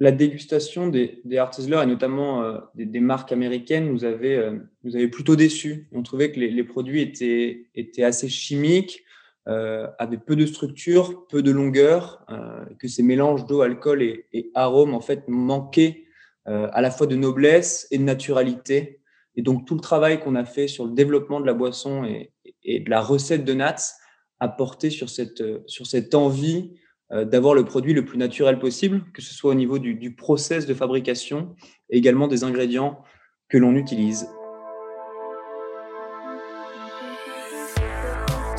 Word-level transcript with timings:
la 0.00 0.12
dégustation 0.12 0.88
des, 0.88 1.20
des 1.24 1.36
et 1.36 1.86
notamment 1.86 2.42
euh, 2.42 2.58
des, 2.74 3.00
marques 3.00 3.32
américaines 3.32 3.88
nous 3.88 4.04
avait, 4.04 4.36
euh, 4.36 5.08
plutôt 5.08 5.34
déçus. 5.34 5.88
On 5.92 6.02
trouvait 6.02 6.30
que 6.30 6.38
les, 6.38 6.64
produits 6.64 7.00
étaient, 7.00 7.66
étaient 7.74 8.04
assez 8.04 8.28
chimiques, 8.28 9.02
euh, 9.48 9.88
avaient 9.98 10.18
peu 10.18 10.36
de 10.36 10.46
structure, 10.46 11.26
peu 11.28 11.42
de 11.42 11.50
longueur, 11.50 12.24
que 12.78 12.86
ces 12.86 13.02
mélanges 13.02 13.46
d'eau, 13.46 13.62
alcool 13.62 14.02
et, 14.02 14.26
et 14.32 14.50
arômes 14.54 14.94
en 14.94 15.00
fait 15.00 15.26
manquaient 15.26 16.04
à 16.44 16.80
la 16.80 16.90
fois 16.90 17.06
de 17.06 17.16
noblesse 17.16 17.86
et 17.90 17.98
de 17.98 18.04
naturalité. 18.04 19.00
Et 19.36 19.42
donc 19.42 19.66
tout 19.66 19.74
le 19.74 19.80
travail 19.80 20.20
qu'on 20.20 20.34
a 20.34 20.44
fait 20.44 20.66
sur 20.66 20.86
le 20.86 20.92
développement 20.92 21.40
de 21.40 21.46
la 21.46 21.52
boisson 21.52 22.04
et, 22.04 22.32
et 22.64 22.80
de 22.80 22.88
la 22.88 23.00
recette 23.00 23.44
de 23.44 23.52
Nats 23.52 23.94
a 24.40 24.48
porté 24.48 24.90
sur 24.90 25.10
cette, 25.10 25.42
sur 25.68 25.86
cette 25.86 26.14
envie 26.14 26.72
d'avoir 27.10 27.54
le 27.54 27.64
produit 27.64 27.94
le 27.94 28.04
plus 28.04 28.18
naturel 28.18 28.58
possible, 28.58 29.02
que 29.14 29.22
ce 29.22 29.32
soit 29.32 29.52
au 29.52 29.54
niveau 29.54 29.78
du, 29.78 30.14
process 30.14 30.66
de 30.66 30.74
fabrication 30.74 31.54
également 31.90 32.28
des 32.28 32.44
ingrédients 32.44 33.02
que 33.48 33.56
l'on 33.56 33.74
utilise. 33.74 34.28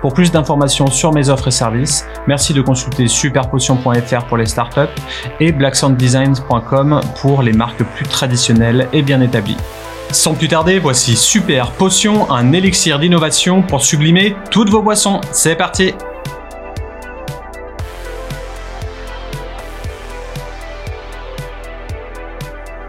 Pour 0.00 0.14
plus 0.14 0.30
d'informations 0.30 0.86
sur 0.86 1.12
mes 1.12 1.28
offres 1.28 1.48
et 1.48 1.52
services, 1.52 2.06
merci 2.26 2.54
de 2.54 2.60
consulter 2.60 3.08
superpotion.fr 3.08 4.24
pour 4.26 4.36
les 4.36 4.46
startups 4.46 4.94
et 5.40 5.52
blacksounddesigns.com 5.52 7.00
pour 7.20 7.42
les 7.42 7.52
marques 7.52 7.82
plus 7.82 8.06
traditionnelles 8.06 8.88
et 8.92 9.02
bien 9.02 9.20
établies. 9.20 9.56
Sans 10.10 10.34
plus 10.34 10.48
tarder, 10.48 10.78
voici 10.78 11.16
Super 11.16 11.70
Potion, 11.72 12.30
un 12.30 12.52
élixir 12.52 12.98
d'innovation 12.98 13.62
pour 13.62 13.82
sublimer 13.82 14.36
toutes 14.50 14.70
vos 14.70 14.82
boissons. 14.82 15.20
C'est 15.32 15.56
parti 15.56 15.92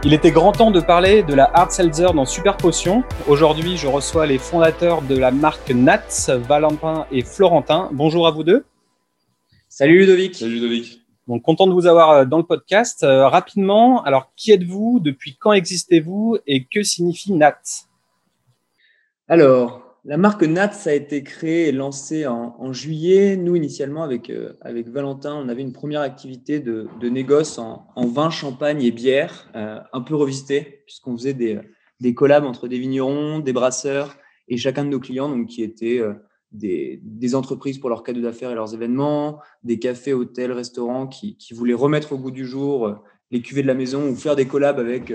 Il 0.05 0.13
était 0.13 0.31
grand 0.31 0.53
temps 0.53 0.71
de 0.71 0.79
parler 0.79 1.23
de 1.23 1.33
la 1.33 1.51
hard 1.53 1.71
seltzer 1.71 2.13
dans 2.13 2.25
Super 2.25 2.55
Potion. 2.55 3.03
Aujourd'hui, 3.27 3.75
je 3.75 3.85
reçois 3.85 4.25
les 4.25 4.37
fondateurs 4.37 5.01
de 5.01 5.17
la 5.17 5.29
marque 5.29 5.71
Nats, 5.71 6.29
Valentin 6.29 7.05
et 7.11 7.21
Florentin. 7.21 7.89
Bonjour 7.91 8.25
à 8.25 8.31
vous 8.31 8.43
deux. 8.43 8.63
Salut 9.67 9.99
Ludovic. 9.99 10.35
Salut 10.35 10.53
Ludovic. 10.53 11.01
Donc 11.27 11.41
content 11.41 11.67
de 11.67 11.73
vous 11.73 11.85
avoir 11.85 12.11
euh, 12.11 12.25
dans 12.25 12.37
le 12.37 12.45
podcast. 12.45 13.03
Euh, 13.03 13.27
rapidement, 13.27 14.01
alors 14.03 14.31
qui 14.37 14.53
êtes-vous? 14.53 15.01
Depuis 15.01 15.35
quand 15.35 15.51
existez-vous? 15.51 16.37
Et 16.47 16.63
que 16.63 16.81
signifie 16.81 17.33
Nats? 17.33 17.59
Alors, 19.27 19.88
la 20.05 20.17
marque 20.17 20.43
Nats 20.43 20.85
a 20.85 20.93
été 20.93 21.23
créée 21.23 21.67
et 21.67 21.71
lancée 21.71 22.25
en, 22.25 22.71
juillet. 22.71 23.35
Nous, 23.35 23.55
initialement, 23.55 24.03
avec, 24.03 24.29
euh, 24.29 24.53
avec 24.61 24.87
Valentin, 24.87 25.35
on 25.35 25.49
avait 25.49 25.61
une 25.61 25.73
première 25.73 26.01
activité 26.01 26.59
de, 26.59 26.87
de 26.99 27.09
négoce 27.09 27.57
en, 27.59 28.07
vin, 28.07 28.29
champagne 28.29 28.81
et 28.81 28.91
bière, 28.91 29.49
euh, 29.55 29.79
un 29.91 30.01
peu 30.01 30.15
revisité, 30.15 30.83
puisqu'on 30.85 31.17
faisait 31.17 31.33
des, 31.33 31.59
des 31.99 32.13
collabs 32.13 32.45
entre 32.45 32.67
des 32.67 32.79
vignerons, 32.79 33.39
des 33.39 33.53
brasseurs 33.53 34.15
et 34.47 34.57
chacun 34.57 34.85
de 34.85 34.89
nos 34.89 34.99
clients, 34.99 35.29
donc, 35.29 35.47
qui 35.47 35.63
étaient 35.63 35.99
euh, 35.99 36.13
des, 36.51 37.01
des, 37.03 37.35
entreprises 37.35 37.77
pour 37.77 37.89
leurs 37.89 38.03
cadeaux 38.03 38.21
d'affaires 38.21 38.51
et 38.51 38.55
leurs 38.55 38.73
événements, 38.73 39.39
des 39.63 39.79
cafés, 39.79 40.13
hôtels, 40.13 40.53
restaurants 40.53 41.07
qui, 41.07 41.35
qui, 41.37 41.53
voulaient 41.53 41.73
remettre 41.73 42.13
au 42.13 42.17
goût 42.17 42.31
du 42.31 42.45
jour 42.45 42.95
les 43.31 43.41
cuvées 43.41 43.61
de 43.61 43.67
la 43.67 43.75
maison 43.75 44.09
ou 44.09 44.15
faire 44.15 44.35
des 44.35 44.47
collabs 44.47 44.79
avec, 44.79 45.13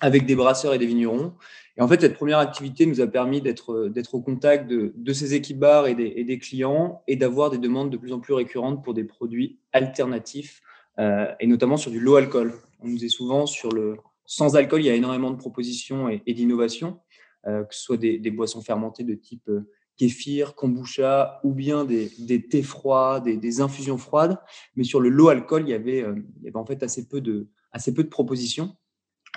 avec 0.00 0.26
des 0.26 0.34
brasseurs 0.34 0.74
et 0.74 0.78
des 0.78 0.86
vignerons. 0.86 1.34
Et 1.76 1.82
en 1.82 1.88
fait, 1.88 2.00
cette 2.00 2.14
première 2.14 2.38
activité 2.38 2.86
nous 2.86 3.00
a 3.00 3.06
permis 3.06 3.40
d'être, 3.40 3.88
d'être 3.88 4.14
au 4.14 4.20
contact 4.20 4.68
de, 4.68 5.12
ces 5.12 5.34
équipes 5.34 5.58
bars 5.58 5.86
et 5.86 5.94
des, 5.94 6.38
clients 6.38 7.02
et 7.06 7.16
d'avoir 7.16 7.50
des 7.50 7.58
demandes 7.58 7.90
de 7.90 7.96
plus 7.96 8.12
en 8.12 8.20
plus 8.20 8.34
récurrentes 8.34 8.82
pour 8.82 8.94
des 8.94 9.04
produits 9.04 9.58
alternatifs 9.72 10.62
euh, 10.98 11.26
et 11.40 11.46
notamment 11.46 11.76
sur 11.76 11.90
du 11.90 12.00
low 12.00 12.16
alcool. 12.16 12.54
On 12.80 12.88
nous 12.88 13.04
est 13.04 13.08
souvent 13.08 13.46
sur 13.46 13.70
le 13.70 13.96
sans 14.30 14.54
alcool, 14.54 14.80
il 14.82 14.86
y 14.86 14.90
a 14.90 14.94
énormément 14.94 15.32
de 15.32 15.36
propositions 15.36 16.08
et, 16.08 16.32
d'innovations, 16.32 17.00
euh, 17.48 17.64
que 17.64 17.74
ce 17.74 17.82
soit 17.82 17.96
des, 17.96 18.30
boissons 18.30 18.62
fermentées 18.62 19.02
de 19.02 19.14
type 19.14 19.48
euh, 19.48 19.68
kéfir, 19.96 20.54
kombucha 20.54 21.40
ou 21.42 21.52
bien 21.52 21.84
des, 21.84 22.46
thés 22.48 22.62
froids, 22.62 23.18
des, 23.18 23.60
infusions 23.60 23.98
froides. 23.98 24.38
Mais 24.76 24.84
sur 24.84 25.00
le 25.00 25.08
low 25.08 25.30
alcool, 25.30 25.62
il 25.66 25.70
y 25.70 25.74
avait, 25.74 26.04
euh, 26.04 26.14
il 26.38 26.44
y 26.44 26.48
avait 26.48 26.56
en 26.56 26.64
fait 26.64 26.84
assez 26.84 27.08
peu 27.08 27.20
de, 27.20 27.48
assez 27.72 27.92
peu 27.92 28.04
de 28.04 28.08
propositions. 28.08 28.76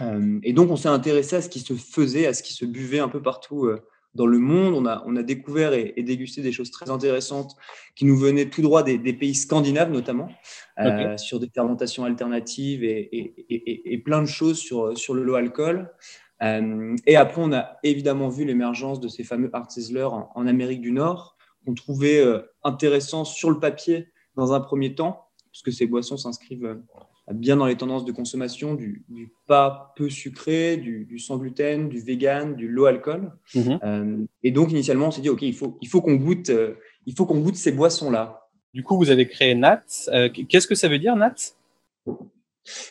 Euh, 0.01 0.39
et 0.43 0.53
donc, 0.53 0.71
on 0.71 0.75
s'est 0.75 0.89
intéressé 0.89 1.35
à 1.35 1.41
ce 1.41 1.49
qui 1.49 1.59
se 1.59 1.73
faisait, 1.73 2.25
à 2.25 2.33
ce 2.33 2.43
qui 2.43 2.53
se 2.53 2.65
buvait 2.65 2.99
un 2.99 3.09
peu 3.09 3.21
partout 3.21 3.65
euh, 3.65 3.81
dans 4.15 4.25
le 4.25 4.39
monde. 4.39 4.73
On 4.73 4.85
a, 4.85 5.03
on 5.05 5.15
a 5.15 5.23
découvert 5.23 5.73
et, 5.73 5.93
dégusté 5.97 6.41
des 6.41 6.51
choses 6.51 6.71
très 6.71 6.89
intéressantes 6.89 7.55
qui 7.95 8.05
nous 8.05 8.17
venaient 8.17 8.49
tout 8.49 8.61
droit 8.61 8.83
des, 8.83 8.97
pays 9.13 9.35
scandinaves, 9.35 9.91
notamment, 9.91 10.29
euh, 10.79 11.17
sur 11.17 11.39
des 11.39 11.49
fermentations 11.53 12.05
alternatives 12.05 12.83
et, 12.83 12.99
et, 12.99 13.93
et, 13.93 13.97
plein 13.99 14.21
de 14.21 14.27
choses 14.27 14.57
sur, 14.57 14.97
sur 14.97 15.13
le 15.13 15.23
low 15.23 15.35
alcool. 15.35 15.91
et 16.41 17.15
après, 17.15 17.41
on 17.41 17.53
a 17.53 17.77
évidemment 17.83 18.29
vu 18.29 18.45
l'émergence 18.45 18.99
de 18.99 19.07
ces 19.07 19.23
fameux 19.23 19.49
Art 19.53 19.67
en, 19.95 20.31
en, 20.35 20.47
Amérique 20.47 20.81
du 20.81 20.91
Nord, 20.91 21.37
qu'on 21.65 21.73
trouvait 21.73 22.23
intéressant 22.63 23.25
sur 23.25 23.49
le 23.49 23.59
papier 23.59 24.09
dans 24.35 24.53
un 24.53 24.59
premier 24.59 24.95
temps, 24.95 25.27
puisque 25.51 25.71
ces 25.71 25.85
boissons 25.85 26.17
s'inscrivent 26.17 26.77
bien 27.31 27.56
dans 27.56 27.66
les 27.66 27.78
tendances 27.78 28.03
de 28.03 28.11
consommation 28.11 28.73
du, 28.73 29.06
pas 29.47 29.94
peu 29.95 30.09
sucré, 30.09 30.78
du, 30.78 31.17
sans 31.19 31.38
gluten, 31.38 31.88
du 31.88 32.00
vegan, 32.00 32.56
du 32.56 32.67
low 32.67 32.85
alcool. 32.85 33.31
Mhm. 33.56 33.79
Euh, 33.84 34.17
et 34.44 34.51
donc 34.51 34.72
initialement, 34.72 35.07
on 35.07 35.11
s'est 35.11 35.22
dit 35.22 35.29
ok, 35.29 35.41
il 35.44 35.56
faut 35.56 35.78
il 35.81 35.88
faut 35.88 36.01
qu'on 36.01 36.16
goûte 36.16 36.50
euh, 36.50 36.75
il 37.06 37.16
faut 37.16 37.25
qu'on 37.25 37.39
goûte 37.39 37.56
ces 37.56 37.72
boissons 37.72 38.11
là. 38.11 38.50
Du 38.73 38.84
coup, 38.84 38.97
vous 38.97 39.11
avez 39.11 39.28
créé 39.28 39.53
Nats. 39.56 39.84
Euh, 40.09 40.29
qu'est-ce 40.29 40.67
que 40.67 40.75
ça 40.75 40.89
veut 40.89 41.00
dire 41.00 41.16
Nats? 41.16 41.53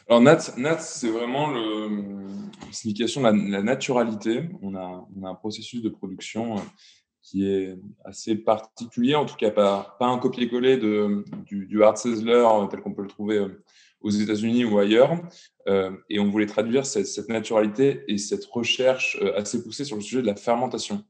Alors 0.09 0.20
Nats, 0.20 0.54
Nats 0.56 0.78
c'est 0.78 1.10
vraiment 1.10 1.50
le, 1.50 1.88
la 2.66 2.72
signification 2.72 3.20
de 3.20 3.50
la, 3.50 3.62
naturalité. 3.62 4.44
On 4.62 4.75
a, 4.75 5.06
on 5.16 5.25
a 5.25 5.31
un 5.31 5.34
processus 5.34 5.82
de 5.82 5.88
production 5.88 6.56
qui 7.20 7.47
est 7.47 7.76
assez 8.04 8.34
particulier, 8.34 9.14
en 9.14 9.25
tout 9.25 9.37
cas 9.37 9.50
pas, 9.50 9.97
pas 9.99 10.06
un 10.06 10.19
copier-coller 10.19 10.76
du, 10.76 11.66
du 11.66 11.82
hard 11.82 11.97
sizzler 11.97 12.44
tel 12.70 12.81
qu'on 12.81 12.93
peut 12.93 13.03
le 13.03 13.09
trouver 13.09 13.47
aux 14.02 14.10
États-Unis 14.10 14.64
ou 14.64 14.78
ailleurs. 14.78 15.20
Euh, 15.68 15.92
et 16.10 16.18
on 16.18 16.28
voulait 16.28 16.46
traduire 16.46 16.86
cette, 16.86 17.06
cette, 17.06 17.28
naturalité 17.28 18.04
et 18.08 18.18
cette 18.18 18.44
recherche 18.46 19.18
euh, 19.22 19.36
assez 19.36 19.62
poussée 19.62 19.84
sur 19.84 19.96
le 19.96 20.02
sujet 20.02 20.22
de 20.22 20.26
la 20.26 20.36
fermentation. 20.36 21.04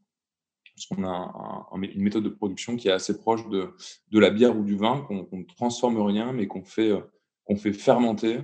Parce 0.74 0.86
qu'on 0.86 1.04
a 1.04 1.68
un, 1.72 1.82
une 1.82 2.02
méthode 2.02 2.24
de 2.24 2.28
production 2.28 2.76
qui 2.76 2.88
est 2.88 2.92
assez 2.92 3.18
proche 3.18 3.48
de, 3.48 3.70
de 4.10 4.18
la 4.18 4.30
bière 4.30 4.56
ou 4.56 4.62
du 4.62 4.76
vin, 4.76 5.04
qu'on 5.06 5.26
ne 5.32 5.44
transforme 5.44 6.00
rien, 6.00 6.32
mais 6.32 6.46
qu'on 6.46 6.64
fait, 6.64 6.90
euh, 6.90 7.00
qu'on 7.44 7.56
fait 7.56 7.72
fermenter 7.72 8.40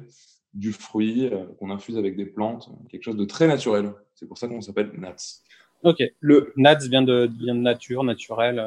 du 0.55 0.73
fruit, 0.73 1.31
qu'on 1.59 1.71
infuse 1.71 1.99
avec 1.99 2.17
des 2.17 2.25
plantes, 2.25 2.71
quelque 2.91 3.03
chose 3.03 3.17
de 3.17 3.25
très 3.27 3.47
naturel. 3.47 3.93
C'est 4.15 4.27
pour 4.27 4.39
ça 4.39 4.49
qu'on 4.49 4.63
s'appelle 4.63 4.91
Nats. 4.97 5.43
Ok, 5.83 6.03
le 6.21 6.53
Nats 6.57 6.87
vient 6.89 7.03
de, 7.03 7.31
vient 7.39 7.55
de 7.55 7.61
nature, 7.61 8.03
naturel. 8.03 8.59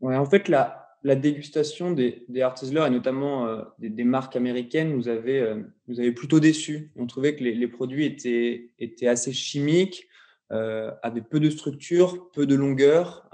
Ouais, 0.00 0.16
en 0.16 0.26
fait, 0.26 0.48
la, 0.48 0.77
la 1.02 1.14
dégustation 1.14 1.92
des, 1.92 2.24
des 2.28 2.40
et 2.40 2.90
notamment 2.90 3.46
euh, 3.46 3.62
des, 3.78 4.04
marques 4.04 4.36
américaines 4.36 4.94
nous 4.94 5.08
avait, 5.08 5.40
euh, 5.40 5.62
nous 5.86 6.00
avait 6.00 6.12
plutôt 6.12 6.40
déçus. 6.40 6.92
On 6.96 7.06
trouvait 7.06 7.36
que 7.36 7.44
les, 7.44 7.68
produits 7.68 8.04
étaient, 8.04 8.70
étaient 8.78 9.06
assez 9.06 9.32
chimiques, 9.32 10.08
euh, 10.50 10.90
avaient 11.02 11.22
peu 11.22 11.40
de 11.40 11.50
structure, 11.50 12.30
peu 12.32 12.46
de 12.46 12.54
longueur, 12.54 13.30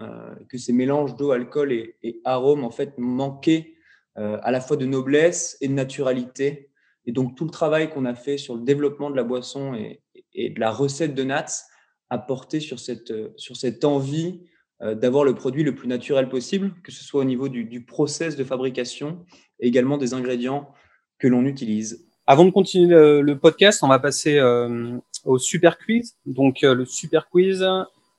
que 0.49 0.59
ces 0.59 0.73
mélanges 0.73 1.17
d'eau, 1.17 1.31
alcool 1.31 1.73
et, 1.73 1.97
et, 2.03 2.21
arômes 2.25 2.65
en 2.65 2.71
fait 2.71 2.99
manquaient 2.99 3.75
à 4.17 4.53
la 4.53 4.61
fois 4.61 4.77
de 4.77 4.87
noblesse 4.87 5.57
et 5.61 5.67
de 5.67 5.73
naturalité. 5.73 6.71
Et 7.07 7.13
donc 7.13 7.37
tout 7.37 7.45
le 7.45 7.51
travail 7.51 7.91
qu'on 7.91 8.05
a 8.05 8.15
fait 8.15 8.39
sur 8.39 8.55
le 8.55 8.63
développement 8.63 9.11
de 9.11 9.17
la 9.17 9.25
boisson 9.25 9.75
et, 9.75 10.03
et 10.35 10.51
de 10.51 10.61
la 10.61 10.71
recette 10.71 11.15
de 11.15 11.25
Nats 11.25 11.65
a 12.11 12.19
porté 12.19 12.61
sur 12.61 12.79
cette, 12.79 13.13
sur 13.37 13.57
cette 13.57 13.85
envie 13.85 14.43
d'avoir 14.81 15.25
le 15.25 15.35
produit 15.35 15.63
le 15.63 15.75
plus 15.75 15.89
naturel 15.89 16.29
possible, 16.29 16.73
que 16.83 16.93
ce 16.93 17.03
soit 17.03 17.23
au 17.23 17.25
niveau 17.25 17.49
du, 17.49 17.85
process 17.85 18.37
de 18.37 18.45
fabrication 18.45 19.25
et 19.61 19.69
également 19.69 19.97
des 19.97 20.15
ingrédients 20.15 20.73
que 21.19 21.29
l'on 21.29 21.45
utilise. 21.45 22.07
Avant 22.27 22.45
de 22.45 22.51
continuer 22.51 22.89
le, 23.23 23.39
podcast, 23.39 23.83
on 23.83 23.89
va 23.89 23.99
passer 23.99 24.39
euh, 24.39 24.99
au 25.25 25.39
super 25.39 25.79
quiz. 25.79 26.17
Donc 26.27 26.65
euh, 26.65 26.75
le 26.75 26.85
super 26.85 27.29
quiz, 27.29 27.67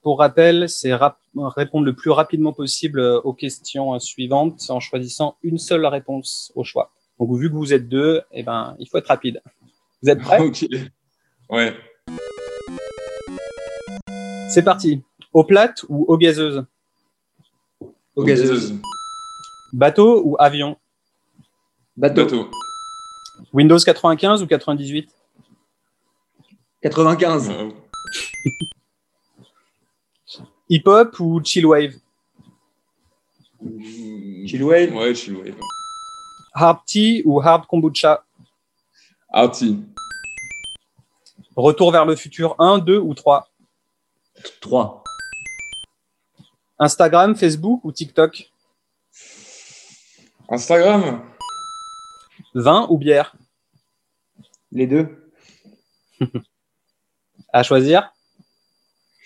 pour 0.02 0.19
rappel, 0.19 0.69
c'est 0.69 0.94
répondre 1.36 1.86
le 1.86 1.94
plus 1.94 2.12
rapidement 2.12 2.54
possible 2.54 3.00
aux 3.00 3.34
questions 3.34 4.00
suivantes 4.00 4.62
en 4.69 4.80
choisissant 4.80 5.38
une 5.44 5.57
seule 5.57 5.86
réponse 5.86 6.52
au 6.56 6.63
choix. 6.63 6.92
Donc 7.19 7.36
vu 7.38 7.50
que 7.50 7.56
vous 7.56 7.74
êtes 7.74 7.88
deux, 7.88 8.22
eh 8.31 8.44
ben, 8.44 8.75
il 8.80 8.88
faut 8.88 8.98
être 8.98 9.07
rapide. 9.07 9.42
Vous 10.02 10.10
êtes 10.10 10.19
prêts? 10.19 10.40
Ok. 10.42 10.66
Ouais. 11.50 11.74
C'est 14.50 14.63
parti. 14.63 15.02
Eau 15.35 15.43
plate 15.43 15.85
ou 15.89 16.05
eau 16.07 16.17
gazeuse 16.17 16.65
Eau 18.15 18.23
gazeuse. 18.23 18.79
Bateau 19.73 20.25
ou 20.25 20.37
avion 20.39 20.77
Bateau. 21.97 22.23
Bateau. 22.23 22.49
Windows 23.53 23.83
95 23.83 24.41
ou 24.41 24.47
98 24.47 25.09
95. 26.81 27.49
Euh, 27.49 27.69
Hip-hop 30.69 31.19
ou 31.19 31.43
chill 31.43 31.65
wave 31.65 31.99
Chill 34.47 34.63
wave. 34.63 34.93
Ouais, 34.93 35.13
chill 35.13 35.35
wave. 35.35 35.59
Hard 36.53 36.79
tea 36.85 37.21
ou 37.25 37.41
hard 37.41 37.65
kombucha 37.67 38.23
Arty. 39.27 39.83
Retour 41.57 41.91
vers 41.91 42.05
le 42.05 42.15
futur 42.15 42.55
1, 42.57 42.77
2 42.77 42.99
ou 42.99 43.13
3 43.13 43.49
3. 44.61 45.05
Instagram, 46.80 47.36
Facebook 47.36 47.83
ou 47.86 47.92
TikTok? 47.92 48.50
Instagram. 50.50 51.22
Vin 52.54 52.88
ou 52.89 52.98
bière? 52.98 53.36
Les 54.72 54.88
deux. 54.88 55.31
À 57.54 57.63
choisir? 57.63 58.12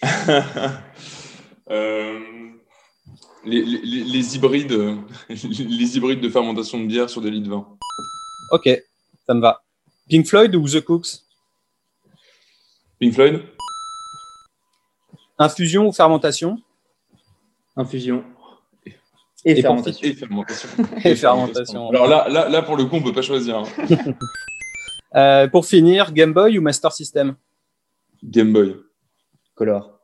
Euh, 1.72 2.50
les, 3.46 3.62
les- 3.64 3.82
les- 3.84 4.04
les 4.04 4.36
hybrides, 4.36 4.72
les 5.30 5.98
hybrides 5.98 6.20
de 6.20 6.28
fermentation 6.30 6.80
de 6.82 6.88
bière 6.88 7.08
sur 7.12 7.22
des 7.22 7.30
lits 7.30 7.44
de 7.44 7.50
vin. 7.50 7.78
Ok, 8.52 8.68
ça 9.28 9.36
me 9.36 9.40
va. 9.40 9.62
Pink 10.10 10.26
Floyd 10.26 10.56
ou 10.56 10.68
The 10.68 10.82
Cooks? 10.82 11.20
Pink 13.00 13.14
Floyd. 13.14 13.44
Infusion 15.38 15.86
ou 15.88 15.92
fermentation? 15.92 16.60
Infusion. 17.76 18.24
Et, 19.46 19.52
Et 19.58 19.62
fermentation. 19.62 20.08
Et 20.08 20.14
fermentation. 20.14 20.70
Et 21.06 21.16
fermentation. 21.16 21.90
Alors 21.90 22.08
là, 22.08 22.28
là, 22.30 22.50
là, 22.50 22.62
pour 22.62 22.76
le 22.76 22.86
coup, 22.86 22.98
on 22.98 23.02
peut 23.02 23.14
pas 23.14 23.22
choisir. 23.22 23.58
hein. 23.60 23.64
Euh, 25.16 25.48
Pour 25.48 25.66
finir, 25.66 26.12
Game 26.14 26.34
Boy 26.34 26.60
ou 26.60 26.62
Master 26.62 26.92
System? 26.92 27.36
Game 28.24 28.54
Boy. 28.54 28.76
Color. 29.56 30.00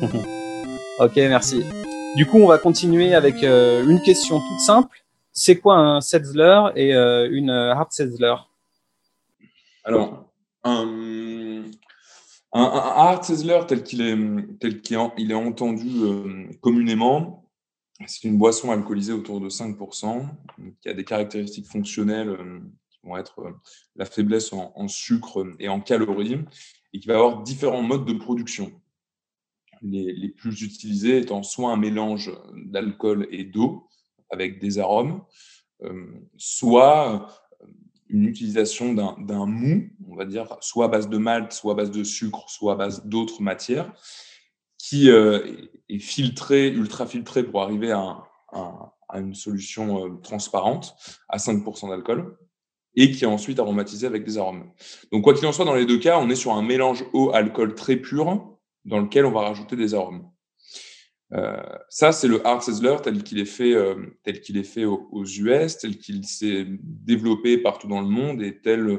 Ok, 1.00 1.16
merci. 1.16 1.62
Du 2.16 2.24
coup, 2.26 2.38
on 2.38 2.46
va 2.46 2.56
continuer 2.58 3.14
avec 3.14 3.42
euh, 3.42 3.84
une 3.84 4.00
question 4.00 4.38
toute 4.38 4.60
simple. 4.60 5.04
C'est 5.32 5.58
quoi 5.58 5.74
un 5.76 6.00
Setzler 6.00 6.60
et 6.76 6.94
euh, 6.94 7.28
une 7.30 7.50
euh, 7.50 7.72
Hard 7.74 7.90
Setzler? 7.92 8.34
Alors, 9.84 10.30
un, 10.64 10.86
un, 12.52 12.62
un 12.62 12.66
hard 12.66 13.24
sizzler 13.24 13.60
tel 13.66 13.82
qu'il 13.82 14.02
est, 14.02 14.58
tel 14.58 14.82
qu'il 14.82 14.96
est, 15.30 15.34
entendu 15.34 15.88
euh, 16.02 16.50
communément, 16.60 17.50
c'est 18.06 18.24
une 18.24 18.36
boisson 18.36 18.70
alcoolisée 18.70 19.12
autour 19.12 19.40
de 19.40 19.48
5%, 19.48 20.28
donc 20.58 20.74
qui 20.80 20.88
a 20.88 20.94
des 20.94 21.04
caractéristiques 21.04 21.66
fonctionnelles 21.66 22.28
euh, 22.28 22.60
qui 22.90 22.98
vont 23.04 23.16
être 23.16 23.40
euh, 23.40 23.52
la 23.96 24.04
faiblesse 24.04 24.52
en, 24.52 24.88
sucre 24.88 25.46
et 25.58 25.68
en 25.68 25.80
calories, 25.80 26.40
et 26.92 27.00
qui 27.00 27.08
va 27.08 27.14
avoir 27.14 27.42
différents 27.42 27.82
modes 27.82 28.04
de 28.04 28.14
production. 28.14 28.72
Les, 29.80 30.28
plus 30.28 30.62
utilisés 30.62 31.18
étant 31.18 31.42
soit 31.42 31.72
un 31.72 31.76
mélange 31.76 32.30
d'alcool 32.54 33.26
et 33.32 33.42
d'eau 33.42 33.88
avec 34.30 34.60
des 34.60 34.78
arômes, 34.78 35.24
soit 36.36 37.41
une 38.08 38.24
utilisation 38.24 38.92
d'un 38.92 39.46
mou, 39.46 39.88
on 40.08 40.16
va 40.16 40.24
dire, 40.24 40.56
soit 40.60 40.86
à 40.86 40.88
base 40.88 41.08
de 41.08 41.18
malt, 41.18 41.52
soit 41.52 41.72
à 41.72 41.76
base 41.76 41.90
de 41.90 42.04
sucre, 42.04 42.44
soit 42.48 42.74
à 42.74 42.76
base 42.76 43.06
d'autres 43.06 43.42
matières, 43.42 43.92
qui 44.78 45.10
euh, 45.10 45.40
est 45.88 45.98
filtré, 45.98 46.68
ultra 46.68 47.06
filtré 47.06 47.42
pour 47.42 47.62
arriver 47.62 47.92
à 47.92 48.24
une 49.14 49.34
solution 49.34 50.06
euh, 50.06 50.10
transparente 50.22 50.94
à 51.28 51.38
5% 51.38 51.88
d'alcool 51.88 52.36
et 52.94 53.10
qui 53.10 53.24
est 53.24 53.28
ensuite 53.28 53.58
aromatisé 53.58 54.06
avec 54.06 54.24
des 54.24 54.38
arômes. 54.38 54.70
Donc, 55.10 55.24
quoi 55.24 55.34
qu'il 55.34 55.46
en 55.46 55.52
soit, 55.52 55.64
dans 55.64 55.74
les 55.74 55.86
deux 55.86 55.98
cas, 55.98 56.18
on 56.18 56.28
est 56.28 56.36
sur 56.36 56.52
un 56.52 56.62
mélange 56.62 57.04
eau-alcool 57.12 57.74
très 57.74 57.96
pur 57.96 58.58
dans 58.84 58.98
lequel 58.98 59.24
on 59.24 59.30
va 59.30 59.40
rajouter 59.42 59.76
des 59.76 59.94
arômes. 59.94 60.28
Euh, 61.34 61.56
ça, 61.88 62.12
c'est 62.12 62.28
le 62.28 62.46
hard 62.46 62.60
sizzler 62.62 62.96
tel 63.02 63.22
qu'il 63.22 63.38
est 63.38 63.46
fait, 63.46 63.72
euh, 63.74 63.94
tel 64.22 64.40
qu'il 64.40 64.58
est 64.58 64.64
fait 64.64 64.84
aux, 64.84 65.08
aux 65.12 65.24
US, 65.24 65.78
tel 65.78 65.96
qu'il 65.96 66.24
s'est 66.26 66.66
développé 66.68 67.56
partout 67.58 67.88
dans 67.88 68.00
le 68.02 68.06
monde 68.08 68.42
et 68.42 68.58
tel 68.60 68.98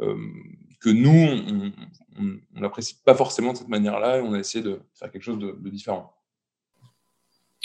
euh, 0.00 0.16
que 0.80 0.88
nous, 0.90 1.72
on- 2.18 2.38
n'apprécie 2.58 2.94
pas 3.04 3.14
forcément 3.14 3.52
de 3.52 3.58
cette 3.58 3.68
manière-là 3.68 4.18
et 4.18 4.20
on 4.22 4.32
a 4.32 4.38
essayé 4.38 4.64
de 4.64 4.80
faire 4.94 5.10
quelque 5.10 5.22
chose 5.22 5.38
de, 5.38 5.52
de 5.52 5.68
différent. 5.68 6.14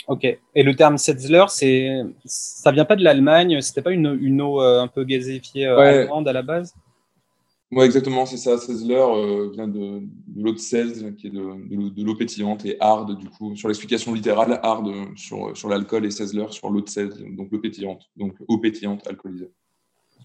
Ok. 0.08 0.24
Et 0.24 0.62
le 0.62 0.74
terme 0.74 0.98
Setzler, 0.98 1.44
c'est, 1.48 2.02
ça 2.26 2.70
vient 2.72 2.84
pas 2.84 2.96
de 2.96 3.04
l'Allemagne 3.04 3.60
C'était 3.62 3.82
pas 3.82 3.92
une, 3.92 4.18
une 4.20 4.40
eau 4.42 4.60
un 4.60 4.88
peu 4.88 5.04
gazéfiée 5.04 5.68
Ouais. 5.72 6.00
allemande 6.00 6.28
à 6.28 6.32
la 6.34 6.42
base? 6.42 6.74
Ouais, 7.72 7.86
exactement, 7.86 8.26
c'est 8.26 8.36
ça. 8.36 8.58
Sizzler 8.58 8.94
euh, 8.94 9.50
vient 9.50 9.66
de, 9.66 10.00
de 10.00 10.42
l'eau 10.42 10.52
de 10.52 10.58
Seltz, 10.58 11.02
qui 11.16 11.28
est 11.28 11.30
de, 11.30 11.38
de 11.38 11.74
l'eau- 11.74 11.90
de 11.90 12.04
l'eau 12.04 12.14
pétillante, 12.14 12.66
et 12.66 12.76
hard, 12.78 13.16
du 13.16 13.30
coup, 13.30 13.56
sur 13.56 13.68
l'explication 13.68 14.12
littérale, 14.12 14.60
hard 14.62 14.92
sur, 15.16 15.56
sur 15.56 15.70
l'alcool 15.70 16.04
et 16.04 16.10
Sizzler 16.10 16.46
sur 16.50 16.68
l'eau 16.68 16.82
de 16.82 16.88
Seltz, 16.88 17.16
donc 17.34 17.50
l'eau 17.50 17.60
pétillante, 17.60 18.02
donc 18.14 18.34
eau 18.46 18.58
pétillante 18.58 19.06
alcoolisée. 19.06 19.50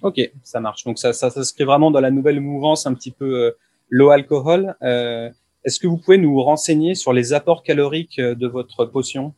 Ok, 0.02 0.20
ça 0.44 0.60
marche. 0.60 0.84
Donc 0.84 1.00
ça, 1.00 1.14
ça 1.14 1.30
s'inscrit 1.30 1.64
vraiment 1.64 1.90
dans 1.90 2.02
la 2.02 2.12
nouvelle 2.12 2.42
mouvance 2.42 2.86
un 2.86 2.94
petit 2.94 3.12
peu 3.12 3.46
euh, 3.46 3.52
low 3.90 4.10
alcohol. 4.10 4.76
Euh, 4.82 5.30
Est-ce 5.64 5.80
que 5.80 5.88
vous 5.88 5.98
pouvez 5.98 6.18
nous 6.18 6.40
renseigner 6.44 6.96
sur 6.96 7.14
les 7.14 7.32
apports 7.32 7.64
caloriques 7.64 8.20
euh, 8.20 8.36
de 8.36 8.48
votre 8.48 8.86
potion? 8.86 9.34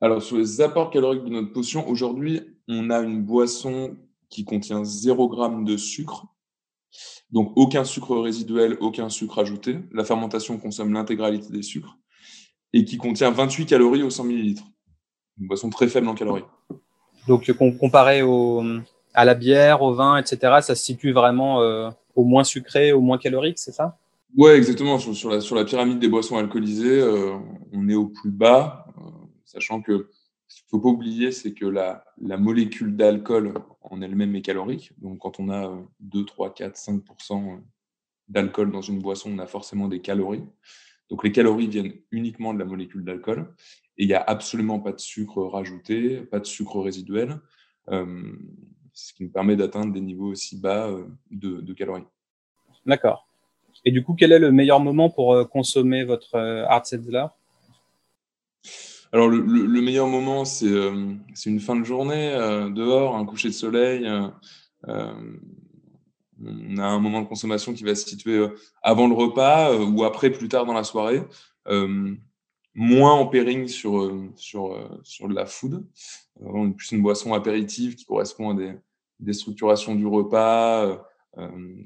Alors, 0.00 0.22
sur 0.22 0.36
les 0.36 0.60
apports 0.60 0.90
caloriques 0.90 1.24
de 1.24 1.30
notre 1.30 1.52
potion, 1.52 1.88
aujourd'hui, 1.88 2.42
on 2.68 2.90
a 2.90 3.00
une 3.00 3.22
boisson 3.22 3.96
qui 4.36 4.44
contient 4.44 4.84
0 4.84 5.32
g 5.34 5.64
de 5.64 5.78
sucre. 5.78 6.26
Donc, 7.30 7.52
aucun 7.56 7.84
sucre 7.84 8.18
résiduel, 8.18 8.76
aucun 8.80 9.08
sucre 9.08 9.38
ajouté. 9.38 9.78
La 9.92 10.04
fermentation 10.04 10.58
consomme 10.58 10.92
l'intégralité 10.92 11.50
des 11.50 11.62
sucres. 11.62 11.96
Et 12.74 12.84
qui 12.84 12.98
contient 12.98 13.30
28 13.30 13.64
calories 13.64 14.02
au 14.02 14.10
100 14.10 14.24
ml. 14.26 14.60
Une 15.40 15.46
boisson 15.48 15.70
très 15.70 15.88
faible 15.88 16.06
en 16.08 16.14
calories. 16.14 16.44
Donc, 17.26 17.48
euh, 17.48 17.54
com- 17.54 17.78
comparé 17.78 18.20
au, 18.20 18.62
à 19.14 19.24
la 19.24 19.34
bière, 19.34 19.80
au 19.80 19.94
vin, 19.94 20.18
etc., 20.18 20.36
ça 20.60 20.74
se 20.74 20.84
situe 20.84 21.12
vraiment 21.12 21.62
euh, 21.62 21.88
au 22.14 22.24
moins 22.24 22.44
sucré, 22.44 22.92
au 22.92 23.00
moins 23.00 23.16
calorique, 23.16 23.58
c'est 23.58 23.72
ça? 23.72 23.98
Ouais, 24.36 24.54
exactement. 24.54 24.98
Sur, 24.98 25.16
sur 25.16 25.30
la, 25.30 25.40
sur 25.40 25.56
la 25.56 25.64
pyramide 25.64 25.98
des 25.98 26.08
boissons 26.08 26.36
alcoolisées, 26.36 27.00
euh, 27.00 27.38
on 27.72 27.88
est 27.88 27.94
au 27.94 28.08
plus 28.08 28.30
bas, 28.30 28.84
euh, 28.98 29.02
sachant 29.46 29.80
que 29.80 30.10
ce 30.48 30.62
qu'il 30.62 30.66
ne 30.66 30.70
faut 30.70 30.80
pas 30.80 30.88
oublier, 30.88 31.32
c'est 31.32 31.54
que 31.54 31.66
la, 31.66 32.04
molécule 32.18 32.96
d'alcool 32.96 33.54
en 33.80 34.00
elle-même 34.00 34.34
est 34.36 34.42
calorique. 34.42 34.92
Donc, 34.98 35.18
quand 35.18 35.40
on 35.40 35.48
a 35.48 35.68
euh, 35.68 35.82
2, 36.00 36.24
3, 36.24 36.54
4, 36.54 36.76
5% 36.76 37.60
d'alcool 38.28 38.70
dans 38.70 38.82
une 38.82 39.00
boisson, 39.00 39.32
on 39.32 39.38
a 39.38 39.46
forcément 39.46 39.88
des 39.88 40.00
calories. 40.00 40.44
Donc, 41.10 41.24
les 41.24 41.32
calories 41.32 41.68
viennent 41.68 41.94
uniquement 42.10 42.54
de 42.54 42.58
la 42.58 42.64
molécule 42.64 43.04
d'alcool. 43.04 43.54
Et 43.98 44.04
il 44.04 44.08
n'y 44.08 44.14
a 44.14 44.22
absolument 44.22 44.78
pas 44.78 44.92
de 44.92 45.00
sucre 45.00 45.42
rajouté, 45.42 46.20
pas 46.20 46.38
de 46.38 46.44
sucre 46.44 46.80
résiduel, 46.80 47.40
euh, 47.88 48.32
ce 48.92 49.12
qui 49.14 49.24
nous 49.24 49.30
permet 49.30 49.56
d'atteindre 49.56 49.92
des 49.92 50.00
niveaux 50.00 50.28
aussi 50.28 50.60
bas 50.60 50.88
euh, 50.88 51.06
de, 51.30 51.72
calories. 51.72 52.04
D'accord. 52.84 53.26
Et 53.84 53.90
du 53.90 54.02
coup, 54.02 54.14
quel 54.14 54.32
est 54.32 54.38
le 54.38 54.52
meilleur 54.52 54.80
moment 54.80 55.08
pour 55.10 55.34
euh, 55.34 55.44
consommer 55.44 56.04
votre 56.04 56.66
Setzler 56.84 57.26
Alors, 59.12 59.28
le, 59.28 59.40
le- 59.40 59.66
le 59.66 59.80
meilleur 59.80 60.08
moment, 60.08 60.44
c'est 60.44 60.66
euh, 60.68 61.12
c'est 61.34 61.50
une 61.50 61.60
fin 61.60 61.76
de 61.76 61.84
journée, 61.84 62.32
euh, 62.34 62.68
dehors, 62.70 63.16
un 63.16 63.24
coucher 63.24 63.48
de 63.48 63.54
soleil. 63.54 64.06
euh, 64.88 65.14
on 66.44 66.76
a 66.76 66.84
un 66.86 66.98
moment 66.98 67.22
de 67.22 67.26
consommation 67.26 67.72
qui 67.72 67.82
va 67.82 67.94
se 67.94 68.06
situer 68.08 68.46
avant 68.82 69.08
le 69.08 69.14
repas 69.14 69.74
ou 69.74 70.04
après, 70.04 70.30
plus 70.30 70.48
tard 70.48 70.66
dans 70.66 70.74
la 70.74 70.84
soirée. 70.84 71.22
Moins 72.78 73.12
en 73.14 73.26
pairing 73.26 73.68
sur, 73.68 74.12
sur, 74.36 75.00
sur 75.02 75.28
de 75.28 75.34
la 75.34 75.46
food. 75.46 75.82
On 76.38 76.72
plus 76.72 76.92
une 76.92 77.00
boisson 77.00 77.32
apéritive 77.32 77.94
qui 77.94 78.04
correspond 78.04 78.50
à 78.50 78.54
des, 78.54 78.74
des 79.18 79.32
structurations 79.32 79.94
du 79.94 80.06
repas 80.06 80.98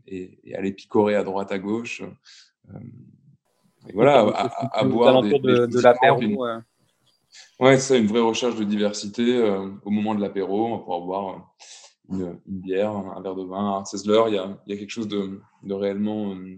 et, 0.08 0.40
et 0.42 0.54
aller 0.56 0.72
picorer 0.72 1.14
à 1.14 1.22
droite, 1.22 1.52
à 1.52 1.58
gauche. 1.60 2.02
Et 3.88 3.92
voilà, 3.94 4.20
à, 4.20 4.46
à- 4.46 4.78
à 4.80 4.84
boire 4.90 5.22
des, 5.22 5.30
de, 5.38 5.54
des 5.66 5.66
de 5.76 5.80
différentes, 5.94 6.22
une- 6.22 6.32
euh. 6.32 6.60
Ouais, 7.58 7.76
c'est 7.78 7.94
ça, 7.94 7.96
une 7.96 8.06
vraie 8.06 8.20
recherche 8.20 8.56
de 8.56 8.64
diversité. 8.64 9.36
euh, 9.36 9.68
au 9.84 9.90
moment 9.90 10.14
de 10.14 10.20
l'apéro, 10.20 10.66
on 10.66 10.72
va 10.72 10.78
pouvoir 10.78 11.00
boire 11.02 11.28
euh, 12.10 12.14
une, 12.14 12.38
une 12.48 12.60
bière, 12.60 12.90
un 12.90 13.20
verre 13.22 13.34
de 13.36 13.44
vin, 13.44 13.78
un 13.78 13.84
Sizzler. 13.84 14.22
Il 14.28 14.34
y 14.34 14.38
a, 14.38 14.58
il 14.66 14.72
y 14.74 14.76
a 14.76 14.78
quelque 14.80 14.90
chose 14.90 15.08
de, 15.08 15.40
de 15.62 15.74
réellement, 15.74 16.32
euh, 16.34 16.56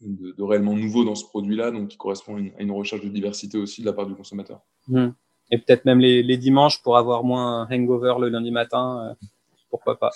de, 0.00 0.32
de 0.32 0.42
réellement 0.42 0.74
nouveau 0.74 1.04
dans 1.04 1.14
ce 1.14 1.24
produit-là, 1.24 1.70
donc 1.70 1.88
qui 1.88 1.96
correspond 1.96 2.36
à 2.36 2.38
une, 2.40 2.52
à 2.58 2.62
une 2.62 2.70
recherche 2.70 3.02
de 3.02 3.08
diversité 3.08 3.58
aussi 3.58 3.82
de 3.82 3.86
la 3.86 3.92
part 3.92 4.06
du 4.06 4.14
consommateur. 4.14 4.60
Hmm. 4.88 5.08
Et 5.50 5.58
peut-être 5.58 5.84
même 5.84 5.98
les, 5.98 6.22
les 6.22 6.36
dimanches 6.36 6.80
pour 6.82 6.96
avoir 6.96 7.24
moins 7.24 7.62
un 7.62 7.74
hangover 7.74 8.14
le 8.20 8.28
lundi 8.28 8.50
matin. 8.52 9.08
euh, 9.10 9.26
pourquoi 9.68 9.98
pas 9.98 10.10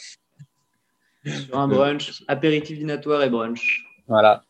Sur 1.25 1.59
un 1.59 1.69
brunch, 1.69 2.25
apéritif 2.29 2.79
dînatoire 2.79 3.23
et 3.23 3.31
brunch. 3.31 3.85
Voilà. 4.09 4.45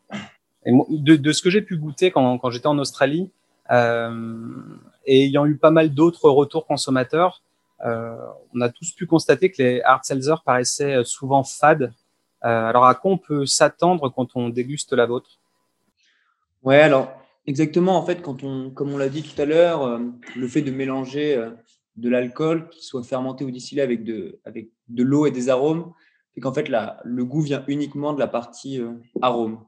de, 0.65 1.31
ce 1.31 1.41
que 1.41 1.49
j'ai 1.49 1.61
pu 1.61 1.77
goûter 1.77 2.11
quand, 2.11 2.37
quand 2.37 2.49
j'étais 2.51 2.67
en 2.67 2.77
Australie, 2.79 3.31
euh, 3.71 4.53
et 5.05 5.25
ayant 5.25 5.45
eu 5.45 5.57
pas 5.57 5.71
mal 5.71 5.93
d'autres 5.93 6.29
retours 6.29 6.65
consommateurs, 6.65 7.41
euh, 7.85 8.15
on 8.53 8.61
a 8.61 8.69
tous 8.69 8.91
pu 8.91 9.05
constater 9.05 9.51
que 9.51 9.61
les 9.61 9.81
hard 9.81 10.03
seltzers 10.03 10.43
paraissaient 10.43 11.03
souvent 11.03 11.43
fades. 11.43 11.93
Euh, 12.43 12.65
alors, 12.65 12.85
à 12.85 12.95
quoi 12.95 13.11
on 13.11 13.17
peut 13.17 13.45
s'attendre 13.45 14.09
quand 14.09 14.35
on 14.35 14.49
déguste 14.49 14.93
la 14.93 15.05
vôtre? 15.05 15.39
Ouais, 16.63 16.81
alors 16.81 17.11
exactement. 17.47 17.97
En 17.97 18.05
fait, 18.05 18.21
quand 18.21 18.43
on, 18.43 18.69
comme 18.69 18.93
on 18.93 18.97
l'a 18.97 19.09
dit 19.09 19.23
tout 19.23 19.39
à 19.39 19.45
l'heure, 19.45 19.99
le 20.35 20.47
fait 20.47 20.61
de 20.61 20.71
mélanger 20.71 21.43
de 21.95 22.09
l'alcool, 22.09 22.69
qui 22.69 22.83
soit 22.83 23.03
fermenté 23.03 23.45
ou 23.45 23.51
distillé 23.51 23.81
avec 23.81 24.03
de, 24.03 24.39
avec 24.45 24.69
de 24.89 25.03
l'eau 25.03 25.25
et 25.25 25.31
des 25.31 25.49
arômes, 25.49 25.93
c'est 26.33 26.41
qu'en 26.41 26.53
fait, 26.53 26.69
la, 26.69 26.99
le 27.03 27.23
goût 27.23 27.41
vient 27.41 27.63
uniquement 27.67 28.13
de 28.13 28.19
la 28.19 28.27
partie 28.27 28.81
arôme. 29.21 29.59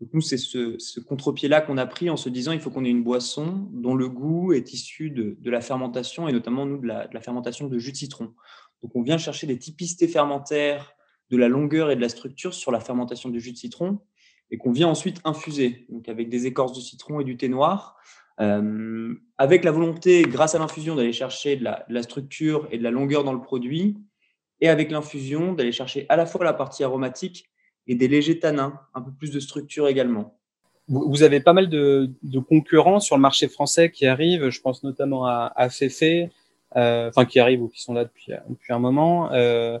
Donc 0.00 0.08
nous, 0.14 0.22
c'est 0.22 0.38
ce, 0.38 1.00
contre-pied-là 1.00 1.60
qu'on 1.60 1.76
a 1.76 1.86
pris 1.86 2.08
en 2.08 2.16
se 2.16 2.30
disant 2.30 2.52
il 2.52 2.60
faut 2.60 2.70
qu'on 2.70 2.84
ait 2.84 2.90
une 2.90 3.04
boisson 3.04 3.68
dont 3.70 3.94
le 3.94 4.08
goût 4.08 4.52
est 4.54 4.72
issu 4.72 5.10
de, 5.10 5.36
la 5.50 5.60
fermentation 5.60 6.26
et 6.26 6.32
notamment 6.32 6.64
nous 6.64 6.78
de 6.78 6.86
la, 6.86 7.20
fermentation 7.20 7.66
de 7.66 7.78
jus 7.78 7.92
de 7.92 7.96
citron. 7.96 8.32
Donc 8.82 8.96
on 8.96 9.02
vient 9.02 9.18
chercher 9.18 9.46
des 9.46 9.58
typicités 9.58 10.08
fermentaires 10.08 10.94
de 11.30 11.36
la 11.36 11.48
longueur 11.48 11.90
et 11.90 11.96
de 11.96 12.00
la 12.00 12.08
structure 12.08 12.54
sur 12.54 12.72
la 12.72 12.80
fermentation 12.80 13.28
du 13.28 13.40
jus 13.40 13.52
de 13.52 13.58
citron 13.58 14.00
et 14.50 14.56
qu'on 14.56 14.72
vient 14.72 14.88
ensuite 14.88 15.20
infuser 15.24 15.86
donc 15.90 16.08
avec 16.08 16.30
des 16.30 16.46
écorces 16.46 16.72
de 16.74 16.80
citron 16.80 17.20
et 17.20 17.24
du 17.24 17.36
thé 17.36 17.48
noir. 17.48 17.96
Euh, 18.40 19.14
avec 19.36 19.64
la 19.64 19.70
volonté, 19.70 20.22
grâce 20.22 20.54
à 20.54 20.58
l'infusion, 20.58 20.96
d'aller 20.96 21.12
chercher 21.12 21.56
la, 21.56 21.84
de 21.90 21.94
la 21.94 22.02
structure 22.02 22.66
et 22.70 22.78
de 22.78 22.82
la 22.82 22.90
longueur 22.90 23.22
dans 23.22 23.34
le 23.34 23.42
produit, 23.42 23.98
et 24.62 24.68
avec 24.70 24.90
l'infusion, 24.90 25.52
d'aller 25.52 25.72
chercher 25.72 26.06
à 26.08 26.16
la 26.16 26.24
fois 26.24 26.42
la 26.42 26.54
partie 26.54 26.82
aromatique 26.82 27.50
et 27.86 27.94
des 27.94 28.08
légers 28.08 28.38
tanins, 28.38 28.80
un 28.94 29.00
peu 29.00 29.10
plus 29.10 29.30
de 29.30 29.40
structure 29.40 29.88
également. 29.88 30.34
Vous 30.88 31.22
avez 31.22 31.38
pas 31.38 31.52
mal 31.52 31.68
de, 31.68 32.10
concurrents 32.48 32.98
sur 32.98 33.16
le 33.16 33.22
marché 33.22 33.46
français 33.46 33.90
qui 33.90 34.06
arrivent, 34.06 34.50
je 34.50 34.60
pense 34.60 34.82
notamment 34.82 35.24
à, 35.24 35.52
à 35.54 35.68
euh, 36.76 37.08
enfin 37.08 37.24
qui 37.24 37.40
arrivent 37.40 37.62
ou 37.62 37.68
qui 37.68 37.82
sont 37.82 37.94
là 37.94 38.04
depuis, 38.04 38.32
depuis 38.48 38.72
un 38.72 38.78
moment. 38.78 39.32
Euh, 39.32 39.78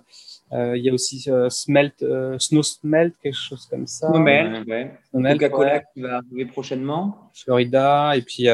euh, 0.52 0.76
il 0.76 0.84
y 0.84 0.90
a 0.90 0.92
aussi 0.92 1.28
Smelt, 1.48 2.04
Snow 2.38 2.62
Smelt, 2.62 3.14
quelque 3.22 3.34
chose 3.34 3.66
comme 3.66 3.86
ça. 3.86 4.08
Snowmelt, 4.08 4.66
ouais. 4.66 4.92
Coca-Cola 5.12 5.80
qui 5.80 6.00
va 6.00 6.16
arriver 6.16 6.46
prochainement. 6.46 7.30
Florida, 7.34 8.16
et 8.16 8.22
puis 8.22 8.48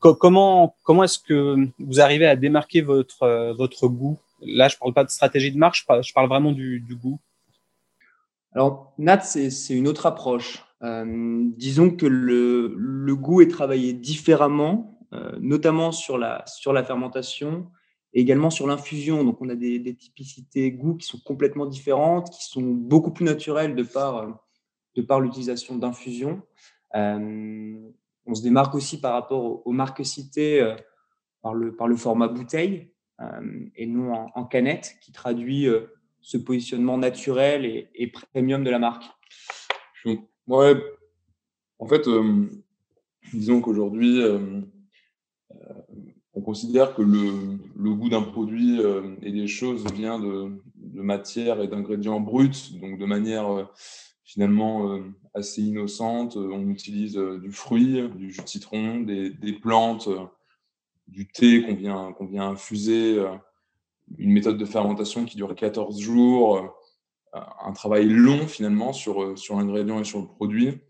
comment 0.00 0.76
comment 0.82 1.04
est-ce 1.04 1.18
que 1.18 1.56
vous 1.78 2.00
arrivez 2.00 2.26
à 2.26 2.36
démarquer 2.36 2.82
votre 2.82 3.52
votre 3.52 3.88
goût? 3.88 4.18
Là, 4.44 4.68
je 4.68 4.76
parle 4.76 4.92
pas 4.92 5.04
de 5.04 5.10
stratégie 5.10 5.52
de 5.52 5.58
marque, 5.58 5.76
je 5.76 5.84
parle, 5.84 6.02
je 6.02 6.12
parle 6.12 6.28
vraiment 6.28 6.52
du, 6.52 6.80
du 6.80 6.96
goût. 6.96 7.20
Alors, 8.54 8.94
Nat, 8.98 9.20
c'est 9.20 9.74
une 9.74 9.88
autre 9.88 10.06
approche. 10.06 10.64
Euh, 10.82 11.44
disons 11.56 11.90
que 11.90 12.06
le, 12.06 13.14
goût 13.14 13.40
est 13.40 13.50
travaillé 13.50 13.92
différemment, 13.92 14.98
euh, 15.12 15.36
notamment 15.40 15.92
sur 15.92 16.18
la, 16.18 16.44
sur 16.46 16.72
la 16.72 16.82
fermentation 16.82 17.70
et 18.12 18.20
également 18.20 18.50
sur 18.50 18.66
l'infusion. 18.66 19.24
Donc, 19.24 19.40
on 19.40 19.48
a 19.48 19.54
des, 19.54 19.94
typicités 19.94 20.70
goût 20.72 20.96
qui 20.96 21.06
sont 21.06 21.20
complètement 21.24 21.66
différentes, 21.66 22.30
qui 22.30 22.44
sont 22.44 22.62
beaucoup 22.62 23.10
plus 23.10 23.24
naturelles 23.24 23.74
de 23.74 23.82
par, 23.82 24.42
de 24.96 25.02
par 25.02 25.20
l'utilisation 25.20 25.76
d'infusion. 25.76 26.42
Euh, 26.94 27.90
on 28.26 28.34
se 28.34 28.42
démarque 28.42 28.74
aussi 28.74 29.00
par 29.00 29.14
rapport 29.14 29.66
aux, 29.66 29.72
marques 29.72 30.04
citées 30.04 30.60
euh, 30.60 30.76
par, 31.42 31.54
le, 31.54 31.74
par 31.74 31.88
le 31.88 31.96
format 31.96 32.28
bouteille 32.28 32.92
euh, 33.20 33.66
et 33.74 33.86
non 33.86 34.12
en, 34.34 34.44
canette, 34.44 34.94
qui 35.00 35.12
traduit 35.12 35.66
ce 36.22 36.38
positionnement 36.38 36.98
naturel 36.98 37.86
et, 37.94 38.06
premium 38.06 38.64
de 38.64 38.70
la 38.70 38.78
marque 38.78 39.04
Ouais, 40.48 40.74
en 41.78 41.86
fait, 41.86 42.08
euh, 42.08 42.46
disons 43.32 43.60
qu'aujourd'hui, 43.60 44.22
euh, 44.22 44.60
euh, 45.52 45.74
on 46.34 46.40
considère 46.40 46.94
que 46.94 47.02
le, 47.02 47.94
goût 47.94 48.08
d'un 48.08 48.22
produit 48.22 48.80
et 49.20 49.32
des 49.32 49.46
choses 49.46 49.84
vient 49.92 50.18
de, 50.18 50.50
de 50.76 51.02
matières 51.02 51.60
et 51.60 51.68
d'ingrédients 51.68 52.20
bruts, 52.20 52.72
donc 52.80 52.98
de 52.98 53.04
manière 53.04 53.68
finalement 54.24 54.98
assez 55.34 55.62
innocente. 55.62 56.36
On 56.36 56.68
utilise 56.70 57.16
du 57.16 57.52
fruit, 57.52 58.08
du 58.16 58.32
jus 58.32 58.42
de 58.42 58.48
citron, 58.48 59.00
des, 59.00 59.30
des 59.30 59.52
plantes, 59.52 60.08
du 61.06 61.28
thé 61.28 61.62
qu'on 61.62 61.74
vient, 61.74 62.12
qu'on 62.12 62.26
vient 62.26 62.48
infuser 62.48 63.22
une 64.18 64.32
méthode 64.32 64.58
de 64.58 64.64
fermentation 64.64 65.24
qui 65.24 65.36
dure 65.36 65.54
14 65.54 66.00
jours, 66.00 66.56
euh, 67.34 67.40
un 67.62 67.72
travail 67.72 68.06
long 68.06 68.46
finalement 68.46 68.92
sur, 68.92 69.22
euh, 69.22 69.36
sur 69.36 69.56
l'ingrédient 69.56 70.00
et 70.00 70.04
sur 70.04 70.20
le 70.20 70.26
produit 70.26 70.80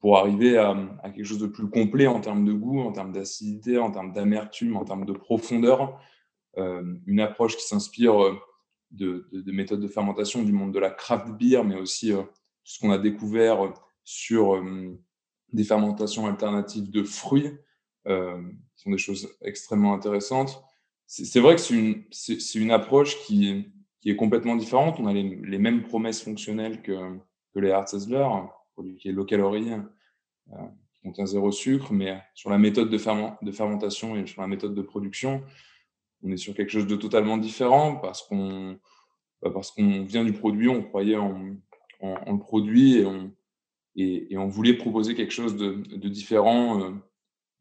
pour 0.00 0.16
arriver 0.16 0.56
à, 0.56 0.76
quelque 1.02 1.24
chose 1.24 1.40
de 1.40 1.48
plus 1.48 1.68
complet 1.68 2.06
en 2.06 2.20
termes 2.20 2.44
de 2.44 2.52
goût, 2.52 2.80
en 2.80 2.92
termes 2.92 3.12
d'acidité, 3.12 3.78
en 3.78 3.90
termes 3.90 4.12
d'amertume, 4.12 4.76
en 4.76 4.84
termes 4.84 5.04
de 5.04 5.12
profondeur. 5.12 6.00
Euh, 6.56 6.94
une 7.06 7.18
approche 7.18 7.56
qui 7.56 7.66
s'inspire 7.66 8.14
de, 8.92 9.28
de, 9.32 9.52
méthodes 9.52 9.80
de 9.80 9.88
fermentation 9.88 10.44
du 10.44 10.52
monde 10.52 10.72
de 10.72 10.78
la 10.78 10.90
craft 10.90 11.30
beer, 11.36 11.64
mais 11.64 11.74
aussi 11.74 12.12
tout 12.12 12.22
ce 12.62 12.78
qu'on 12.78 12.92
a 12.92 12.98
découvert 12.98 13.72
sur 14.04 14.62
des 15.52 15.64
fermentations 15.64 16.28
alternatives 16.28 16.90
de 16.90 17.02
fruits, 17.02 17.50
euh, 18.06 18.40
qui 18.76 18.84
sont 18.84 18.90
des 18.90 18.98
choses 18.98 19.28
extrêmement 19.42 19.92
intéressantes 19.92 20.62
c'est 21.08 21.40
vrai 21.40 21.56
que 21.56 21.60
c'est 21.62 22.58
une, 22.58 22.70
approche 22.70 23.18
qui, 23.24 23.64
est 24.04 24.16
complètement 24.16 24.56
différente. 24.56 25.00
On 25.00 25.06
a 25.06 25.12
les, 25.14 25.58
mêmes 25.58 25.82
promesses 25.82 26.22
fonctionnelles 26.22 26.82
que, 26.82 27.18
les 27.54 27.70
hard 27.70 27.88
sizzlers, 27.88 28.28
produit 28.74 28.96
qui 28.96 29.08
est 29.08 29.12
low 29.12 29.24
calorie, 29.24 29.72
euh, 29.72 30.66
qui 30.92 31.00
contient 31.02 31.26
zéro 31.26 31.50
sucre, 31.50 31.92
mais 31.92 32.22
sur 32.34 32.50
la 32.50 32.58
méthode 32.58 32.90
de, 32.90 32.98
fermentation 32.98 34.16
et 34.16 34.26
sur 34.26 34.42
la 34.42 34.48
méthode 34.48 34.74
de 34.74 34.82
production, 34.82 35.42
on 36.22 36.30
est 36.30 36.36
sur 36.36 36.54
quelque 36.54 36.70
chose 36.70 36.86
de 36.86 36.94
totalement 36.94 37.38
différent 37.38 37.96
parce 37.96 38.22
qu'on 38.22 38.78
bah 39.40 39.52
vient 39.78 40.24
du 40.24 40.32
produit, 40.32 40.68
on 40.68 40.82
croyait 40.82 41.16
en, 41.16 41.56
le 42.02 42.38
produit 42.38 43.02
et 43.96 44.36
on, 44.36 44.46
voulait 44.46 44.74
proposer 44.74 45.14
quelque 45.14 45.32
chose 45.32 45.56
de, 45.56 45.72
de 45.72 46.08
différent 46.08 46.82
euh, 46.82 46.90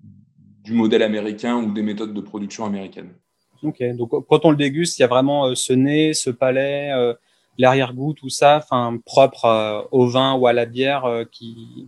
du 0.02 0.74
modèle 0.74 1.02
américain 1.02 1.56
ou 1.56 1.72
des 1.72 1.82
méthodes 1.82 2.14
de 2.14 2.22
production 2.22 2.66
américaines. 2.66 3.16
Ok, 3.64 3.84
donc 3.96 4.12
quand 4.28 4.46
on 4.46 4.52
le 4.52 4.58
déguste, 4.58 4.98
il 4.98 5.02
y 5.02 5.06
a 5.06 5.08
vraiment 5.08 5.48
euh, 5.48 5.56
ce 5.56 5.74
nez, 5.74 6.14
ce 6.14 6.30
palais, 6.30 6.92
euh, 6.92 7.14
l'arrière-goût, 7.58 8.14
tout 8.14 8.30
ça, 8.30 8.58
enfin 8.58 8.98
propre 9.06 9.46
euh, 9.46 9.82
au 9.92 10.08
vin 10.08 10.36
ou 10.36 10.48
à 10.48 10.54
la 10.54 10.66
bière 10.66 11.26
qui, 11.32 11.88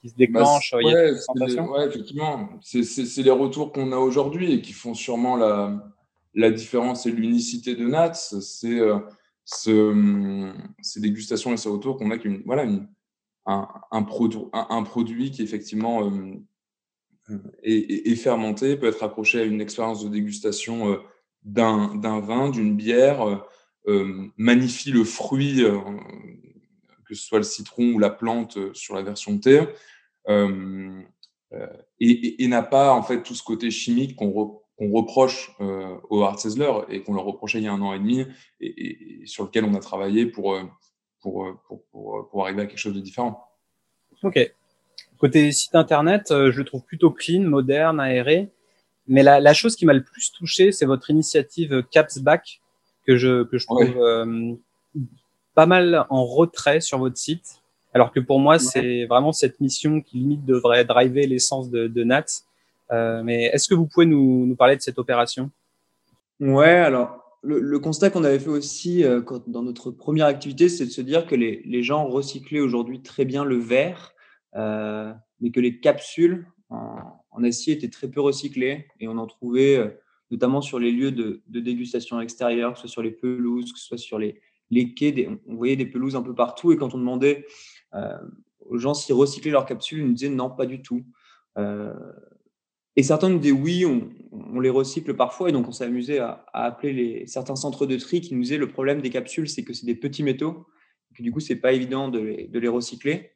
qui, 0.00 0.08
se 0.08 0.14
déclenche. 0.14 0.72
Bah, 0.72 0.78
ouais, 0.78 1.86
effectivement. 1.86 2.48
C'est 2.62 3.22
les 3.22 3.30
retours 3.30 3.72
qu'on 3.72 3.92
a 3.92 3.96
aujourd'hui 3.96 4.52
et 4.52 4.60
qui 4.60 4.72
font 4.72 4.94
sûrement 4.94 5.36
la, 5.36 5.82
la 6.34 6.50
différence 6.50 7.06
et 7.06 7.10
l'unicité 7.10 7.74
de 7.74 7.86
Nats. 7.86 8.14
C'est 8.14 8.80
ce, 9.44 10.52
ces 10.82 11.00
dégustations 11.00 11.52
et 11.52 11.56
ces 11.56 11.68
retours 11.68 11.96
qu'on 11.96 12.10
a 12.10 12.18
qu'une 12.18 12.42
voilà 12.44 12.64
une, 12.64 12.88
un, 13.46 13.68
un, 13.92 14.02
produit, 14.02 14.40
un, 14.52 14.82
produit 14.82 15.30
qui 15.30 15.42
effectivement 15.42 16.10
et, 17.62 18.14
fermenté 18.16 18.76
peut 18.76 18.86
être 18.88 19.02
accroché 19.02 19.40
à 19.40 19.44
une 19.44 19.60
expérience 19.60 20.04
de 20.04 20.08
dégustation 20.08 20.92
euh, 20.92 20.96
d'un 21.42 22.20
vin, 22.20 22.50
d'une 22.50 22.76
bière, 22.76 23.22
euh, 23.22 23.36
euh, 23.88 24.28
magnifie 24.36 24.90
le 24.90 25.04
fruit, 25.04 25.62
que 27.04 27.14
ce 27.14 27.24
soit 27.24 27.38
le 27.38 27.44
citron 27.44 27.92
ou 27.94 27.98
la 27.98 28.10
plante 28.10 28.58
sur 28.74 28.94
la 28.94 29.02
version 29.02 29.38
thé, 29.38 29.62
et, 32.00 32.48
n'a 32.48 32.62
pas 32.62 32.92
en 32.92 33.02
fait 33.02 33.22
tout 33.22 33.34
ce 33.34 33.44
côté 33.44 33.70
chimique 33.70 34.16
qu'on 34.16 34.52
reproche 34.80 35.52
aux 36.10 36.22
Hard 36.22 36.40
et 36.88 37.02
qu'on 37.02 37.14
leur 37.14 37.24
reprochait 37.24 37.58
il 37.58 37.64
y 37.64 37.68
a 37.68 37.72
un 37.72 37.80
an 37.80 37.94
et 37.94 38.00
demi 38.00 38.26
et, 38.60 39.22
sur 39.26 39.44
lequel 39.44 39.64
on 39.64 39.74
a 39.74 39.80
travaillé 39.80 40.26
pour, 40.26 40.58
pour, 41.20 41.46
pour, 41.68 42.28
pour, 42.28 42.44
arriver 42.44 42.62
à 42.62 42.66
quelque 42.66 42.78
chose 42.78 42.94
de 42.94 43.00
différent. 43.00 43.48
Ok. 44.24 44.52
Côté 45.18 45.50
site 45.52 45.74
internet, 45.74 46.30
euh, 46.30 46.50
je 46.50 46.58
le 46.58 46.64
trouve 46.64 46.82
plutôt 46.82 47.10
clean, 47.10 47.42
moderne, 47.42 48.00
aéré. 48.00 48.50
Mais 49.08 49.22
la, 49.22 49.40
la 49.40 49.54
chose 49.54 49.76
qui 49.76 49.86
m'a 49.86 49.92
le 49.92 50.02
plus 50.02 50.32
touché, 50.32 50.72
c'est 50.72 50.86
votre 50.86 51.10
initiative 51.10 51.84
Caps 51.90 52.18
Back, 52.18 52.60
que 53.06 53.16
je, 53.16 53.44
que 53.44 53.56
je 53.56 53.66
trouve 53.66 53.96
euh, 53.98 54.52
pas 55.54 55.66
mal 55.66 56.06
en 56.10 56.24
retrait 56.24 56.80
sur 56.80 56.98
votre 56.98 57.16
site. 57.16 57.62
Alors 57.94 58.12
que 58.12 58.20
pour 58.20 58.40
moi, 58.40 58.58
c'est 58.58 59.06
vraiment 59.06 59.32
cette 59.32 59.60
mission 59.60 60.02
qui 60.02 60.18
limite 60.18 60.44
devrait 60.44 60.84
driver 60.84 61.26
l'essence 61.26 61.70
de, 61.70 61.86
de 61.86 62.04
Nat. 62.04 62.26
Euh, 62.92 63.22
mais 63.22 63.44
est-ce 63.44 63.68
que 63.68 63.74
vous 63.74 63.86
pouvez 63.86 64.06
nous, 64.06 64.44
nous, 64.44 64.56
parler 64.56 64.76
de 64.76 64.82
cette 64.82 64.98
opération? 64.98 65.50
Ouais, 66.40 66.68
alors 66.68 67.22
le, 67.42 67.60
le 67.60 67.78
constat 67.78 68.10
qu'on 68.10 68.24
avait 68.24 68.38
fait 68.38 68.50
aussi 68.50 69.02
euh, 69.02 69.22
quand, 69.22 69.48
dans 69.48 69.62
notre 69.62 69.90
première 69.90 70.26
activité, 70.26 70.68
c'est 70.68 70.84
de 70.84 70.90
se 70.90 71.00
dire 71.00 71.26
que 71.26 71.34
les, 71.34 71.62
les 71.64 71.82
gens 71.82 72.06
recyclaient 72.06 72.60
aujourd'hui 72.60 73.00
très 73.00 73.24
bien 73.24 73.44
le 73.44 73.56
verre 73.56 74.12
mais 74.56 75.50
que 75.50 75.60
les 75.60 75.80
capsules 75.80 76.46
en, 76.70 77.44
acier 77.44 77.74
étaient 77.74 77.90
très 77.90 78.08
peu 78.08 78.20
recyclées 78.20 78.86
et 78.98 79.08
on 79.08 79.18
en 79.18 79.26
trouvait 79.26 79.76
euh, 79.76 79.88
notamment 80.30 80.60
sur 80.60 80.78
les 80.78 80.90
lieux 80.90 81.12
de, 81.12 81.42
dégustation 81.46 82.20
extérieure, 82.20 82.72
que 82.72 82.78
ce 82.78 82.88
soit 82.88 82.92
sur 82.92 83.02
les 83.02 83.10
pelouses, 83.10 83.72
que 83.72 83.78
ce 83.78 83.86
soit 83.86 83.98
sur 83.98 84.18
les, 84.18 84.40
quais, 84.94 85.28
on 85.46 85.54
voyait 85.54 85.76
des 85.76 85.86
pelouses 85.86 86.16
un 86.16 86.22
peu 86.22 86.34
partout 86.34 86.72
et 86.72 86.76
quand 86.76 86.94
on 86.94 86.98
demandait 86.98 87.46
euh, 87.94 88.18
aux 88.60 88.78
gens 88.78 88.94
s'ils 88.94 89.14
recyclaient 89.14 89.52
leurs 89.52 89.66
capsules. 89.66 90.00
Ils 90.00 90.06
nous 90.06 90.14
disaient 90.14 90.28
non, 90.28 90.50
pas 90.50 90.66
du 90.66 90.82
tout. 90.82 91.04
et 92.96 93.02
certains 93.02 93.28
nous 93.28 93.38
disaient 93.38 93.52
oui, 93.52 93.84
on, 94.32 94.58
les 94.58 94.70
recycle 94.70 95.14
parfois. 95.14 95.50
Et 95.50 95.52
donc, 95.52 95.68
on 95.68 95.72
s'est 95.72 95.84
amusé 95.84 96.18
à, 96.18 96.44
appeler 96.52 97.24
certains 97.28 97.54
centres 97.54 97.86
de 97.86 97.96
tri 97.96 98.20
qui 98.20 98.34
nous 98.34 98.42
disaient 98.42 98.58
le 98.58 98.68
problème 98.68 99.00
des 99.00 99.10
capsules, 99.10 99.48
c'est 99.48 99.62
que 99.62 99.72
c'est 99.72 99.86
des 99.86 99.94
petits 99.94 100.24
métaux. 100.24 100.66
Et 101.12 101.14
que, 101.14 101.22
du 101.22 101.30
coup, 101.30 101.40
c'est 101.40 101.56
pas 101.56 101.72
évident 101.72 102.08
de 102.08 102.18
les 102.58 102.68
recycler. 102.68 103.35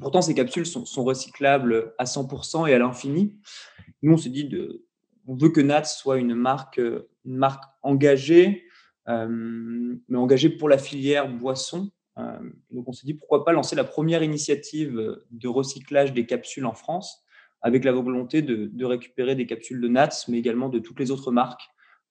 Pourtant, 0.00 0.20
ces 0.20 0.34
capsules 0.34 0.66
sont, 0.66 1.04
recyclables 1.04 1.94
à 1.98 2.04
100% 2.04 2.68
et 2.68 2.74
à 2.74 2.78
l'infini. 2.78 3.36
Nous, 4.02 4.14
on 4.14 4.16
s'est 4.16 4.30
dit, 4.30 4.44
de, 4.44 4.84
on 5.26 5.36
veut 5.36 5.50
que 5.50 5.60
Nats 5.60 5.84
soit 5.84 6.18
une 6.18 6.34
marque, 6.34 6.78
une 6.78 7.36
marque 7.36 7.64
engagée, 7.82 8.64
euh, 9.08 9.28
mais 10.08 10.18
engagée 10.18 10.50
pour 10.50 10.68
la 10.68 10.78
filière 10.78 11.28
boisson. 11.28 11.90
Euh, 12.18 12.38
donc, 12.72 12.88
on 12.88 12.92
s'est 12.92 13.06
dit, 13.06 13.14
pourquoi 13.14 13.44
pas 13.44 13.52
lancer 13.52 13.76
la 13.76 13.84
première 13.84 14.24
initiative 14.24 15.18
de 15.30 15.48
recyclage 15.48 16.12
des 16.12 16.26
capsules 16.26 16.66
en 16.66 16.74
France, 16.74 17.24
avec 17.62 17.84
la 17.84 17.92
volonté 17.92 18.42
de, 18.42 18.68
de 18.72 18.84
récupérer 18.84 19.36
des 19.36 19.46
capsules 19.46 19.80
de 19.80 19.88
Nats, 19.88 20.24
mais 20.28 20.38
également 20.38 20.68
de 20.68 20.80
toutes 20.80 20.98
les 20.98 21.12
autres 21.12 21.30
marques, 21.30 21.68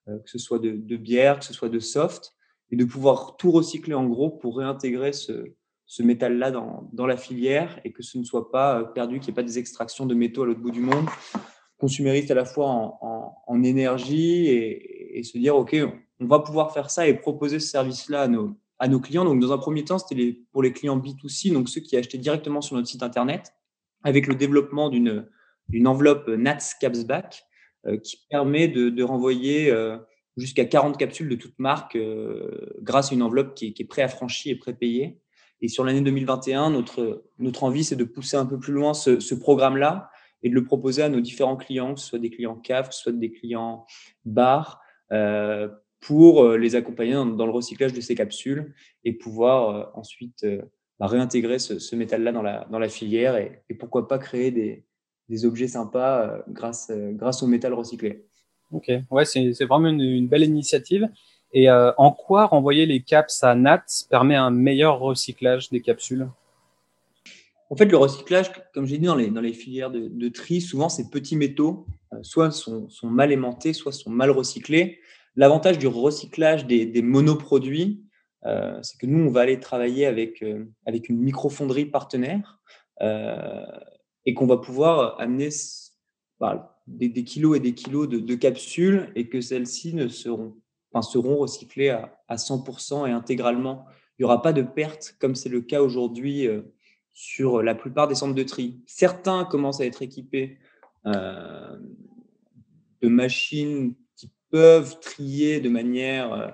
euh, 0.08 0.18
que 0.20 0.30
ce 0.30 0.38
soit 0.38 0.60
de, 0.60 0.72
de 0.72 0.96
bière, 0.96 1.40
que 1.40 1.46
ce 1.46 1.54
soit 1.54 1.70
de 1.70 1.80
soft, 1.80 2.36
et 2.72 2.78
de 2.78 2.86
pouvoir 2.86 3.36
tout 3.38 3.52
recycler 3.52 3.94
en 3.94 4.06
gros 4.06 4.30
pour 4.30 4.58
réintégrer 4.58 5.12
ce, 5.12 5.54
ce 5.86 6.04
métal-là 6.04 6.52
dans, 6.52 6.90
dans, 6.94 7.06
la 7.06 7.18
filière 7.18 7.80
et 7.84 7.92
que 7.92 8.02
ce 8.02 8.18
ne 8.18 8.24
soit 8.24 8.52
pas 8.52 8.84
perdu, 8.84 9.20
qu'il 9.20 9.28
n'y 9.28 9.34
ait 9.34 9.42
pas 9.42 9.44
des 9.44 9.60
extractions 9.60 10.06
de 10.06 10.16
métaux 10.16 10.44
à 10.44 10.46
l'autre 10.48 10.60
bout 10.60 10.72
du 10.72 10.82
monde, 10.82 11.06
consumériste 11.78 12.32
à 12.32 12.36
la 12.36 12.46
fois 12.46 12.68
en, 12.68 13.36
en, 13.46 13.64
énergie 13.64 14.48
et, 14.48 15.20
et, 15.20 15.24
se 15.24 15.38
dire, 15.38 15.56
OK, 15.56 15.76
on 16.20 16.26
va 16.26 16.40
pouvoir 16.40 16.74
faire 16.74 16.90
ça 16.90 17.08
et 17.08 17.14
proposer 17.14 17.60
ce 17.60 17.68
service-là 17.68 18.24
à 18.24 18.28
nos, 18.28 18.58
à 18.80 18.88
nos 18.88 19.00
clients. 19.00 19.26
Donc, 19.26 19.40
dans 19.40 19.52
un 19.52 19.58
premier 19.58 19.84
temps, 19.84 20.00
c'était 20.00 20.16
les, 20.16 20.34
pour 20.52 20.64
les 20.64 20.74
clients 20.74 20.98
B2C, 20.98 21.54
donc 21.54 21.70
ceux 21.70 21.82
qui 21.82 21.98
achetaient 21.98 22.18
directement 22.18 22.62
sur 22.62 22.76
notre 22.76 22.88
site 22.88 23.04
Internet, 23.04 23.54
avec 24.04 24.28
le 24.28 24.36
développement 24.36 24.90
d'une 24.90 25.28
enveloppe 25.86 26.28
NATS 26.28 26.76
Capsback 26.80 27.46
euh, 27.88 27.98
qui 27.98 28.18
permet 28.30 28.68
de, 28.68 28.90
de 28.90 29.04
renvoyer 29.04 29.72
euh, 29.72 29.98
jusqu'à 30.38 30.66
40 30.66 30.98
capsules 30.98 31.30
de 31.30 31.36
toute 31.36 31.58
marque 31.60 31.96
euh, 31.96 32.76
grâce 32.82 33.12
à 33.12 33.16
une 33.16 33.22
enveloppe 33.22 33.56
qui 33.56 33.74
qui 33.74 33.84
est 33.84 33.86
pré-affranchie 33.86 34.50
et 34.52 34.56
pré-payée. 34.56 35.20
Et 35.62 35.68
sur 35.68 35.84
l'année 35.84 36.02
2021, 36.02 36.70
notre, 36.70 37.24
notre 37.40 37.64
envie, 37.64 37.84
c'est 37.84 37.96
de 37.96 38.04
pousser 38.04 38.38
un 38.38 38.46
peu 38.46 38.60
plus 38.60 38.74
loin 38.74 38.94
ce, 38.94 39.34
programme-là 39.34 40.10
et 40.44 40.50
de 40.50 40.54
le 40.54 40.64
proposer 40.64 41.02
à 41.02 41.10
nos 41.10 41.22
différents 41.22 41.56
clients, 41.56 41.96
que 41.96 42.00
ce 42.00 42.08
soit 42.08 42.20
des 42.20 42.30
clients 42.30 42.56
CAF, 42.56 42.90
que 42.90 42.96
ce 42.96 43.02
soit 43.02 43.12
des 43.12 43.32
clients 43.32 43.86
bar, 44.26 44.82
euh, 45.12 45.70
pour 46.02 46.44
euh, 46.44 46.58
les 46.58 46.76
accompagner 46.76 47.14
dans, 47.14 47.46
le 47.46 47.52
recyclage 47.52 47.94
de 47.94 48.02
ces 48.02 48.16
capsules 48.16 48.76
et 49.04 49.14
pouvoir 49.14 49.70
euh, 49.70 49.86
ensuite 49.96 50.46
bah, 51.00 51.08
réintégrer 51.08 51.58
ce, 51.58 51.96
métal-là 51.96 52.32
dans 52.32 52.44
la, 52.44 52.68
dans 52.70 52.80
la 52.80 52.90
filière 52.90 53.38
et, 53.38 53.64
pourquoi 53.80 54.08
pas 54.08 54.20
créer 54.20 54.52
des, 54.52 54.86
des 55.30 55.46
objets 55.46 55.68
sympas 55.68 56.44
grâce, 56.50 56.92
grâce 56.92 57.42
au 57.42 57.48
métal 57.48 57.74
recyclé. 57.74 58.26
Ok, 58.72 58.92
ouais, 59.12 59.26
c'est 59.26 59.66
vraiment 59.66 59.88
une, 59.88 60.28
belle 60.28 60.44
initiative. 60.44 61.08
Et 61.56 61.70
euh, 61.70 61.94
en 61.98 62.12
quoi 62.12 62.48
renvoyer 62.48 62.86
les 62.86 63.02
caps 63.02 63.42
à 63.42 63.56
NAT 63.56 63.86
permet 64.10 64.36
un 64.36 64.52
meilleur 64.52 65.00
recyclage 65.00 65.70
des 65.70 65.80
capsules? 65.80 66.28
En 67.70 67.78
fait, 67.78 67.86
le 67.86 67.96
recyclage, 67.96 68.52
comme 68.74 68.86
j'ai 68.86 68.98
dit 68.98 69.06
dans 69.06 69.16
les, 69.16 69.54
filières 69.54 69.90
de, 69.90 70.28
tri, 70.28 70.60
souvent 70.60 70.90
ces 70.90 71.10
petits 71.10 71.38
métaux, 71.38 71.88
euh, 72.14 72.18
soit 72.24 72.52
sont, 72.52 72.90
mal 73.04 73.32
aimantés, 73.32 73.72
soit 73.72 73.94
sont 73.94 74.10
mal 74.10 74.32
recyclés. 74.32 75.00
L'avantage 75.38 75.80
du 75.80 75.88
recyclage 75.88 76.66
des, 76.68 77.02
monoproduits, 77.02 78.04
euh, 78.46 78.78
c'est 78.84 79.00
que 79.00 79.06
nous, 79.06 79.26
on 79.26 79.32
va 79.32 79.42
aller 79.42 79.62
travailler 79.62 80.06
avec, 80.06 80.44
avec 80.86 81.08
une 81.08 81.20
microfonderie 81.20 81.86
partenaire 81.86 82.60
et 83.02 84.34
qu'on 84.34 84.48
va 84.48 84.58
pouvoir 84.58 85.20
amener 85.20 85.50
bah, 86.40 86.82
des, 86.88 87.08
des, 87.10 87.24
kilos 87.24 87.56
et 87.58 87.60
des 87.60 87.74
kilos 87.74 88.10
de, 88.10 88.20
de 88.20 88.36
capsules 88.36 89.12
et 89.16 89.28
que 89.28 89.42
celles-ci 89.42 89.94
ne 89.94 90.08
seront, 90.08 90.56
enfin, 90.96 91.02
seront 91.02 91.38
recyclées 91.38 91.90
à, 91.90 92.18
à 92.30 92.38
100% 92.38 93.08
et 93.08 93.12
intégralement. 93.12 93.86
Il 94.18 94.22
n'y 94.22 94.26
aura 94.26 94.42
pas 94.42 94.54
de 94.54 94.62
perte 94.62 95.16
comme 95.20 95.36
c'est 95.36 95.50
le 95.50 95.62
cas 95.62 95.82
aujourd'hui 95.82 96.48
euh, 96.48 96.62
sur 97.12 97.62
la 97.62 97.76
plupart 97.76 98.08
des 98.08 98.16
centres 98.16 98.34
de 98.34 98.44
tri. 98.44 98.82
Certains 98.86 99.46
commencent 99.46 99.82
à 99.82 99.86
être 99.86 100.02
équipés 100.02 100.58
euh, 101.06 101.78
de 103.02 103.08
machines 103.08 103.94
qui 104.16 104.32
peuvent 104.50 105.00
trier 105.00 105.60
de 105.60 105.70
manière 105.70 106.34
euh, 106.34 106.48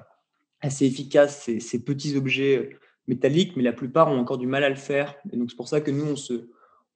assez 0.60 0.86
efficace 0.86 1.50
ces, 1.60 1.84
petits 1.84 2.16
objets 2.18 2.78
métalliques, 3.08 3.56
mais 3.56 3.64
la 3.64 3.74
plupart 3.74 4.10
ont 4.10 4.18
encore 4.18 4.38
du 4.38 4.48
mal 4.48 4.64
à 4.64 4.70
le 4.70 4.76
faire. 4.76 5.16
Et 5.32 5.38
donc 5.38 5.52
c'est 5.52 5.58
pour 5.58 5.68
ça 5.68 5.82
que 5.82 5.92
nous, 5.92 6.06
on 6.06 6.16
se, 6.16 6.50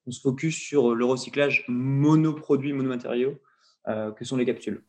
on 0.06 0.12
focus 0.12 0.56
sur 0.56 0.94
le 0.94 1.06
recyclage 1.06 1.66
monoproduit, 1.68 2.74
monomatériaux, 2.74 3.40
euh, 3.88 4.12
que 4.12 4.26
sont 4.26 4.38
les 4.38 4.46
capsules. 4.46 4.84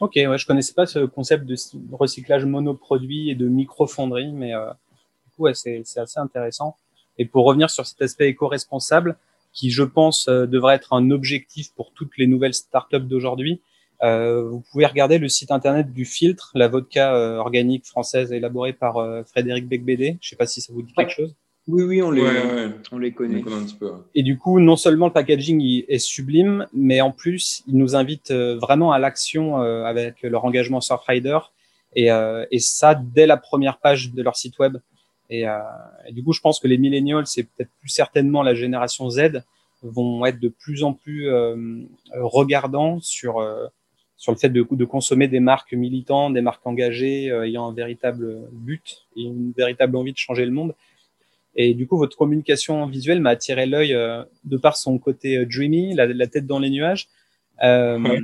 Ok, 0.00 0.12
ouais, 0.16 0.38
je 0.38 0.46
connaissais 0.46 0.74
pas 0.74 0.86
ce 0.86 1.00
concept 1.00 1.46
de 1.46 1.56
recyclage 1.92 2.44
monoproduit 2.44 3.30
et 3.30 3.34
de 3.34 3.48
microfonderie, 3.48 4.32
mais 4.32 4.54
euh, 4.54 4.70
du 4.70 5.30
coup, 5.34 5.42
ouais, 5.44 5.54
c'est 5.54 5.82
assez 5.96 6.20
intéressant. 6.20 6.76
Et 7.18 7.24
pour 7.24 7.46
revenir 7.46 7.70
sur 7.70 7.86
cet 7.86 8.02
aspect 8.02 8.28
éco-responsable, 8.28 9.16
qui 9.52 9.70
je 9.70 9.82
pense 9.82 10.28
euh, 10.28 10.46
devrait 10.46 10.74
être 10.74 10.92
un 10.92 11.10
objectif 11.10 11.72
pour 11.74 11.92
toutes 11.92 12.18
les 12.18 12.26
nouvelles 12.26 12.52
startups 12.52 13.00
d'aujourd'hui, 13.00 13.62
euh, 14.02 14.42
vous 14.42 14.62
pouvez 14.72 14.86
regarder 14.86 15.18
le 15.18 15.28
site 15.28 15.50
internet 15.50 15.92
du 15.92 16.04
Filtre, 16.04 16.50
la 16.54 16.68
vodka 16.68 17.14
euh, 17.14 17.36
organique 17.36 17.86
française 17.86 18.32
élaborée 18.32 18.72
par 18.72 18.98
euh, 18.98 19.22
Frédéric 19.24 19.66
Becbédé. 19.68 20.18
Je 20.20 20.28
sais 20.28 20.36
pas 20.36 20.46
si 20.46 20.60
ça 20.60 20.72
vous 20.72 20.82
dit 20.82 20.92
quelque 20.92 21.12
chose. 21.12 21.34
Oui, 21.68 21.82
oui, 21.82 22.02
on 22.02 22.10
les, 22.10 22.22
ouais, 22.22 22.28
ouais. 22.28 22.70
On 22.92 22.98
les 22.98 23.12
connaît. 23.12 23.38
On 23.38 23.42
connaît 23.42 23.56
un 23.56 23.64
petit 23.64 23.74
peu. 23.74 23.92
Et 24.14 24.22
du 24.22 24.38
coup, 24.38 24.60
non 24.60 24.76
seulement 24.76 25.06
le 25.06 25.12
packaging 25.12 25.84
est 25.88 25.98
sublime, 25.98 26.66
mais 26.72 27.00
en 27.00 27.10
plus, 27.10 27.64
ils 27.66 27.76
nous 27.76 27.96
invitent 27.96 28.30
euh, 28.30 28.56
vraiment 28.56 28.92
à 28.92 28.98
l'action 28.98 29.60
euh, 29.60 29.84
avec 29.84 30.22
leur 30.22 30.44
engagement 30.44 30.80
Surfrider. 30.80 31.38
Et, 31.94 32.08
et 32.50 32.58
ça, 32.58 32.94
dès 32.94 33.26
la 33.26 33.38
première 33.38 33.78
page 33.78 34.12
de 34.12 34.22
leur 34.22 34.36
site 34.36 34.58
web. 34.58 34.76
Et, 35.30 35.48
euh, 35.48 35.58
et, 36.06 36.12
du 36.12 36.22
coup, 36.22 36.32
je 36.32 36.40
pense 36.40 36.60
que 36.60 36.68
les 36.68 36.78
millennials, 36.78 37.26
c'est 37.26 37.44
peut-être 37.44 37.70
plus 37.80 37.88
certainement 37.88 38.42
la 38.42 38.54
génération 38.54 39.08
Z, 39.10 39.42
vont 39.82 40.24
être 40.24 40.40
de 40.40 40.48
plus 40.48 40.82
en 40.82 40.92
plus 40.92 41.28
euh, 41.28 41.82
regardants 42.14 42.98
sur 43.00 43.38
euh, 43.38 43.66
sur 44.16 44.32
le 44.32 44.38
fait 44.38 44.48
de, 44.48 44.66
de, 44.68 44.84
consommer 44.86 45.28
des 45.28 45.40
marques 45.40 45.74
militantes, 45.74 46.32
des 46.32 46.40
marques 46.40 46.66
engagées, 46.66 47.30
euh, 47.30 47.46
ayant 47.46 47.68
un 47.68 47.74
véritable 47.74 48.48
but 48.50 49.06
et 49.14 49.22
une 49.24 49.52
véritable 49.54 49.94
envie 49.94 50.12
de 50.12 50.18
changer 50.18 50.46
le 50.46 50.52
monde. 50.52 50.74
Et 51.56 51.74
du 51.74 51.86
coup, 51.86 51.96
votre 51.96 52.16
communication 52.16 52.86
visuelle 52.86 53.20
m'a 53.20 53.30
attiré 53.30 53.66
l'œil 53.66 53.94
euh, 53.94 54.22
de 54.44 54.56
par 54.56 54.76
son 54.76 54.98
côté 54.98 55.44
dreamy, 55.46 55.94
la, 55.94 56.06
la, 56.06 56.26
tête 56.26 56.46
dans 56.46 56.58
les 56.58 56.70
nuages. 56.70 57.08
Ouais. 57.62 58.20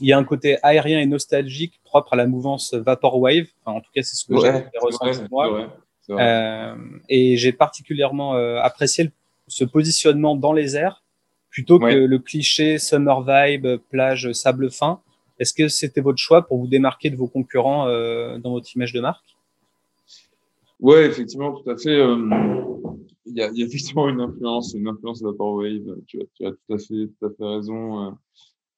Il 0.00 0.08
y 0.08 0.12
a 0.12 0.18
un 0.18 0.24
côté 0.24 0.58
aérien 0.62 1.00
et 1.00 1.06
nostalgique 1.06 1.80
propre 1.84 2.14
à 2.14 2.16
la 2.16 2.26
mouvance 2.26 2.74
Vaporwave. 2.74 3.46
Enfin, 3.64 3.78
en 3.78 3.80
tout 3.80 3.90
cas, 3.94 4.02
c'est 4.02 4.16
ce 4.16 4.24
que 4.24 4.34
ouais, 4.34 4.68
j'ai 4.72 4.78
ressenti 4.80 5.20
moi. 5.30 5.70
Euh, 6.10 6.74
et 7.08 7.36
j'ai 7.36 7.52
particulièrement 7.52 8.34
euh, 8.34 8.60
apprécié 8.60 9.04
le, 9.04 9.10
ce 9.48 9.64
positionnement 9.64 10.36
dans 10.36 10.52
les 10.52 10.76
airs 10.76 11.02
plutôt 11.48 11.78
ouais. 11.78 11.94
que 11.94 11.98
le 11.98 12.18
cliché 12.18 12.78
summer 12.78 13.22
vibe, 13.22 13.78
plage, 13.90 14.32
sable 14.32 14.70
fin. 14.70 15.00
Est-ce 15.38 15.54
que 15.54 15.68
c'était 15.68 16.00
votre 16.00 16.18
choix 16.18 16.46
pour 16.46 16.58
vous 16.58 16.66
démarquer 16.66 17.10
de 17.10 17.16
vos 17.16 17.28
concurrents 17.28 17.86
euh, 17.88 18.38
dans 18.38 18.50
votre 18.50 18.74
image 18.74 18.92
de 18.92 19.00
marque? 19.00 19.33
Oui, 20.80 20.96
effectivement, 20.96 21.52
tout 21.52 21.70
à 21.70 21.76
fait. 21.76 21.98
Euh, 21.98 22.16
il 23.26 23.36
y, 23.36 23.42
a, 23.42 23.50
y, 23.52 23.62
a, 23.62 23.66
effectivement 23.66 24.08
une 24.08 24.20
influence, 24.20 24.74
une 24.74 24.88
influence 24.88 25.22
Vaporwave. 25.22 25.96
Tu 26.06 26.20
as, 26.20 26.24
tu 26.34 26.46
as 26.46 26.52
tout 26.52 26.74
à 26.74 26.78
fait, 26.78 27.08
tout 27.18 27.26
à 27.26 27.30
fait 27.30 27.44
raison. 27.44 28.16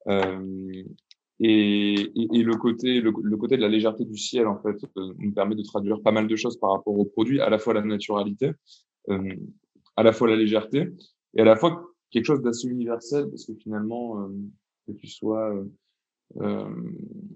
Euh, 0.09 0.85
et, 1.41 1.95
et, 1.95 2.29
et, 2.33 2.43
le 2.43 2.57
côté 2.57 3.01
le, 3.01 3.13
côté 3.13 3.57
de 3.57 3.63
la 3.63 3.69
légèreté 3.69 4.05
du 4.05 4.17
ciel 4.17 4.47
en 4.47 4.59
fait 4.59 4.77
euh, 4.97 5.13
nous 5.19 5.33
permet 5.33 5.55
de 5.55 5.63
traduire 5.63 6.01
pas 6.01 6.13
mal 6.13 6.27
de 6.27 6.37
choses 6.37 6.59
par 6.59 6.73
rapport 6.73 6.99
au 6.99 7.05
produit 7.05 7.41
à 7.41 7.51
la 7.51 7.59
fois 7.59 7.75
la 7.75 7.83
naturalité 7.83 8.53
euh, 9.11 9.35
à 9.97 10.03
la 10.03 10.13
fois 10.13 10.29
la 10.29 10.37
légèreté 10.37 10.89
et 11.35 11.43
à 11.43 11.45
la 11.45 11.57
fois 11.57 11.93
quelque 12.11 12.25
chose 12.25 12.41
d'assez 12.41 12.69
universel 12.69 13.29
parce 13.29 13.45
que 13.45 13.55
finalement 13.55 14.23
euh, 14.23 14.29
que 14.87 14.93
tu 14.93 15.07
sois 15.07 15.55
euh, 15.55 15.65
euh, 16.41 16.71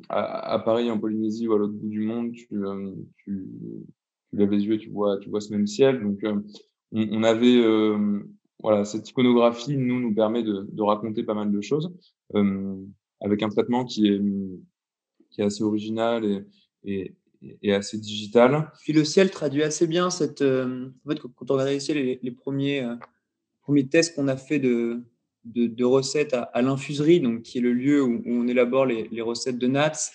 à, 0.08 0.54
à, 0.54 0.58
Paris 0.60 0.90
en 0.90 0.98
Polynésie 0.98 1.46
ou 1.46 1.52
à 1.52 1.58
l'autre 1.58 1.74
bout 1.74 1.88
du 1.88 2.00
monde 2.00 2.32
tu, 2.32 2.48
euh, 2.52 2.92
tu, 3.18 3.46
tu 4.30 4.36
lèves 4.36 4.50
les 4.50 4.64
yeux 4.64 4.74
et 4.74 4.78
tu 4.78 4.90
vois 4.90 5.18
tu 5.18 5.28
vois 5.28 5.40
ce 5.40 5.52
même 5.52 5.66
ciel 5.66 6.02
donc 6.02 6.20
on, 6.22 6.42
on, 6.92 7.22
avait 7.22 7.60
voilà 8.62 8.84
cette 8.84 9.08
iconographie 9.08 9.76
nous 9.76 10.00
nous 10.00 10.14
permet 10.14 10.42
de, 10.42 10.82
raconter 10.82 11.22
pas 11.22 11.34
mal 11.34 11.50
de 11.50 11.60
choses 11.60 11.92
avec 13.20 13.42
un 13.42 13.48
traitement 13.48 13.84
qui 13.84 14.08
est, 14.08 15.42
assez 15.42 15.62
original 15.62 16.44
et, 16.84 17.14
assez 17.72 17.98
digital. 17.98 18.70
Puis 18.82 18.92
le 18.92 19.04
ciel 19.04 19.30
traduit 19.30 19.62
assez 19.62 19.86
bien 19.86 20.10
cette. 20.10 20.42
Euh, 20.42 20.90
quand 21.36 21.50
on 21.50 21.54
regarde 21.54 21.70
ici 21.70 21.94
les, 21.94 22.20
les 22.22 22.30
premiers, 22.30 22.82
euh, 22.82 22.96
premiers 23.62 23.88
tests 23.88 24.14
qu'on 24.14 24.28
a 24.28 24.36
fait 24.36 24.58
de, 24.58 25.02
de, 25.44 25.84
recettes 25.84 26.34
à, 26.34 26.62
l'infuserie, 26.62 27.20
donc 27.20 27.42
qui 27.42 27.58
est 27.58 27.62
le 27.62 27.72
lieu 27.72 28.02
où, 28.02 28.22
on 28.26 28.46
élabore 28.46 28.86
les, 28.86 29.22
recettes 29.22 29.58
de 29.58 29.66
Nats, 29.66 30.10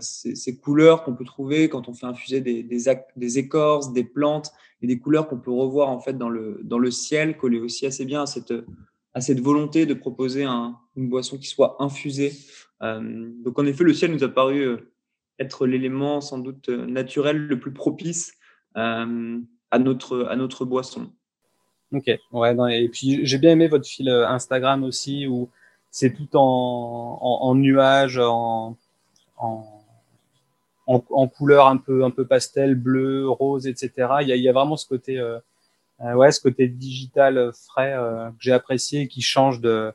ces, 0.00 0.56
couleurs 0.56 1.04
qu'on 1.04 1.14
peut 1.14 1.24
trouver 1.24 1.68
quand 1.68 1.88
on 1.88 1.94
fait 1.94 2.06
infuser 2.06 2.40
des, 2.40 2.62
des, 2.62 3.38
écorces, 3.38 3.92
des 3.92 4.04
plantes 4.04 4.52
et 4.82 4.86
des 4.86 4.98
couleurs 4.98 5.28
qu'on 5.28 5.38
peut 5.38 5.50
revoir 5.50 5.88
en 5.88 6.00
fait 6.00 6.16
dans 6.16 6.28
le, 6.28 6.60
dans 6.64 6.78
le 6.78 6.90
ciel, 6.90 7.36
coller 7.36 7.60
aussi 7.60 7.86
assez 7.86 8.04
bien 8.04 8.22
à 8.22 8.26
cette, 8.26 8.54
à 9.14 9.20
cette 9.20 9.40
volonté 9.40 9.86
de 9.86 9.94
proposer 9.94 10.44
une 10.44 11.08
boisson 11.08 11.38
qui 11.38 11.46
soit 11.46 11.76
infusée. 11.80 12.32
donc 12.80 13.58
en 13.58 13.66
effet, 13.66 13.84
le 13.84 13.94
ciel 13.94 14.12
nous 14.12 14.24
a 14.24 14.28
paru 14.28 14.78
être 15.38 15.66
l'élément 15.66 16.20
sans 16.20 16.38
doute 16.38 16.68
naturel 16.68 17.36
le 17.36 17.58
plus 17.58 17.72
propice 17.72 18.34
à, 18.74 19.06
notre, 19.78 20.26
à 20.28 20.36
notre 20.36 20.64
boisson. 20.64 21.12
Ok, 21.92 22.10
ouais, 22.32 22.82
et 22.82 22.88
puis 22.88 23.24
j'ai 23.24 23.38
bien 23.38 23.52
aimé 23.52 23.68
votre 23.68 23.86
fil 23.86 24.08
Instagram 24.08 24.82
aussi 24.82 25.26
où 25.26 25.50
c'est 25.90 26.12
tout 26.12 26.28
en, 26.36 27.18
en, 27.20 27.54
nuages, 27.54 28.18
en, 28.18 28.76
en, 29.36 31.28
couleur 31.28 31.66
un 31.66 31.76
peu, 31.76 32.04
un 32.04 32.10
peu 32.10 32.26
pastel, 32.26 32.74
bleu, 32.74 33.28
rose, 33.28 33.66
etc. 33.66 33.90
Il 34.22 34.28
y 34.28 34.32
a, 34.32 34.36
il 34.36 34.42
y 34.42 34.48
a 34.48 34.52
vraiment 34.52 34.76
ce 34.76 34.86
côté, 34.86 35.18
euh, 35.18 35.38
euh, 36.00 36.14
ouais, 36.14 36.32
ce 36.32 36.40
côté 36.40 36.68
digital 36.68 37.52
frais 37.66 37.94
euh, 37.94 38.28
que 38.30 38.36
j'ai 38.40 38.52
apprécié, 38.52 39.08
qui 39.08 39.22
change 39.22 39.60
de 39.60 39.92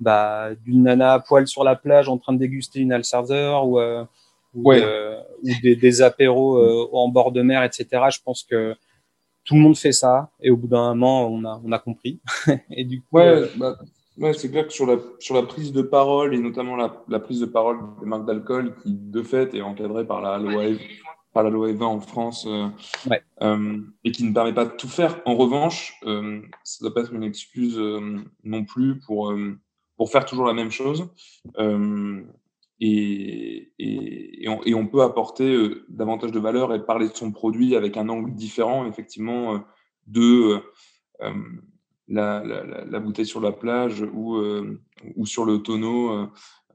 bah, 0.00 0.50
d'une 0.64 0.84
nana 0.84 1.14
à 1.14 1.20
poil 1.20 1.48
sur 1.48 1.64
la 1.64 1.74
plage 1.74 2.08
en 2.08 2.18
train 2.18 2.32
de 2.32 2.38
déguster 2.38 2.80
une 2.80 2.92
Alsarzer 2.92 3.60
ou, 3.64 3.80
ou, 4.54 4.72
des, 5.42 5.76
des, 5.76 6.02
apéros 6.02 6.94
en 6.94 7.08
bord 7.08 7.32
de 7.32 7.42
mer, 7.42 7.64
etc. 7.64 7.86
Je 8.10 8.20
pense 8.24 8.44
que 8.44 8.76
tout 9.44 9.54
le 9.54 9.60
monde 9.60 9.76
fait 9.76 9.92
ça 9.92 10.30
et 10.40 10.50
au 10.50 10.56
bout 10.56 10.68
d'un 10.68 10.94
moment, 10.94 11.26
on 11.26 11.44
a, 11.44 11.60
on 11.64 11.72
a 11.72 11.78
compris. 11.80 12.20
et 12.70 12.84
du 12.84 13.00
coup, 13.00 13.16
ouais, 13.16 13.50
bah, 13.56 13.76
Ouais, 14.18 14.32
c'est 14.32 14.50
clair 14.50 14.66
que 14.66 14.72
sur 14.72 14.86
la, 14.86 14.96
sur 15.20 15.36
la 15.36 15.42
prise 15.42 15.72
de 15.72 15.82
parole, 15.82 16.34
et 16.34 16.38
notamment 16.38 16.74
la, 16.74 17.04
la 17.08 17.20
prise 17.20 17.40
de 17.40 17.46
parole 17.46 17.78
des 18.00 18.06
marques 18.06 18.26
d'alcool, 18.26 18.74
qui 18.82 18.94
de 18.94 19.22
fait 19.22 19.54
est 19.54 19.62
encadrée 19.62 20.04
par 20.04 20.20
la 20.20 20.38
loi, 20.38 20.64
par 21.32 21.44
la 21.44 21.50
loi 21.50 21.72
20 21.72 21.86
en 21.86 22.00
France, 22.00 22.44
euh, 22.48 22.66
ouais. 23.08 23.22
euh, 23.42 23.78
et 24.02 24.10
qui 24.10 24.24
ne 24.24 24.34
permet 24.34 24.52
pas 24.52 24.64
de 24.64 24.72
tout 24.72 24.88
faire. 24.88 25.20
En 25.24 25.36
revanche, 25.36 25.94
euh, 26.04 26.40
ça 26.64 26.78
ne 26.80 26.88
doit 26.88 26.94
pas 26.94 27.02
être 27.02 27.14
une 27.14 27.22
excuse 27.22 27.78
euh, 27.78 28.18
non 28.42 28.64
plus 28.64 28.98
pour, 28.98 29.30
euh, 29.30 29.56
pour 29.96 30.10
faire 30.10 30.24
toujours 30.24 30.46
la 30.46 30.52
même 30.52 30.72
chose. 30.72 31.08
Et, 32.80 33.72
et, 33.78 34.44
et, 34.44 34.48
on, 34.48 34.62
et, 34.64 34.74
on, 34.74 34.86
peut 34.86 35.02
apporter 35.02 35.70
davantage 35.88 36.32
de 36.32 36.40
valeur 36.40 36.74
et 36.74 36.84
parler 36.84 37.08
de 37.08 37.14
son 37.14 37.30
produit 37.30 37.76
avec 37.76 37.96
un 37.96 38.08
angle 38.08 38.34
différent, 38.34 38.86
effectivement, 38.86 39.64
de 40.06 40.60
la, 42.08 42.42
la, 42.44 42.84
la, 42.84 43.00
bouteille 43.00 43.26
sur 43.26 43.40
la 43.40 43.52
plage 43.52 44.04
ou, 44.12 44.36
euh, 44.36 44.80
ou 45.16 45.26
sur 45.26 45.44
le 45.44 45.58
tonneau 45.58 46.10
euh, 46.10 46.26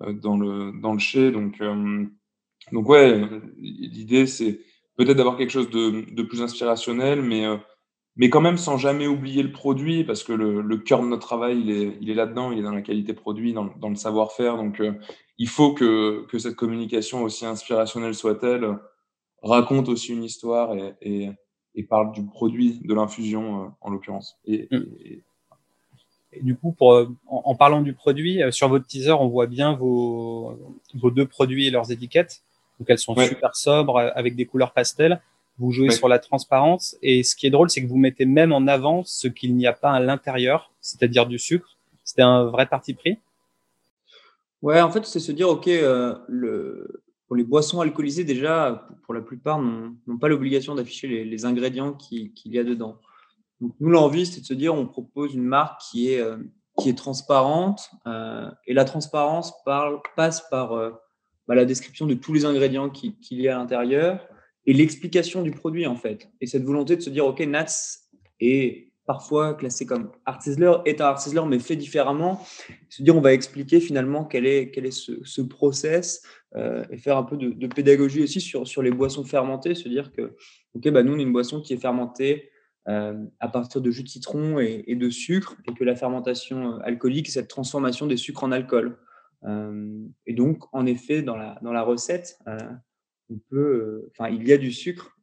euh, 0.02 0.14
dans, 0.14 0.38
le, 0.38 0.72
dans 0.80 0.94
le 0.94 1.00
chai. 1.00 1.32
Donc, 1.32 1.62
donc 2.72 2.90
ouais, 2.90 3.22
l'idée, 3.58 4.28
c'est 4.28 4.60
peut-être 4.96 5.18
d'avoir 5.18 5.38
quelque 5.38 5.50
chose 5.52 5.70
de, 5.70 6.14
de, 6.14 6.24
plus 6.24 6.42
inspirationnel, 6.42 7.22
mais, 7.22 7.46
mais 8.16 8.30
quand 8.30 8.42
même 8.42 8.58
sans 8.58 8.78
jamais 8.78 9.08
oublier 9.08 9.44
le 9.44 9.52
produit, 9.52 10.04
parce 10.04 10.24
que 10.24 10.34
le, 10.34 10.62
le 10.62 10.78
cœur 10.78 11.02
de 11.02 11.08
notre 11.08 11.26
travail, 11.26 11.60
il 11.60 11.72
est, 11.72 11.98
il 12.00 12.10
est 12.10 12.16
là-dedans, 12.16 12.52
il 12.52 12.60
est 12.60 12.64
dans 12.64 12.72
la 12.72 12.82
qualité 12.82 13.14
produit, 13.14 13.54
dans, 13.54 13.66
dans 13.66 13.90
le 13.90 13.96
savoir-faire. 13.96 14.58
Donc, 14.58 14.82
il 15.38 15.48
faut 15.48 15.74
que, 15.74 16.26
que 16.28 16.38
cette 16.38 16.56
communication, 16.56 17.24
aussi 17.24 17.46
inspirationnelle 17.46 18.16
soit-elle, 18.16 18.78
raconte 19.42 19.90
aussi 19.90 20.14
une 20.14 20.24
histoire 20.24 20.76
et, 20.76 20.94
et, 21.02 21.32
et 21.76 21.84
parle 21.84 22.12
du 22.12 22.24
produit 22.24 22.80
de 22.84 22.94
l'infusion 22.94 23.64
euh, 23.64 23.68
en 23.82 23.90
l'occurrence. 23.90 24.38
Et, 24.46 24.68
mm. 24.72 24.86
et, 26.32 26.42
du 26.42 26.56
coup, 26.56 26.72
pour, 26.72 26.94
euh, 26.94 27.10
en, 27.28 27.56
parlant 27.56 27.82
du 27.82 27.94
produit, 27.94 28.42
euh, 28.42 28.52
sur 28.52 28.70
votre 28.70 28.86
teaser, 28.86 29.12
on 29.12 29.28
voit 29.28 29.48
bien 29.48 29.74
vos, 29.74 30.58
vos 30.96 31.12
deux 31.12 31.28
produits 31.28 31.68
et 31.68 31.72
leurs 31.72 31.92
étiquettes. 31.92 32.44
Donc 32.80 32.90
elles 32.90 33.00
sont 33.00 33.16
super 33.16 33.56
sobres 33.56 34.00
avec 34.16 34.36
des 34.36 34.46
couleurs 34.46 34.74
pastel. 34.74 35.22
Vous 35.60 35.72
jouez 35.72 35.92
sur 35.92 36.08
la 36.08 36.18
transparence 36.18 36.98
et 37.04 37.22
ce 37.22 37.36
qui 37.36 37.46
est 37.46 37.52
drôle, 37.52 37.70
c'est 37.70 37.84
que 37.84 37.88
vous 37.88 38.00
mettez 38.00 38.26
même 38.26 38.52
en 38.52 38.66
avant 38.66 39.04
ce 39.04 39.28
qu'il 39.28 39.56
n'y 39.56 39.68
a 39.68 39.74
pas 39.74 39.92
à 39.92 40.00
l'intérieur, 40.00 40.72
c'est-à-dire 40.82 41.28
du 41.28 41.38
sucre. 41.38 41.78
C'était 42.04 42.24
un 42.24 42.46
vrai 42.46 42.66
parti 42.66 42.96
pris? 42.96 43.20
Ouais, 44.64 44.82
en 44.82 44.90
fait, 44.90 45.06
c'est 45.06 45.20
se 45.20 45.32
dire, 45.32 45.48
ok, 45.50 45.68
le, 45.68 47.03
les 47.36 47.44
boissons 47.44 47.82
alcoolisées, 47.82 48.24
déjà, 48.24 48.88
pour 49.04 49.14
la 49.14 49.22
plupart, 49.22 49.62
n'ont 49.62 50.18
pas 50.20 50.28
l'obligation 50.28 50.76
d'afficher 50.76 51.08
les, 51.08 51.46
ingrédients 51.46 51.94
qu'il 51.94 52.32
y 52.46 52.60
a 52.60 52.64
dedans. 52.64 53.00
Donc, 53.62 53.76
nous, 53.80 53.90
l'envie, 53.90 54.26
c'est 54.26 54.42
de 54.42 54.46
se 54.46 54.54
dire, 54.54 54.74
on 54.74 54.86
propose 54.86 55.34
une 55.34 55.44
marque 55.44 55.80
qui 55.90 56.12
est, 56.12 56.20
euh, 56.20 56.38
qui 56.80 56.90
est 56.90 56.98
transparente. 56.98 57.90
Euh, 58.08 58.50
et 58.68 58.74
la 58.74 58.84
transparence 58.84 59.54
passe 60.16 60.42
par 60.50 60.74
euh, 60.74 60.92
bah, 61.48 61.56
la 61.56 61.66
description 61.66 62.06
de 62.06 62.14
tous 62.14 62.34
les 62.34 62.46
ingrédients 62.46 62.90
qu'il 62.90 63.16
y 63.42 63.48
a 63.48 63.56
à 63.56 63.60
l'intérieur 63.60 64.28
et 64.66 64.74
l'explication 64.74 65.44
du 65.44 65.52
produit, 65.52 65.88
en 65.88 65.96
fait. 65.96 66.30
Et 66.42 66.48
cette 66.48 66.64
volonté 66.64 66.96
de 66.96 67.02
se 67.02 67.10
dire, 67.10 67.26
OK, 67.26 67.40
Nats 67.40 68.00
est 68.40 68.92
parfois 69.06 69.54
classé 69.54 69.86
comme 69.86 70.12
art 70.26 70.40
est 70.86 71.02
un 71.02 71.06
art 71.06 71.48
mais 71.48 71.60
fait 71.60 71.76
différemment. 71.76 72.46
Se 72.90 73.04
dire, 73.04 73.16
on 73.16 73.22
va 73.22 73.34
expliquer 73.34 73.80
finalement 73.80 74.24
quel 74.26 74.46
est, 74.46 74.72
quel 74.72 74.86
est 74.86 74.92
ce, 74.92 75.24
ce 75.24 75.42
process 75.42 76.22
euh, 76.56 76.86
et 76.92 76.98
faire 76.98 77.18
un 77.18 77.24
peu 77.24 77.36
de, 77.36 77.68
pédagogie 77.68 78.22
aussi 78.22 78.40
sur, 78.40 78.68
sur 78.68 78.84
les 78.84 78.92
boissons 78.92 79.24
fermentées. 79.24 79.74
Se 79.74 79.90
dire 79.90 80.12
que, 80.12 80.36
OK, 80.76 80.88
bah, 80.90 81.02
nous, 81.02 81.14
on 81.14 81.20
est 81.20 81.24
une 81.24 81.34
boisson 81.34 81.62
qui 81.62 81.74
est 81.74 81.78
fermentée 81.78 82.52
euh, 82.88 83.26
à 83.40 83.48
partir 83.48 83.82
de 83.82 83.90
jus 83.90 84.04
de 84.04 84.10
citron 84.10 84.60
et, 84.60 84.96
de 84.96 85.10
sucre, 85.10 85.56
et 85.68 85.74
que 85.74 85.84
la 85.84 85.96
fermentation 85.96 86.76
euh, 86.76 86.80
alcoolique, 86.84 87.28
c'est 87.28 87.40
cette 87.40 87.48
transformation 87.48 88.06
des 88.06 88.18
sucres 88.18 88.44
en 88.44 88.52
alcool. 88.52 89.00
et 90.26 90.34
donc, 90.34 90.64
en 90.72 90.86
effet, 90.86 91.22
dans 91.24 91.36
la, 91.36 91.58
dans 91.64 91.74
la 91.74 91.82
recette, 91.82 92.38
il 93.30 94.48
y 94.48 94.54
a 94.54 94.58
du 94.58 94.72
sucre 94.72 95.18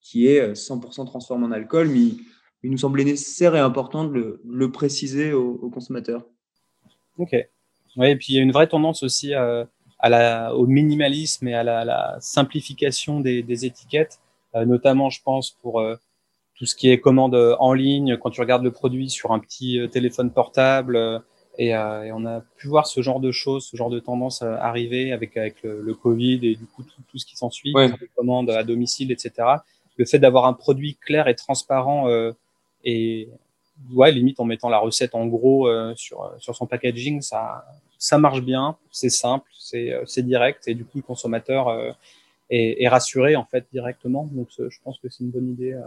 qui 0.00 0.28
est 0.28 0.52
100% 0.52 1.06
transformé 1.06 1.44
en 1.44 1.52
alcool, 1.52 1.88
mais 1.88 2.12
il 2.62 2.70
nous 2.70 2.78
semblait 2.78 3.04
nécessaire 3.04 3.56
et 3.56 3.58
important 3.58 4.04
de 4.04 4.40
le, 4.44 4.72
préciser 4.72 5.32
aux, 5.32 5.70
consommateurs. 5.70 6.24
Ok. 7.18 7.34
Oui, 7.96 8.08
et 8.08 8.16
puis 8.16 8.34
il 8.34 8.36
y 8.36 8.38
a 8.38 8.42
une 8.42 8.52
vraie 8.52 8.68
tendance 8.68 9.02
aussi 9.02 9.34
à, 9.34 9.68
la, 10.02 10.54
au 10.54 10.66
minimalisme 10.66 11.48
et 11.48 11.54
à 11.54 11.64
la, 11.64 12.16
simplification 12.20 13.20
des, 13.20 13.66
étiquettes, 13.66 14.20
euh, 14.54 14.64
notamment, 14.64 15.10
je 15.10 15.22
pense, 15.22 15.50
pour 15.50 15.80
euh, 15.80 15.96
tout 16.54 16.66
ce 16.66 16.74
qui 16.74 16.90
est 16.90 17.00
commande 17.00 17.34
en 17.58 17.72
ligne, 17.72 18.16
quand 18.16 18.30
tu 18.30 18.40
regardes 18.40 18.62
le 18.62 18.70
produit 18.70 19.10
sur 19.10 19.32
un 19.32 19.38
petit 19.38 19.78
euh, 19.78 19.88
téléphone 19.88 20.30
portable. 20.30 21.22
Et, 21.58 21.74
on 21.74 22.26
a 22.26 22.42
pu 22.56 22.68
voir 22.68 22.86
ce 22.86 23.00
genre 23.00 23.18
de 23.18 23.32
choses, 23.32 23.66
ce 23.66 23.76
genre 23.78 23.88
de 23.88 23.98
tendance 23.98 24.42
arriver 24.42 25.12
avec, 25.12 25.38
avec 25.38 25.62
le, 25.62 25.94
Covid 25.94 26.40
et 26.42 26.54
du 26.54 26.66
coup 26.66 26.82
tout, 26.82 27.18
ce 27.18 27.24
qui 27.24 27.34
s'ensuit, 27.34 27.72
ouais. 27.74 27.88
les 27.98 28.10
commandes 28.14 28.50
à 28.50 28.62
domicile, 28.62 29.10
etc. 29.10 29.32
Le 29.96 30.04
fait 30.04 30.18
d'avoir 30.18 30.44
un 30.44 30.52
produit 30.52 30.96
clair 30.96 31.28
et 31.28 31.34
transparent 31.34 32.10
et 32.84 33.30
ouais, 33.92 34.12
limite 34.12 34.40
en 34.40 34.44
mettant 34.44 34.68
la 34.68 34.78
recette 34.78 35.14
en 35.14 35.26
gros 35.26 35.68
euh, 35.68 35.94
sur, 35.96 36.32
sur 36.38 36.54
son 36.54 36.66
packaging, 36.66 37.20
ça, 37.20 37.64
ça 37.98 38.18
marche 38.18 38.42
bien, 38.42 38.76
c'est 38.90 39.10
simple, 39.10 39.48
c'est, 39.58 39.92
euh, 39.92 40.22
direct 40.22 40.66
et 40.68 40.74
du 40.74 40.84
coup 40.84 40.98
le 40.98 41.02
consommateur 41.02 41.68
euh, 41.68 41.92
est, 42.50 42.88
rassuré 42.88 43.36
en 43.36 43.44
fait 43.44 43.66
directement. 43.72 44.28
Donc 44.32 44.48
je 44.58 44.78
pense 44.84 44.98
que 44.98 45.08
c'est 45.08 45.24
une 45.24 45.30
bonne 45.30 45.48
idée. 45.48 45.78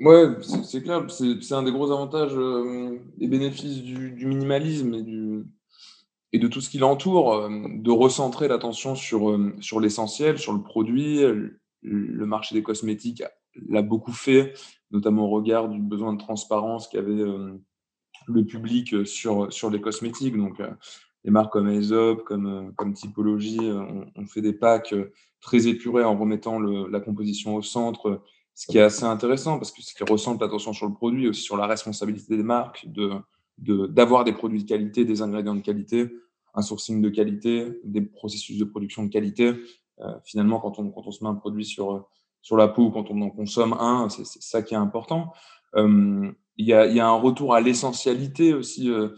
Ouais, 0.00 0.26
c'est, 0.64 0.82
clair, 0.82 1.04
c'est, 1.08 1.40
c'est 1.40 1.54
un 1.54 1.62
des 1.62 1.72
gros 1.72 1.90
avantages 1.92 2.34
et 3.20 3.28
bénéfices 3.28 3.82
du, 3.82 4.10
du, 4.10 4.26
minimalisme 4.26 4.92
et, 4.94 5.02
du, 5.02 5.44
et 6.32 6.38
de 6.38 6.48
tout 6.48 6.60
ce 6.60 6.68
qui 6.68 6.78
l'entoure, 6.78 7.48
de 7.48 7.90
recentrer 7.90 8.48
l'attention 8.48 8.96
sur, 8.96 9.38
sur 9.60 9.80
l'essentiel, 9.80 10.38
sur 10.38 10.52
le 10.52 10.62
produit. 10.62 11.22
Le 11.82 12.26
marché 12.26 12.54
des 12.54 12.62
cosmétiques 12.62 13.22
l'a 13.68 13.82
beaucoup 13.82 14.12
fait 14.12 14.54
notamment 14.94 15.24
au 15.24 15.28
regard 15.28 15.68
du 15.68 15.80
besoin 15.80 16.12
de 16.14 16.18
transparence 16.18 16.88
qu'avait 16.88 17.10
euh, 17.10 17.60
le 18.28 18.44
public 18.44 18.94
euh, 18.94 19.04
sur, 19.04 19.52
sur 19.52 19.68
les 19.68 19.80
cosmétiques. 19.80 20.36
Donc, 20.36 20.60
euh, 20.60 20.70
les 21.24 21.30
marques 21.30 21.52
comme 21.52 21.68
Aesop, 21.68 22.22
comme, 22.24 22.72
comme 22.76 22.94
Typologie, 22.94 23.58
ont, 23.60 24.26
fait 24.26 24.42
des 24.42 24.52
packs 24.52 24.94
très 25.40 25.66
épurés 25.66 26.04
en 26.04 26.16
remettant 26.16 26.60
la 26.60 27.00
composition 27.00 27.56
au 27.56 27.62
centre, 27.62 28.22
ce 28.54 28.66
qui 28.66 28.76
est 28.76 28.82
assez 28.82 29.04
intéressant 29.04 29.58
parce 29.58 29.72
que 29.72 29.80
ce 29.80 29.94
qui 29.94 30.04
ressent 30.04 30.36
l'attention 30.38 30.74
sur 30.74 30.86
le 30.86 30.92
produit, 30.92 31.26
aussi 31.26 31.40
sur 31.40 31.56
la 31.56 31.66
responsabilité 31.66 32.36
des 32.36 32.42
marques, 32.42 32.86
d'avoir 33.56 34.24
des 34.24 34.34
produits 34.34 34.64
de 34.64 34.68
qualité, 34.68 35.06
des 35.06 35.22
ingrédients 35.22 35.54
de 35.54 35.62
qualité, 35.62 36.14
un 36.52 36.60
sourcing 36.60 37.00
de 37.00 37.08
qualité, 37.08 37.80
des 37.84 38.02
processus 38.02 38.58
de 38.58 38.64
production 38.66 39.04
de 39.04 39.08
qualité. 39.08 39.54
finalement, 40.26 40.60
quand 40.60 40.78
on, 40.78 40.90
quand 40.90 41.06
on 41.06 41.10
se 41.10 41.24
met 41.24 41.30
un 41.30 41.36
produit 41.36 41.64
sur, 41.64 42.06
sur 42.44 42.58
la 42.58 42.68
peau 42.68 42.90
quand 42.90 43.10
on 43.10 43.22
en 43.22 43.30
consomme 43.30 43.72
un, 43.72 44.10
c'est 44.10 44.26
ça 44.26 44.62
qui 44.62 44.74
est 44.74 44.76
important. 44.76 45.32
Euh, 45.76 46.30
il 46.58 46.66
y, 46.66 46.74
a, 46.74 46.86
y, 46.86 47.00
a, 47.00 47.08
un 47.08 47.18
retour 47.18 47.54
à 47.54 47.60
l'essentialité 47.60 48.52
aussi 48.52 48.90
euh, 48.90 49.08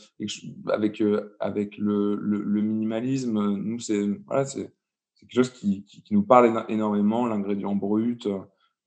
avec, 0.68 1.02
euh, 1.02 1.36
avec 1.40 1.76
le, 1.76 2.14
le, 2.14 2.62
minimalisme. 2.62 3.56
Nous, 3.56 3.80
c'est 3.80 4.06
voilà, 4.26 4.44
quelque 4.44 5.34
chose 5.34 5.50
qui, 5.50 5.84
qui, 5.84 6.14
nous 6.14 6.22
parle 6.22 6.64
énormément, 6.68 7.26
l'ingrédient 7.26 7.74
brut. 7.74 8.28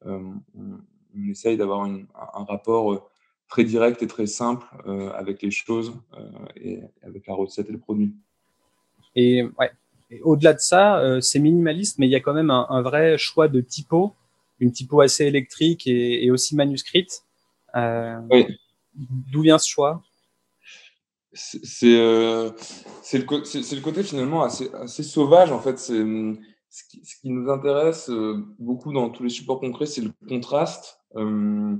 On, 0.06 0.42
on, 0.56 1.30
essaye 1.30 1.58
d'avoir 1.58 1.84
un, 1.84 1.98
un, 2.34 2.44
rapport 2.46 3.12
très 3.50 3.66
direct 3.66 4.02
et 4.02 4.08
très 4.08 4.26
simple 4.26 4.66
avec 5.16 5.42
les 5.42 5.52
choses 5.52 5.94
et 6.56 6.80
avec 7.04 7.28
la 7.28 7.34
recette 7.34 7.68
et 7.68 7.74
le 7.74 7.80
produit. 7.80 8.16
Et 9.16 9.44
ouais, 9.44 9.72
au-delà 10.24 10.54
de 10.54 10.60
ça, 10.60 11.00
euh, 11.00 11.22
c'est 11.22 11.40
minimaliste, 11.40 12.00
mais 12.00 12.08
il 12.08 12.12
y 12.12 12.16
a 12.16 12.20
quand 12.20 12.34
même 12.34 12.50
un, 12.50 12.82
vrai 12.82 13.18
choix 13.18 13.48
de 13.48 13.62
typo, 13.62 14.14
une 14.60 14.72
typo 14.72 15.02
assez 15.02 15.26
électrique 15.26 15.88
et, 15.88 16.30
aussi 16.32 16.56
manuscrite. 16.56 17.24
Euh, 17.76 18.18
D'où 18.96 19.42
vient 19.42 19.58
ce 19.58 19.70
choix? 19.70 20.04
C'est 21.32 22.00
euh, 22.00 22.50
le, 23.14 23.76
le, 23.76 23.82
côté 23.82 24.04
finalement 24.04 24.44
assez, 24.44 24.70
assez 24.74 25.04
sauvage 25.04 25.52
en 25.52 25.60
fait. 25.60 25.78
C'est 25.78 25.94
ce 25.94 26.84
qui, 26.90 27.06
ce 27.06 27.20
qui, 27.22 27.30
nous 27.30 27.50
intéresse 27.50 28.10
euh, 28.10 28.46
beaucoup 28.58 28.92
dans 28.94 29.10
tous 29.10 29.24
les 29.24 29.30
supports 29.30 29.60
concrets, 29.60 29.86
c'est 29.86 30.02
le 30.02 30.12
contraste. 30.28 31.00
Euh, 31.16 31.76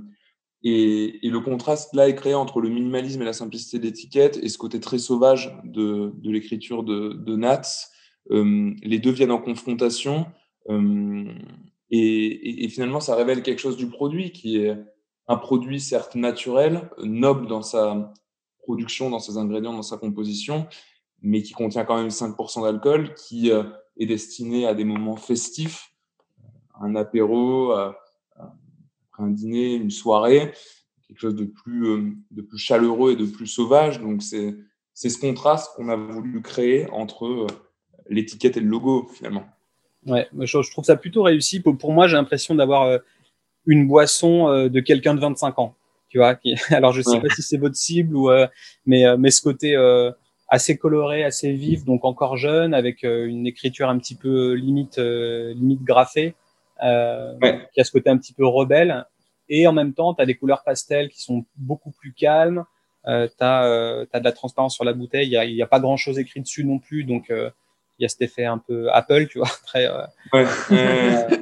et, 0.62 1.26
et, 1.26 1.30
le 1.30 1.40
contraste 1.40 1.94
là 1.94 2.08
est 2.08 2.14
créé 2.14 2.34
entre 2.34 2.60
le 2.60 2.68
minimalisme 2.68 3.22
et 3.22 3.24
la 3.24 3.32
simplicité 3.32 3.78
d'étiquette 3.78 4.38
et 4.42 4.48
ce 4.48 4.58
côté 4.58 4.78
très 4.78 4.98
sauvage 4.98 5.56
de, 5.64 6.12
de 6.16 6.30
l'écriture 6.30 6.84
de, 6.84 7.14
de 7.14 7.36
Nats. 7.36 7.88
Les 8.28 8.98
deux 9.00 9.10
viennent 9.10 9.32
en 9.32 9.40
confrontation 9.40 10.26
euh, 11.92 12.38
et, 12.62 12.68
finalement 12.68 13.00
ça 13.00 13.14
révèle 13.14 13.42
quelque 13.42 13.58
chose 13.58 13.76
du 13.76 13.88
produit 13.88 14.32
qui 14.32 14.58
est 14.58 14.76
un 15.28 15.36
produit 15.36 15.80
certes 15.80 16.14
naturel, 16.14 16.90
noble 17.02 17.46
dans 17.46 17.62
sa 17.62 18.12
production, 18.58 19.10
dans 19.10 19.18
ses 19.18 19.38
ingrédients, 19.38 19.72
dans 19.72 19.82
sa 19.82 19.96
composition, 19.96 20.66
mais 21.22 21.42
qui 21.42 21.52
contient 21.52 21.84
quand 21.84 21.96
même 21.96 22.08
5% 22.08 22.62
d'alcool, 22.62 23.14
qui 23.14 23.50
euh, 23.50 23.64
est 23.98 24.06
destiné 24.06 24.66
à 24.66 24.74
des 24.74 24.84
moments 24.84 25.16
festifs, 25.16 25.92
un 26.80 26.96
apéro, 26.96 27.72
un 29.20 29.30
dîner, 29.30 29.74
une 29.74 29.90
soirée, 29.90 30.52
quelque 31.06 31.20
chose 31.20 31.34
de 31.34 31.44
plus, 31.44 31.86
euh, 31.86 32.56
chaleureux 32.56 33.12
et 33.12 33.16
de 33.16 33.26
plus 33.26 33.46
sauvage. 33.46 34.00
Donc, 34.00 34.22
c'est 34.22 34.56
ce 34.94 35.18
contraste 35.18 35.74
qu'on 35.76 35.88
a 35.88 35.96
voulu 35.96 36.42
créer 36.42 36.88
entre 36.90 37.26
euh, 37.26 37.46
l'étiquette 38.08 38.56
et 38.56 38.60
le 38.60 38.68
logo, 38.68 39.08
finalement. 39.12 39.44
Ouais, 40.06 40.28
je, 40.38 40.70
trouve 40.70 40.84
ça 40.84 40.96
plutôt 40.96 41.22
réussi. 41.22 41.60
Pour, 41.60 41.76
pour 41.76 41.92
moi, 41.92 42.08
j'ai 42.08 42.16
l'impression 42.16 42.54
d'avoir 42.54 42.82
euh, 42.84 42.98
une 43.66 43.86
boisson 43.86 44.68
de 44.68 44.80
quelqu'un 44.80 45.14
de 45.14 45.20
25 45.20 45.58
ans. 45.58 45.74
Tu 46.08 46.18
vois, 46.18 46.38
alors 46.70 46.92
je 46.92 47.02
sais 47.02 47.20
pas 47.20 47.28
si 47.28 47.42
c'est 47.42 47.58
votre 47.58 47.76
cible 47.76 48.16
ou, 48.16 48.30
mais, 48.86 49.04
mais 49.18 49.30
ce 49.30 49.42
côté 49.42 49.76
assez 50.48 50.76
coloré, 50.76 51.22
assez 51.22 51.52
vif, 51.52 51.84
donc 51.84 52.04
encore 52.04 52.36
jeune, 52.36 52.74
avec 52.74 53.02
une 53.02 53.46
écriture 53.46 53.88
un 53.88 53.98
petit 53.98 54.14
peu 54.14 54.54
limite, 54.54 54.98
limite 54.98 55.82
graphée, 55.82 56.34
euh, 56.82 57.34
qui 57.74 57.80
a 57.80 57.84
ce 57.84 57.92
côté 57.92 58.08
un 58.08 58.16
petit 58.16 58.32
peu 58.32 58.46
rebelle. 58.46 59.04
Et 59.50 59.66
en 59.66 59.72
même 59.72 59.92
temps, 59.92 60.14
tu 60.14 60.22
as 60.22 60.26
des 60.26 60.34
couleurs 60.34 60.62
pastel 60.62 61.10
qui 61.10 61.20
sont 61.20 61.44
beaucoup 61.56 61.90
plus 61.90 62.12
calmes. 62.12 62.64
Euh, 63.06 63.28
tu 63.28 63.44
as, 63.44 63.64
euh, 63.64 64.06
de 64.12 64.24
la 64.24 64.32
transparence 64.32 64.74
sur 64.74 64.84
la 64.84 64.92
bouteille. 64.92 65.26
Il 65.26 65.30
n'y 65.30 65.36
a, 65.36 65.44
y 65.44 65.62
a, 65.62 65.66
pas 65.66 65.80
grand-chose 65.80 66.18
écrit 66.18 66.40
dessus 66.40 66.64
non 66.64 66.78
plus. 66.78 67.04
Donc, 67.04 67.30
euh, 67.30 67.50
il 68.00 68.04
y 68.04 68.06
a 68.06 68.08
cet 68.08 68.22
effet 68.22 68.46
un 68.46 68.58
peu 68.58 68.90
Apple, 68.92 69.26
tu 69.28 69.38
vois. 69.38 69.48
Très, 69.66 69.86
euh, 69.86 70.02
ouais. 70.32 70.46
Euh, 70.72 71.36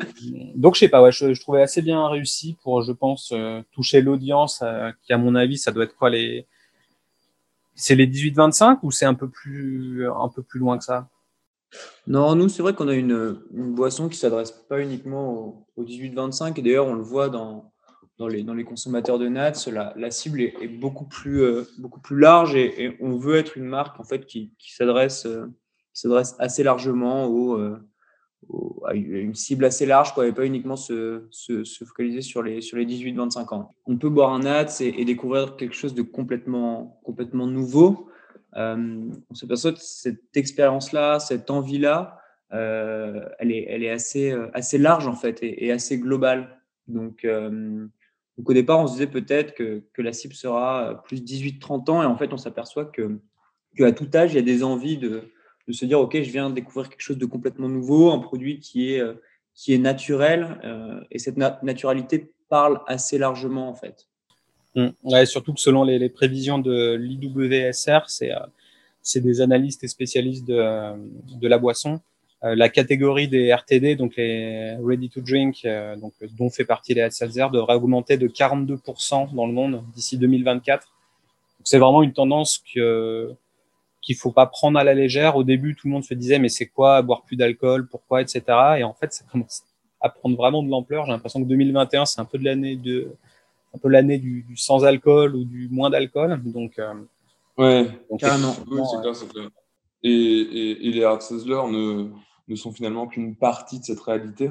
donc, 0.56 0.74
je 0.74 0.80
sais 0.80 0.88
pas, 0.88 1.00
ouais, 1.00 1.12
je, 1.12 1.32
je, 1.32 1.40
trouvais 1.40 1.62
assez 1.62 1.82
bien 1.82 2.06
réussi 2.08 2.56
pour, 2.62 2.82
je 2.82 2.92
pense, 2.92 3.32
toucher 3.72 4.02
l'audience 4.02 4.62
qui, 5.02 5.12
à 5.12 5.18
mon 5.18 5.34
avis, 5.34 5.56
ça 5.56 5.72
doit 5.72 5.84
être 5.84 5.96
quoi 5.96 6.10
les. 6.10 6.46
C'est 7.74 7.94
les 7.94 8.08
18-25 8.08 8.80
ou 8.82 8.90
c'est 8.90 9.06
un 9.06 9.14
peu 9.14 9.28
plus 9.28 10.04
un 10.08 10.28
peu 10.28 10.42
plus 10.42 10.58
loin 10.58 10.78
que 10.78 10.84
ça? 10.84 11.08
Non, 12.06 12.34
nous, 12.34 12.48
c'est 12.48 12.62
vrai 12.62 12.74
qu'on 12.74 12.88
a 12.88 12.94
une, 12.94 13.40
une 13.52 13.74
boisson 13.74 14.08
qui 14.08 14.16
s'adresse 14.16 14.50
pas 14.50 14.80
uniquement 14.80 15.66
aux, 15.76 15.84
18-25. 15.84 16.58
Et 16.58 16.62
d'ailleurs, 16.62 16.86
on 16.86 16.94
le 16.94 17.02
voit 17.02 17.28
dans, 17.28 17.72
dans, 18.18 18.26
les, 18.26 18.42
dans 18.42 18.54
les 18.54 18.64
consommateurs 18.64 19.18
de 19.18 19.28
Nats, 19.28 19.52
la, 19.70 19.92
la 19.96 20.10
cible 20.10 20.40
est, 20.40 20.54
est, 20.60 20.68
beaucoup, 20.68 21.04
plus, 21.04 21.42
euh, 21.42 21.68
beaucoup 21.78 22.00
plus 22.00 22.18
large 22.18 22.56
et, 22.56 22.96
on 23.00 23.16
veut 23.16 23.36
être 23.36 23.56
une 23.56 23.66
marque 23.66 24.00
en 24.00 24.04
fait, 24.04 24.26
qui, 24.26 24.52
qui 24.58 24.74
s'adresse 24.74 25.26
euh, 26.06 26.08
s'adresse 26.08 26.36
assez 26.38 26.62
largement 26.62 27.58
euh, 27.58 27.76
à 28.86 28.94
une 28.94 29.34
cible 29.34 29.64
assez 29.64 29.86
large, 29.86 30.14
quoi, 30.14 30.26
et 30.26 30.32
pas 30.32 30.46
uniquement 30.46 30.76
se, 30.76 31.26
se, 31.30 31.64
se 31.64 31.84
focaliser 31.84 32.22
sur 32.22 32.42
les, 32.42 32.60
sur 32.60 32.76
les 32.76 32.86
18-25 32.86 33.54
ans. 33.54 33.74
On 33.86 33.96
peut 33.96 34.08
boire 34.08 34.32
un 34.32 34.40
Nats 34.40 34.80
et, 34.80 35.04
découvrir 35.04 35.56
quelque 35.56 35.74
chose 35.74 35.94
de 35.94 36.02
complètement, 36.02 37.00
complètement 37.04 37.46
nouveau. 37.46 38.08
Euh, 38.56 39.10
on 39.28 39.34
s'aperçoit 39.34 39.72
que 39.72 39.80
cette 39.80 40.36
expérience-là, 40.36 41.18
cette 41.18 41.50
envie-là, 41.50 42.20
euh, 42.52 43.28
elle, 43.38 43.52
est, 43.52 43.66
elle 43.68 43.82
est 43.82 43.90
assez, 43.90 44.34
assez 44.54 44.78
large 44.78 45.06
en 45.06 45.14
fait 45.14 45.38
et, 45.42 45.70
assez 45.70 45.98
globale. 45.98 46.60
Donc, 46.86 47.26
donc, 47.26 48.50
au 48.50 48.54
départ, 48.54 48.78
on 48.78 48.86
se 48.86 48.92
disait 48.92 49.08
peut-être 49.08 49.52
que, 49.54 49.82
que, 49.92 50.00
la 50.00 50.12
cible 50.12 50.32
sera 50.32 51.02
plus 51.04 51.22
18-30 51.22 51.90
ans 51.90 52.02
et 52.02 52.06
en 52.06 52.16
fait, 52.16 52.32
on 52.32 52.38
s'aperçoit 52.38 52.86
que 52.86 53.18
qu'à 53.76 53.92
tout 53.92 54.08
âge, 54.14 54.32
il 54.32 54.36
y 54.36 54.38
a 54.38 54.42
des 54.42 54.62
envies 54.64 54.96
de, 54.96 55.24
de, 55.68 55.72
se 55.72 55.84
dire, 55.84 56.00
OK, 56.00 56.20
je 56.20 56.30
viens 56.30 56.50
découvrir 56.50 56.88
quelque 56.88 57.02
chose 57.02 57.18
de 57.18 57.26
complètement 57.26 57.68
nouveau, 57.68 58.10
un 58.10 58.18
produit 58.18 58.58
qui 58.58 58.92
est, 58.92 59.02
qui 59.54 59.74
est 59.74 59.78
naturel 59.78 60.60
et 61.10 61.18
cette 61.18 61.36
naturalité 61.36 62.32
parle 62.48 62.80
assez 62.86 63.18
largement 63.18 63.68
en 63.68 63.74
fait. 63.74 64.08
Mm. 64.74 64.88
Ouais, 65.04 65.26
surtout 65.26 65.54
que 65.54 65.60
selon 65.60 65.84
les, 65.84 66.08
prévisions 66.08 66.58
de 66.58 66.94
l'IWSR, 66.94 68.00
c'est 68.06 68.32
euh, 68.32 69.20
des 69.20 69.40
analystes 69.40 69.84
et 69.84 69.88
spécialistes 69.88 70.46
de, 70.46 70.94
de 71.38 71.48
la 71.48 71.58
boisson. 71.58 72.00
Euh, 72.44 72.54
la 72.54 72.68
catégorie 72.68 73.26
des 73.26 73.52
RTD, 73.52 73.96
donc 73.96 74.14
les 74.16 74.76
ready 74.80 75.08
to 75.08 75.20
drink, 75.20 75.62
euh, 75.64 75.96
donc 75.96 76.12
dont 76.38 76.50
fait 76.50 76.64
partie 76.64 76.94
les 76.94 77.10
Seltzer, 77.10 77.48
devrait 77.52 77.74
augmenter 77.74 78.16
de 78.16 78.28
42% 78.28 79.34
dans 79.34 79.46
le 79.46 79.52
monde 79.52 79.82
d'ici 79.94 80.18
2024. 80.18 80.86
C'est 81.64 81.78
vraiment 81.78 82.02
une 82.02 82.12
tendance 82.12 82.62
que 82.72 83.34
qu'il 84.08 84.16
faut 84.16 84.32
pas 84.32 84.46
prendre 84.46 84.78
à 84.78 84.84
la 84.84 84.94
légère. 84.94 85.36
Au 85.36 85.44
début, 85.44 85.76
tout 85.76 85.86
le 85.86 85.92
monde 85.92 86.02
se 86.02 86.14
disait 86.14 86.38
mais 86.38 86.48
c'est 86.48 86.66
quoi 86.66 87.02
boire 87.02 87.24
plus 87.24 87.36
d'alcool, 87.36 87.86
pourquoi, 87.88 88.22
etc. 88.22 88.42
Et 88.78 88.82
en 88.82 88.94
fait, 88.94 89.12
ça 89.12 89.22
commence 89.30 89.64
à 90.00 90.08
prendre 90.08 90.34
vraiment 90.34 90.62
de 90.62 90.70
l'ampleur. 90.70 91.04
J'ai 91.04 91.12
l'impression 91.12 91.42
que 91.42 91.48
2021, 91.48 92.06
c'est 92.06 92.18
un 92.18 92.24
peu 92.24 92.38
de 92.38 92.44
l'année 92.44 92.76
de 92.76 93.12
un 93.74 93.78
peu 93.78 93.90
l'année 93.90 94.16
du, 94.16 94.44
du, 94.44 94.56
sans 94.56 94.86
alcool 94.86 95.36
ou 95.36 95.44
du 95.44 95.68
moins 95.68 95.90
d'alcool. 95.90 96.40
Donc, 96.42 96.78
euh, 96.78 96.94
ouais, 97.58 97.86
carrément. 98.18 98.54
Oui, 98.70 98.80
c'est 98.90 99.00
clair, 99.02 99.14
c'est 99.14 99.28
clair. 99.28 99.50
Et, 100.02 100.10
et, 100.10 100.88
et, 100.88 100.92
les 100.92 101.04
hard 101.04 101.20
ne, 101.30 102.08
ne 102.48 102.54
sont 102.54 102.72
finalement 102.72 103.08
qu'une 103.08 103.36
partie 103.36 103.78
de 103.78 103.84
cette 103.84 104.00
réalité. 104.00 104.50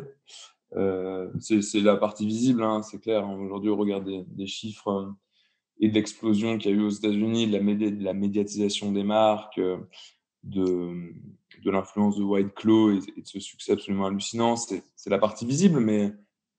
Euh, 0.75 1.31
c'est 1.39 1.79
la 1.79 1.95
partie 1.95 2.27
visible, 2.27 2.61
hein, 2.61 2.83
c'est 2.83 2.99
clair. 3.01 3.27
Aujourd'hui, 3.27 3.71
on 3.71 3.77
regarde 3.77 4.05
des, 4.05 4.23
des 4.27 4.45
chiffres 4.45 4.91
euh, 4.91 5.07
et 5.79 5.89
de 5.89 5.93
l'explosion 5.93 6.57
qu'il 6.57 6.71
y 6.71 6.73
a 6.73 6.77
eu 6.77 6.81
aux 6.81 6.89
États-Unis, 6.89 7.47
de, 7.47 8.03
la 8.03 8.13
médiatisation 8.13 8.91
des 8.91 9.03
marques, 9.03 9.57
euh, 9.59 9.77
de, 10.43 11.13
de 11.63 11.71
l'influence 11.71 12.17
de 12.17 12.23
White 12.23 12.53
Claw 12.55 12.91
et, 12.91 12.99
de 12.99 13.25
ce 13.25 13.39
succès 13.39 13.73
absolument 13.73 14.05
hallucinant. 14.05 14.55
C'est 14.55 15.09
la 15.09 15.19
partie 15.19 15.45
visible, 15.45 15.79
mais 15.79 16.13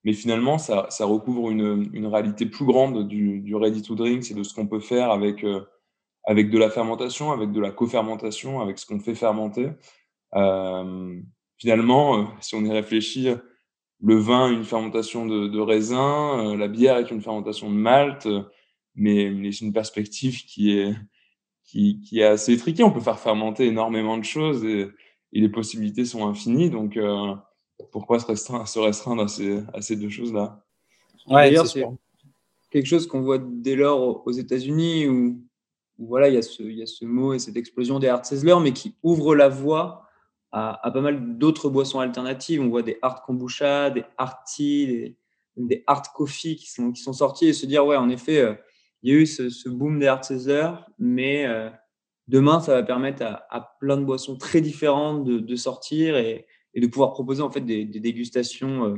mais 0.05 0.13
finalement, 0.13 0.59
ça, 0.59 0.87
ça 0.91 1.05
recouvre 1.05 1.51
une, 1.51 1.91
une, 1.93 2.07
réalité 2.07 2.47
plus 2.47 2.65
grande 2.65 3.09
du, 3.09 3.55
ready 3.55 3.83
to 3.83 3.95
drink, 3.95 4.25
c'est 4.25 4.35
de 4.35 4.43
ce 4.43 4.55
qu'on 4.55 4.67
peut 4.67 4.81
faire 4.81 5.11
avec, 5.11 5.45
euh, 5.45 5.61
avec 6.25 6.51
de 6.51 6.59
la 6.59 6.71
fermentation, 6.71 7.33
avec 7.33 7.53
de 7.53 7.61
la 7.61 7.73
co-fermentation, 7.73 8.61
avec 8.61 8.79
ce 8.79 8.87
qu'on 8.87 9.01
fait 9.01 9.17
fermenter. 9.17 9.71
Euh, 10.35 11.21
finalement, 11.59 12.29
si 12.41 12.55
on 12.55 12.65
y 12.65 12.71
réfléchit, 12.71 13.31
le 14.01 14.15
vin 14.15 14.51
une 14.51 14.65
fermentation 14.65 15.27
de, 15.27 15.61
raisin, 15.61 16.57
la 16.57 16.69
bière 16.69 16.99
est 16.99 17.11
une 17.11 17.21
fermentation 17.21 17.69
de 17.69 17.77
malt, 17.77 18.29
mais, 18.99 19.31
mais 19.31 19.53
c'est 19.53 19.65
une 19.65 19.73
perspective 19.73 20.45
qui 20.45 20.79
est, 20.79 20.95
qui, 21.65 22.01
qui, 22.01 22.21
est 22.21 22.25
assez 22.25 22.53
étriquée. 22.53 22.83
On 22.83 22.91
peut 22.91 23.01
faire 23.01 23.19
fermenter 23.19 23.67
énormément 23.67 24.19
de 24.19 24.25
choses 24.25 24.65
et, 24.65 24.89
et 25.33 25.41
les 25.41 25.49
possibilités 25.49 26.05
sont 26.05 26.27
infinies. 26.27 26.71
Donc, 26.71 26.99
pourquoi 27.93 28.19
se 28.19 28.27
restreindre, 28.27 28.67
se 28.67 28.79
restreindre 28.79 29.23
à, 29.23 29.29
ces, 29.29 29.61
à 29.73 29.81
ces 29.81 29.97
deux 29.97 30.11
choses-là? 30.11 30.65
Ouais, 31.27 31.55
c'est 31.65 31.85
quelque 32.71 32.87
chose 32.87 33.07
qu'on 33.07 33.23
voit 33.23 33.39
dès 33.39 33.77
lors 33.77 34.27
aux 34.27 34.33
États-Unis 34.33 35.07
où, 35.09 35.41
voilà, 35.99 36.29
il 36.29 36.35
y, 36.35 36.39
a 36.39 36.43
ce, 36.43 36.63
il 36.63 36.79
y 36.79 36.83
a 36.83 36.87
ce 36.87 37.05
mot 37.05 37.33
et 37.35 37.39
cette 37.39 37.57
explosion 37.57 37.99
des 37.99 38.09
hard 38.09 38.25
sizzlers, 38.25 38.61
mais 38.61 38.73
qui 38.73 38.95
ouvre 39.03 39.35
la 39.35 39.49
voie 39.49 40.05
à, 40.53 40.87
à 40.87 40.91
pas 40.91 41.01
mal 41.01 41.39
d'autres 41.39 41.69
boissons 41.69 42.01
alternatives. 42.01 42.61
On 42.61 42.69
voit 42.69 42.83
des 42.83 42.99
hard 43.03 43.23
kombucha, 43.25 43.91
des 43.91 44.05
hard 44.17 44.37
tea, 44.47 44.87
des, 44.87 45.17
des 45.57 45.85
hard 45.87 46.07
coffee 46.15 46.57
qui 46.57 46.71
sont, 46.71 46.93
qui 46.93 47.03
sont 47.03 47.13
sortis 47.13 47.47
et 47.47 47.53
se 47.53 47.67
dire, 47.67 47.85
ouais, 47.85 47.97
en 47.97 48.09
effet, 48.09 48.39
euh, 48.39 48.55
il 49.03 49.13
y 49.13 49.17
a 49.17 49.21
eu 49.21 49.27
ce, 49.27 49.49
ce 49.51 49.69
boom 49.69 49.99
des 49.99 50.07
hard 50.07 50.25
sizzlers, 50.25 50.87
mais 50.99 51.47
euh, 51.47 51.71
demain, 52.27 52.61
ça 52.61 52.75
va 52.75 52.83
permettre 52.83 53.23
à, 53.23 53.47
à, 53.51 53.77
plein 53.81 53.97
de 53.97 54.05
boissons 54.05 54.37
très 54.37 54.61
différentes 54.61 55.25
de, 55.25 55.39
de 55.39 55.57
sortir 55.57 56.17
et, 56.17 56.47
et 56.75 56.81
de 56.81 56.87
pouvoir 56.87 57.13
proposer 57.13 57.43
en 57.43 57.51
fait 57.51 57.61
des, 57.61 57.85
des 57.85 58.01
dégustations 58.01 58.85
euh, 58.85 58.97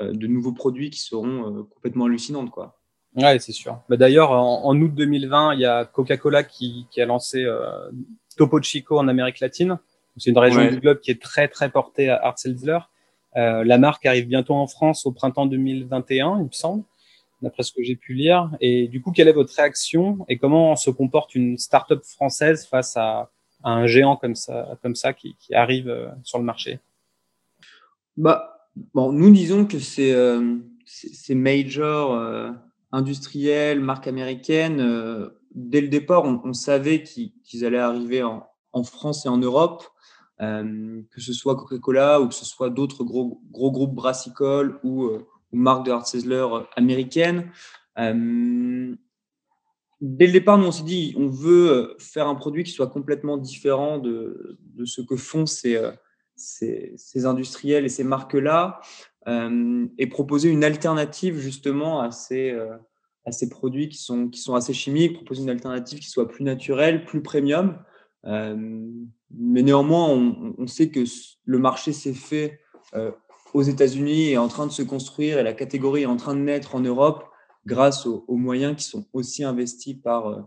euh, 0.00 0.12
de 0.12 0.26
nouveaux 0.26 0.52
produits 0.52 0.90
qui 0.90 1.00
seront 1.00 1.58
euh, 1.58 1.62
complètement 1.62 2.04
hallucinantes. 2.04 2.50
Quoi. 2.50 2.78
Ouais, 3.16 3.38
c'est 3.38 3.52
sûr. 3.52 3.80
Bah, 3.88 3.96
D'ailleurs, 3.96 4.32
en, 4.32 4.64
en, 4.64 4.80
août 4.80 4.92
2020, 4.94 5.54
il 5.54 5.60
y 5.60 5.64
a 5.64 5.84
Coca-Cola 5.84 6.42
qui, 6.42 6.86
qui, 6.90 7.00
a 7.00 7.06
lancé 7.06 7.46
Topo 8.36 8.60
Chico 8.60 8.98
en 8.98 9.08
Amérique 9.08 9.40
latine. 9.40 9.78
C'est 10.16 10.30
une 10.30 10.38
région 10.38 10.60
ouais. 10.60 10.70
du 10.70 10.80
globe 10.80 11.00
qui 11.00 11.10
est 11.10 11.20
très 11.20 11.48
très 11.48 11.70
portée 11.70 12.08
à 12.08 12.16
Art 12.16 12.38
Seltzer. 12.38 12.78
La 13.34 13.78
marque 13.78 14.06
arrive 14.06 14.28
bientôt 14.28 14.54
en 14.54 14.66
France 14.68 15.06
au 15.06 15.12
printemps 15.12 15.46
2021, 15.46 16.38
il 16.38 16.44
me 16.44 16.52
semble, 16.52 16.84
d'après 17.42 17.62
ce 17.62 17.72
que 17.72 17.82
j'ai 17.82 17.96
pu 17.96 18.14
lire. 18.14 18.50
Et 18.60 18.88
du 18.88 19.00
coup, 19.00 19.12
quelle 19.12 19.28
est 19.28 19.32
votre 19.32 19.54
réaction 19.54 20.24
et 20.28 20.38
comment 20.38 20.76
se 20.76 20.90
comporte 20.90 21.34
une 21.34 21.58
start-up 21.58 22.02
française 22.04 22.66
face 22.66 22.96
à, 22.96 23.30
un 23.66 23.86
géant 23.86 24.16
comme 24.16 24.34
ça, 24.34 24.78
comme 24.82 24.94
ça 24.94 25.14
qui, 25.14 25.36
arrive 25.52 26.12
sur 26.22 26.38
le 26.38 26.44
marché? 26.44 26.80
Bah, 28.16 28.68
bon, 28.92 29.10
Nous 29.10 29.30
disons 29.30 29.64
que 29.64 29.78
c'est 29.78 30.14
ces 30.84 31.34
majors 31.34 32.54
industriels, 32.92 33.80
marques 33.80 34.06
américaines, 34.06 35.30
dès 35.54 35.80
le 35.80 35.88
départ, 35.88 36.24
on, 36.24 36.52
savait 36.52 37.02
qu'ils 37.02 37.64
allaient 37.64 37.78
arriver 37.78 38.22
en, 38.22 38.82
France 38.82 39.24
et 39.24 39.28
en 39.30 39.38
Europe. 39.38 39.84
que 40.38 41.20
ce 41.20 41.32
soit 41.32 41.56
Coca-Cola 41.56 42.20
ou 42.20 42.28
que 42.28 42.34
ce 42.34 42.44
soit 42.44 42.68
d'autres 42.68 43.02
gros, 43.02 43.40
gros 43.50 43.70
groupes 43.70 43.94
brassicoles 43.94 44.78
ou, 44.82 45.10
ou 45.54 45.56
marques 45.56 45.86
de 45.86 45.92
hard 45.92 46.66
américaines. 46.76 47.50
Euh, 47.98 48.94
dès 50.00 50.26
le 50.26 50.32
départ, 50.32 50.58
nous, 50.58 50.66
on 50.66 50.72
s'est 50.72 50.82
dit, 50.82 51.14
on 51.16 51.28
veut 51.28 51.70
euh, 51.70 51.94
faire 51.98 52.26
un 52.26 52.34
produit 52.34 52.64
qui 52.64 52.72
soit 52.72 52.88
complètement 52.88 53.38
différent 53.38 53.98
de, 53.98 54.58
de 54.60 54.84
ce 54.84 55.00
que 55.00 55.16
font 55.16 55.46
ces, 55.46 55.76
euh, 55.76 55.92
ces, 56.34 56.92
ces 56.96 57.24
industriels 57.24 57.84
et 57.84 57.88
ces 57.88 58.04
marques-là, 58.04 58.80
et 59.96 60.06
proposer 60.06 60.50
une 60.50 60.64
alternative 60.64 61.38
justement 61.38 62.02
à 62.02 62.10
ces, 62.10 62.54
à 63.24 63.32
ces 63.32 63.48
produits 63.48 63.88
qui 63.88 63.96
sont, 63.96 64.28
qui 64.28 64.38
sont 64.38 64.54
assez 64.54 64.74
chimiques, 64.74 65.14
proposer 65.14 65.40
une 65.40 65.48
alternative 65.48 65.98
qui 65.98 66.10
soit 66.10 66.28
plus 66.28 66.44
naturelle, 66.44 67.06
plus 67.06 67.22
premium. 67.22 67.78
mais 68.22 69.62
néanmoins, 69.62 70.08
on, 70.10 70.54
on, 70.58 70.66
sait 70.66 70.90
que 70.90 71.04
le 71.46 71.58
marché 71.58 71.94
s'est 71.94 72.12
fait 72.12 72.60
aux 73.54 73.62
États-Unis 73.62 74.32
est 74.32 74.36
en 74.36 74.48
train 74.48 74.66
de 74.66 74.72
se 74.72 74.82
construire 74.82 75.38
et 75.38 75.42
la 75.42 75.54
catégorie 75.54 76.02
est 76.02 76.06
en 76.06 76.16
train 76.16 76.34
de 76.34 76.40
naître 76.40 76.74
en 76.74 76.80
Europe 76.80 77.24
grâce 77.64 78.04
aux, 78.04 78.24
moyens 78.28 78.76
qui 78.76 78.84
sont 78.84 79.06
aussi 79.12 79.44
investis 79.44 79.94
par, 79.94 80.26
euh, 80.26 80.40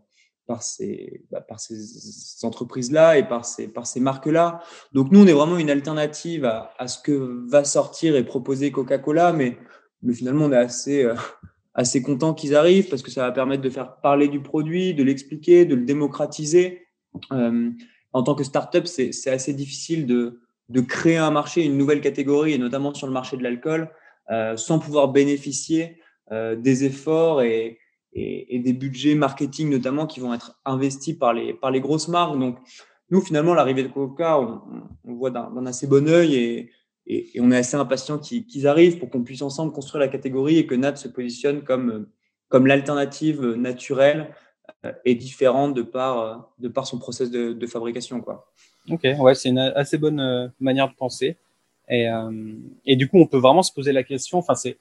par 0.45 0.61
ces, 0.61 1.23
bah, 1.31 1.43
ces 1.57 2.45
entreprises-là 2.45 3.17
et 3.17 3.27
par 3.27 3.45
ces, 3.45 3.69
par 3.69 3.87
ces 3.87 4.01
marques-là. 4.01 4.61
Donc 4.91 5.11
nous, 5.11 5.21
on 5.21 5.25
est 5.25 5.33
vraiment 5.33 5.57
une 5.57 5.69
alternative 5.69 6.45
à, 6.45 6.87
ce 6.87 6.99
que 6.99 7.43
va 7.49 7.63
sortir 7.63 8.15
et 8.15 8.23
proposer 8.23 8.71
Coca-Cola, 8.71 9.31
mais, 9.31 9.57
mais 10.03 10.13
finalement, 10.13 10.45
on 10.45 10.51
est 10.51 10.57
assez, 10.57 11.05
euh, 11.05 11.15
assez 11.73 12.01
content 12.01 12.33
qu'ils 12.33 12.55
arrivent 12.55 12.89
parce 12.89 13.01
que 13.01 13.09
ça 13.09 13.21
va 13.21 13.31
permettre 13.31 13.63
de 13.63 13.69
faire 13.69 13.95
parler 14.01 14.27
du 14.27 14.41
produit, 14.41 14.93
de 14.93 15.03
l'expliquer, 15.03 15.65
de 15.65 15.75
le 15.75 15.85
démocratiser. 15.85 16.85
Euh, 17.31 17.71
en 18.11 18.21
tant 18.21 18.35
que 18.35 18.43
startup, 18.43 18.85
c'est 18.85 19.29
assez 19.29 19.53
difficile 19.53 20.05
de, 20.05 20.41
de 20.69 20.81
créer 20.81 21.17
un 21.17 21.31
marché, 21.31 21.63
une 21.63 21.77
nouvelle 21.77 22.01
catégorie, 22.01 22.53
et 22.53 22.57
notamment 22.57 22.93
sur 22.93 23.07
le 23.07 23.13
marché 23.13 23.37
de 23.37 23.43
l'alcool, 23.43 23.89
euh, 24.29 24.57
sans 24.57 24.79
pouvoir 24.79 25.09
bénéficier 25.09 25.99
euh, 26.31 26.55
des 26.55 26.83
efforts 26.83 27.41
et, 27.41 27.79
des 28.13 28.73
budgets 28.73 29.13
marketing 29.13 29.69
notamment 29.69 30.07
qui 30.07 30.19
vont 30.19 30.33
être 30.33 30.59
investis 30.65 31.13
par 31.13 31.33
les, 31.33 31.53
par 31.53 31.69
les 31.69 31.79
grosses 31.79 32.07
marques. 32.07 32.39
Donc, 32.39 32.57
nous, 33.11 33.21
finalement, 33.21 33.53
l'arrivée 33.53 33.83
de 33.83 33.89
Coca, 33.89 34.39
on, 34.39 34.61
on 35.03 35.13
voit 35.13 35.29
d'un 35.29 35.65
assez 35.67 35.85
bon 35.85 36.09
œil 36.09 36.35
et, 36.35 36.71
et, 37.05 37.39
on 37.39 37.51
est 37.51 37.57
assez 37.57 37.77
impatient 37.77 38.17
qu'ils 38.17 38.67
arrivent 38.67 38.97
pour 38.97 39.11
qu'on 39.11 39.23
puisse 39.23 39.43
ensemble 39.43 39.71
construire 39.71 39.99
la 39.99 40.07
catégorie 40.07 40.57
et 40.57 40.65
que 40.65 40.73
Nat 40.73 40.95
se 40.95 41.07
positionne 41.07 41.63
comme, 41.63 42.07
comme 42.49 42.65
l'alternative 42.65 43.53
naturelle 43.53 44.33
euh, 44.83 44.91
et 45.05 45.13
différente 45.13 45.75
de 45.75 45.83
par, 45.83 46.51
de 46.57 46.69
par 46.69 46.87
son 46.87 46.97
process 46.97 47.29
de, 47.29 47.53
de 47.53 47.67
fabrication. 47.67 48.19
Quoi. 48.21 48.51
Ok, 48.89 49.05
ouais, 49.19 49.35
c'est 49.35 49.49
une 49.49 49.59
assez 49.59 49.97
bonne 49.97 50.19
euh, 50.19 50.47
manière 50.59 50.87
de 50.87 50.93
penser. 50.93 51.35
Et, 51.89 52.09
euh, 52.09 52.31
et, 52.85 52.95
du 52.95 53.07
coup, 53.07 53.19
on 53.19 53.25
peut 53.25 53.37
vraiment 53.37 53.63
se 53.63 53.71
poser 53.71 53.91
la 53.91 54.03
question. 54.03 54.37
Enfin, 54.37 54.55
c'est 54.55 54.77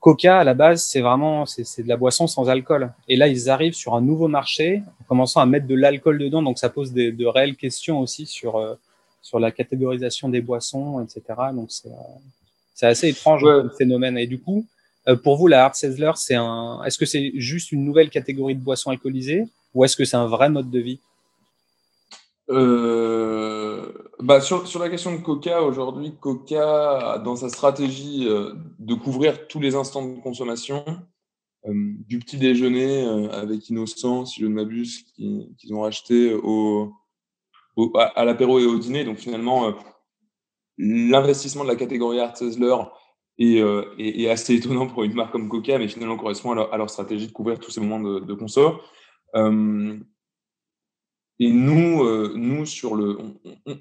Coca 0.00 0.38
à 0.38 0.44
la 0.44 0.54
base, 0.54 0.84
c'est 0.84 1.00
vraiment 1.00 1.46
c'est 1.46 1.82
de 1.82 1.88
la 1.88 1.96
boisson 1.96 2.26
sans 2.26 2.48
alcool. 2.48 2.92
Et 3.08 3.16
là, 3.16 3.28
ils 3.28 3.48
arrivent 3.48 3.74
sur 3.74 3.94
un 3.94 4.02
nouveau 4.02 4.28
marché, 4.28 4.82
en 5.00 5.04
commençant 5.04 5.40
à 5.40 5.46
mettre 5.46 5.66
de 5.66 5.74
l'alcool 5.74 6.18
dedans. 6.18 6.42
Donc, 6.42 6.58
ça 6.58 6.68
pose 6.68 6.92
des, 6.92 7.12
de 7.12 7.26
réelles 7.26 7.56
questions 7.56 8.00
aussi 8.00 8.26
sur 8.26 8.56
euh, 8.56 8.74
sur 9.22 9.40
la 9.40 9.50
catégorisation 9.50 10.28
des 10.28 10.40
boissons, 10.40 11.02
etc. 11.02 11.22
Donc, 11.54 11.70
c'est 11.70 11.88
c'est 12.74 12.86
assez 12.86 13.08
étrange 13.08 13.42
comme 13.42 13.70
phénomène. 13.76 14.18
Et 14.18 14.26
du 14.26 14.38
coup, 14.38 14.66
pour 15.22 15.36
vous, 15.36 15.46
la 15.46 15.64
hard 15.64 15.74
sizzler, 15.74 16.12
c'est 16.16 16.34
un. 16.34 16.82
Est-ce 16.84 16.98
que 16.98 17.06
c'est 17.06 17.32
juste 17.34 17.72
une 17.72 17.84
nouvelle 17.84 18.10
catégorie 18.10 18.54
de 18.54 18.60
boissons 18.60 18.90
alcoolisées 18.90 19.44
ou 19.74 19.84
est-ce 19.84 19.96
que 19.96 20.04
c'est 20.04 20.16
un 20.16 20.26
vrai 20.26 20.50
mode 20.50 20.70
de 20.70 20.78
vie? 20.78 21.00
Euh, 22.50 23.92
bah 24.20 24.40
sur, 24.40 24.66
sur, 24.66 24.80
la 24.80 24.88
question 24.88 25.12
de 25.12 25.20
Coca, 25.20 25.62
aujourd'hui, 25.62 26.14
Coca, 26.20 27.18
dans 27.24 27.36
sa 27.36 27.48
stratégie 27.48 28.26
euh, 28.28 28.54
de 28.78 28.94
couvrir 28.94 29.48
tous 29.48 29.60
les 29.60 29.74
instants 29.74 30.06
de 30.06 30.20
consommation, 30.20 30.84
euh, 31.66 31.72
du 32.06 32.18
petit 32.20 32.38
déjeuner 32.38 33.04
avec 33.32 33.68
Innocent, 33.68 34.26
si 34.26 34.40
je 34.40 34.46
ne 34.46 34.54
m'abuse, 34.54 35.04
qu'ils 35.16 35.74
ont 35.74 35.80
racheté 35.80 36.34
au, 36.34 36.92
à, 37.94 38.24
l'apéro 38.24 38.60
et 38.60 38.66
au 38.66 38.78
dîner. 38.78 39.04
Donc 39.04 39.18
finalement, 39.18 39.74
l'investissement 40.78 41.64
de 41.64 41.68
la 41.68 41.76
catégorie 41.76 42.20
Art 42.20 42.36
Sizzler 42.36 42.76
est, 43.38 43.58
est, 43.98 44.28
assez 44.28 44.54
étonnant 44.54 44.86
pour 44.86 45.02
une 45.02 45.14
marque 45.14 45.32
comme 45.32 45.48
Coca, 45.48 45.78
mais 45.78 45.88
finalement 45.88 46.16
correspond 46.16 46.52
à 46.52 46.76
leur, 46.76 46.90
stratégie 46.90 47.26
de 47.26 47.32
couvrir 47.32 47.58
tous 47.58 47.72
ces 47.72 47.80
moments 47.80 48.00
de, 48.00 48.20
de. 48.20 48.34
Et 51.38 51.52
nous, 51.52 52.02
euh, 52.02 52.32
nous 52.34 52.64
sur 52.64 52.94
le, 52.94 53.18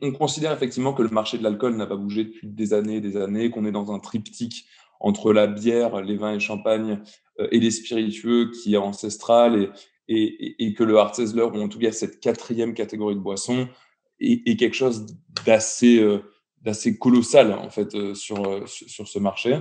on, 0.01 0.11
considère 0.11 0.51
effectivement 0.51 0.93
que 0.93 1.03
le 1.03 1.09
marché 1.09 1.37
de 1.37 1.43
l'alcool 1.43 1.75
n'a 1.75 1.85
pas 1.85 1.95
bougé 1.95 2.25
depuis 2.25 2.47
des 2.47 2.73
années 2.73 2.97
et 2.97 3.01
des 3.01 3.15
années, 3.15 3.49
qu'on 3.49 3.65
est 3.65 3.71
dans 3.71 3.93
un 3.93 3.99
triptyque 3.99 4.65
entre 4.99 5.31
la 5.31 5.47
bière, 5.47 6.01
les 6.01 6.17
vins 6.17 6.33
et 6.33 6.39
champagne 6.39 7.01
euh, 7.39 7.47
et 7.51 7.59
les 7.59 7.71
spiritueux 7.71 8.51
qui 8.51 8.73
est 8.73 8.77
ancestral 8.77 9.71
et, 10.07 10.17
et, 10.17 10.65
et 10.65 10.73
que 10.73 10.83
le 10.83 10.97
hard 10.97 11.15
ou 11.17 11.61
en 11.61 11.69
tout 11.69 11.79
cas 11.79 11.93
cette 11.93 12.19
quatrième 12.19 12.73
catégorie 12.73 13.15
de 13.15 13.21
boissons, 13.21 13.69
est, 14.19 14.57
quelque 14.57 14.75
chose 14.75 15.05
d'assez 15.45 15.99
euh, 15.99 16.19
d'assez 16.61 16.97
colossal 16.97 17.53
en 17.53 17.69
fait 17.69 18.15
sur, 18.15 18.67
sur 18.67 19.07
ce 19.07 19.19
marché. 19.19 19.59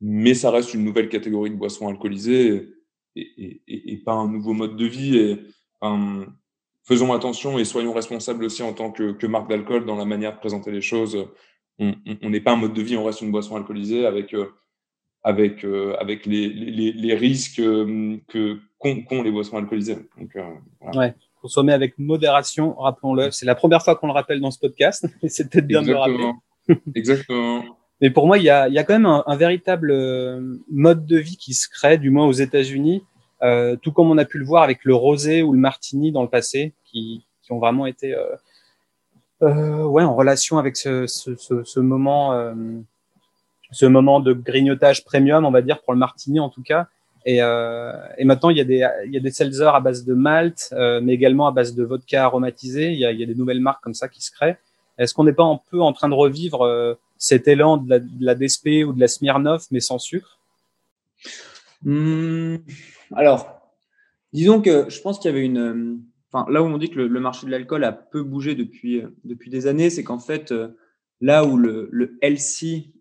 mais 0.00 0.34
ça 0.34 0.50
reste 0.50 0.72
une 0.72 0.84
nouvelle 0.84 1.08
catégorie 1.08 1.50
de 1.50 1.56
boissons 1.56 1.88
alcoolisées 1.88 2.70
et, 3.16 3.62
et 3.66 3.96
pas 3.98 4.14
un 4.14 4.28
nouveau 4.28 4.54
mode 4.54 4.76
de 4.76 4.86
vie. 4.86 5.38
Faisons 6.84 7.12
attention 7.12 7.58
et 7.58 7.64
soyons 7.64 7.92
responsables 7.92 8.44
aussi 8.44 8.62
en 8.62 8.72
tant 8.72 8.90
que, 8.90 9.26
marque 9.26 9.48
d'alcool 9.48 9.84
dans 9.86 9.96
la 9.96 10.04
manière 10.04 10.34
de 10.34 10.38
présenter 10.38 10.70
les 10.70 10.80
choses. 10.80 11.28
On 11.78 11.94
n'est 12.28 12.40
pas 12.40 12.52
un 12.52 12.56
mode 12.56 12.74
de 12.74 12.82
vie, 12.82 12.96
on 12.96 13.04
reste 13.04 13.22
une 13.22 13.30
boisson 13.30 13.56
alcoolisée 13.56 14.06
avec, 14.06 14.34
euh, 14.34 14.52
avec, 15.22 15.64
euh, 15.64 15.96
avec 15.98 16.26
les, 16.26 16.48
les, 16.48 16.92
les, 16.92 17.14
risques 17.14 17.60
euh, 17.60 18.18
que 18.28 18.58
qu'ont 18.78 19.22
les 19.22 19.30
boissons 19.30 19.56
alcoolisées. 19.56 19.96
Donc, 20.18 20.36
ouais, 20.94 21.14
consommer 21.40 21.72
avec 21.72 21.98
modération, 21.98 22.74
rappelons-le. 22.74 23.30
C'est 23.30 23.46
la 23.46 23.54
première 23.54 23.82
fois 23.82 23.96
qu'on 23.96 24.08
le 24.08 24.12
rappelle 24.12 24.40
dans 24.40 24.50
ce 24.50 24.58
podcast, 24.58 25.06
et 25.22 25.28
c'est 25.28 25.48
peut-être 25.48 25.66
bien 25.66 25.80
de 25.80 25.88
le 25.88 25.96
rappeler. 25.96 26.32
Exactement. 26.94 27.64
Mais 28.02 28.10
pour 28.10 28.26
moi, 28.26 28.38
il 28.38 28.44
y 28.44 28.50
a, 28.50 28.68
y 28.68 28.78
a 28.78 28.84
quand 28.84 28.94
même 28.94 29.06
un, 29.06 29.22
un, 29.26 29.36
véritable 29.36 29.92
mode 30.70 31.06
de 31.06 31.18
vie 31.18 31.36
qui 31.36 31.54
se 31.54 31.68
crée, 31.68 31.98
du 31.98 32.10
moins 32.10 32.26
aux 32.26 32.32
États-Unis, 32.32 33.04
euh, 33.42 33.76
tout 33.76 33.92
comme 33.92 34.10
on 34.10 34.18
a 34.18 34.24
pu 34.24 34.38
le 34.38 34.44
voir 34.44 34.62
avec 34.62 34.84
le 34.84 34.94
rosé 34.94 35.42
ou 35.42 35.52
le 35.52 35.58
martini 35.58 36.12
dans 36.12 36.22
le 36.22 36.28
passé, 36.28 36.74
qui, 36.84 37.24
ont 37.48 37.58
vraiment 37.58 37.86
été 37.86 38.14
euh, 38.14 38.36
euh, 39.42 39.82
ouais, 39.82 40.04
en 40.04 40.14
relation 40.14 40.58
avec 40.58 40.76
ce, 40.76 41.80
moment, 41.80 42.54
ce 43.72 43.86
moment 43.86 44.20
de 44.20 44.32
grignotage 44.32 45.04
premium, 45.04 45.44
on 45.44 45.50
va 45.50 45.60
dire, 45.60 45.82
pour 45.82 45.92
le 45.92 45.98
martini 45.98 46.38
en 46.38 46.48
tout 46.48 46.62
cas. 46.62 46.86
Et, 47.26 47.40
maintenant, 48.24 48.50
il 48.50 48.56
y 48.56 48.60
a 48.60 48.64
des, 48.64 48.88
il 49.06 49.16
y 49.16 49.20
des 49.20 49.62
à 49.62 49.80
base 49.80 50.04
de 50.04 50.14
malt, 50.14 50.72
mais 51.02 51.12
également 51.12 51.48
à 51.48 51.50
base 51.50 51.74
de 51.74 51.82
vodka 51.82 52.24
aromatisé. 52.24 52.92
Il 52.92 53.00
y 53.00 53.04
a, 53.04 53.12
des 53.12 53.34
nouvelles 53.34 53.60
marques 53.60 53.82
comme 53.82 53.94
ça 53.94 54.08
qui 54.08 54.22
se 54.22 54.30
créent. 54.30 54.58
Est-ce 54.96 55.12
qu'on 55.12 55.24
n'est 55.24 55.32
pas 55.32 55.42
un 55.42 55.58
peu 55.72 55.80
en 55.80 55.92
train 55.92 56.08
de 56.08 56.14
revivre 56.14 56.96
cet 57.18 57.48
élan 57.48 57.78
de 57.78 57.90
la, 57.90 57.98
de 57.98 58.44
DSP 58.46 58.86
ou 58.86 58.92
de 58.92 59.00
la 59.00 59.08
Smirnoff, 59.08 59.64
mais 59.72 59.80
sans 59.80 59.98
sucre? 59.98 60.38
Mmh. 61.82 62.58
Alors, 63.14 63.60
disons 64.32 64.60
que 64.60 64.88
je 64.88 65.00
pense 65.00 65.18
qu'il 65.18 65.30
y 65.30 65.34
avait 65.34 65.44
une. 65.44 65.58
Euh, 65.58 65.96
enfin, 66.32 66.50
là 66.50 66.62
où 66.62 66.66
on 66.66 66.78
dit 66.78 66.90
que 66.90 67.00
le, 67.00 67.20
marché 67.20 67.46
de 67.46 67.50
l'alcool 67.50 67.84
a 67.84 67.92
peu 67.92 68.22
bougé 68.22 68.54
depuis, 68.54 69.00
euh, 69.00 69.10
des 69.24 69.66
années, 69.66 69.90
c'est 69.90 70.04
qu'en 70.04 70.18
fait, 70.18 70.52
euh, 70.52 70.68
là 71.20 71.44
où 71.44 71.56
le, 71.56 71.88
le 71.90 72.18
LC 72.22 72.92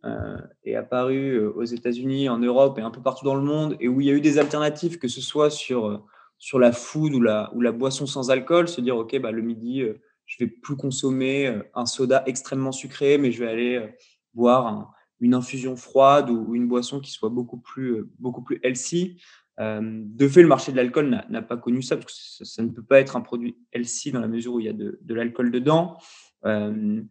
est 0.64 0.76
apparu 0.76 1.40
aux 1.40 1.64
États-Unis, 1.64 2.28
en 2.28 2.40
Europe 2.40 2.78
et 2.78 2.82
un 2.82 2.92
peu 2.92 3.02
partout 3.02 3.26
dans 3.26 3.36
le 3.36 3.44
monde, 3.44 3.78
et 3.80 3.88
où 3.88 4.02
il 4.02 4.08
y 4.08 4.10
a 4.10 4.14
eu 4.14 4.22
des 4.22 4.40
alternatives, 4.40 4.98
que 4.98 5.08
ce 5.08 5.22
soit 5.22 5.50
sur, 5.50 6.06
la 6.54 6.72
food 6.74 7.14
ou 7.14 7.22
la, 7.22 7.50
ou 7.56 7.62
la 7.62 7.72
boisson 7.72 8.06
sans 8.08 8.30
alcool, 8.30 8.68
se 8.68 8.82
dire, 8.82 8.98
OK, 8.98 9.18
bah, 9.22 9.32
le 9.32 9.42
midi, 9.42 9.84
je 10.26 10.44
vais 10.44 10.48
plus 10.48 10.76
consommer 10.76 11.62
un 11.74 11.86
soda 11.86 12.24
extrêmement 12.26 12.74
sucré, 12.74 13.18
mais 13.18 13.32
je 13.32 13.42
vais 13.42 13.50
aller 13.50 13.90
boire 14.34 14.94
une 15.20 15.34
infusion 15.34 15.76
froide 15.76 16.30
ou, 16.30 16.56
une 16.56 16.68
boisson 16.68 17.00
qui 17.00 17.12
soit 17.12 17.30
beaucoup 17.30 17.58
plus, 17.58 18.06
beaucoup 18.20 18.42
plus 18.42 18.60
healthy. 18.64 19.22
Euh, 19.60 19.82
de 19.82 20.28
fait, 20.28 20.42
le 20.42 20.48
marché 20.48 20.72
de 20.72 20.78
l'alcool 20.78 21.24
n'a 21.30 21.42
pas 21.42 21.58
connu 21.58 21.82
ça, 21.82 21.98
parce 21.98 22.38
que 22.40 22.46
ça, 22.46 22.64
ne 22.64 22.70
peut 22.70 22.84
pas 22.84 23.00
être 23.00 23.18
un 23.18 23.22
produit 23.22 23.58
healthy 23.74 24.12
dans 24.12 24.22
la 24.22 24.28
mesure 24.28 24.54
où 24.54 24.60
il 24.60 24.66
y 24.66 24.70
a 24.70 24.74
de, 24.74 24.98
l'alcool 25.14 25.52
dedans. 25.52 25.98
Euh, 26.46 27.02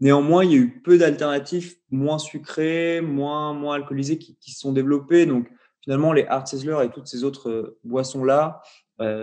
néanmoins, 0.00 0.44
il 0.44 0.50
y 0.50 0.54
a 0.54 0.58
eu 0.58 0.80
peu 0.82 0.98
d'alternatives 0.98 1.76
moins 1.90 2.18
sucrées, 2.18 3.00
moins, 3.00 3.74
alcoolisées 3.74 4.18
qui, 4.18 4.52
se 4.52 4.60
sont 4.60 4.72
développées. 4.72 5.24
Donc, 5.24 5.48
finalement, 5.80 6.12
les 6.12 6.26
hard 6.26 6.46
sizzlers 6.46 6.82
et 6.82 6.90
toutes 6.90 7.06
ces 7.06 7.24
autres 7.24 7.50
euh, 7.50 7.78
boissons-là 7.84 8.62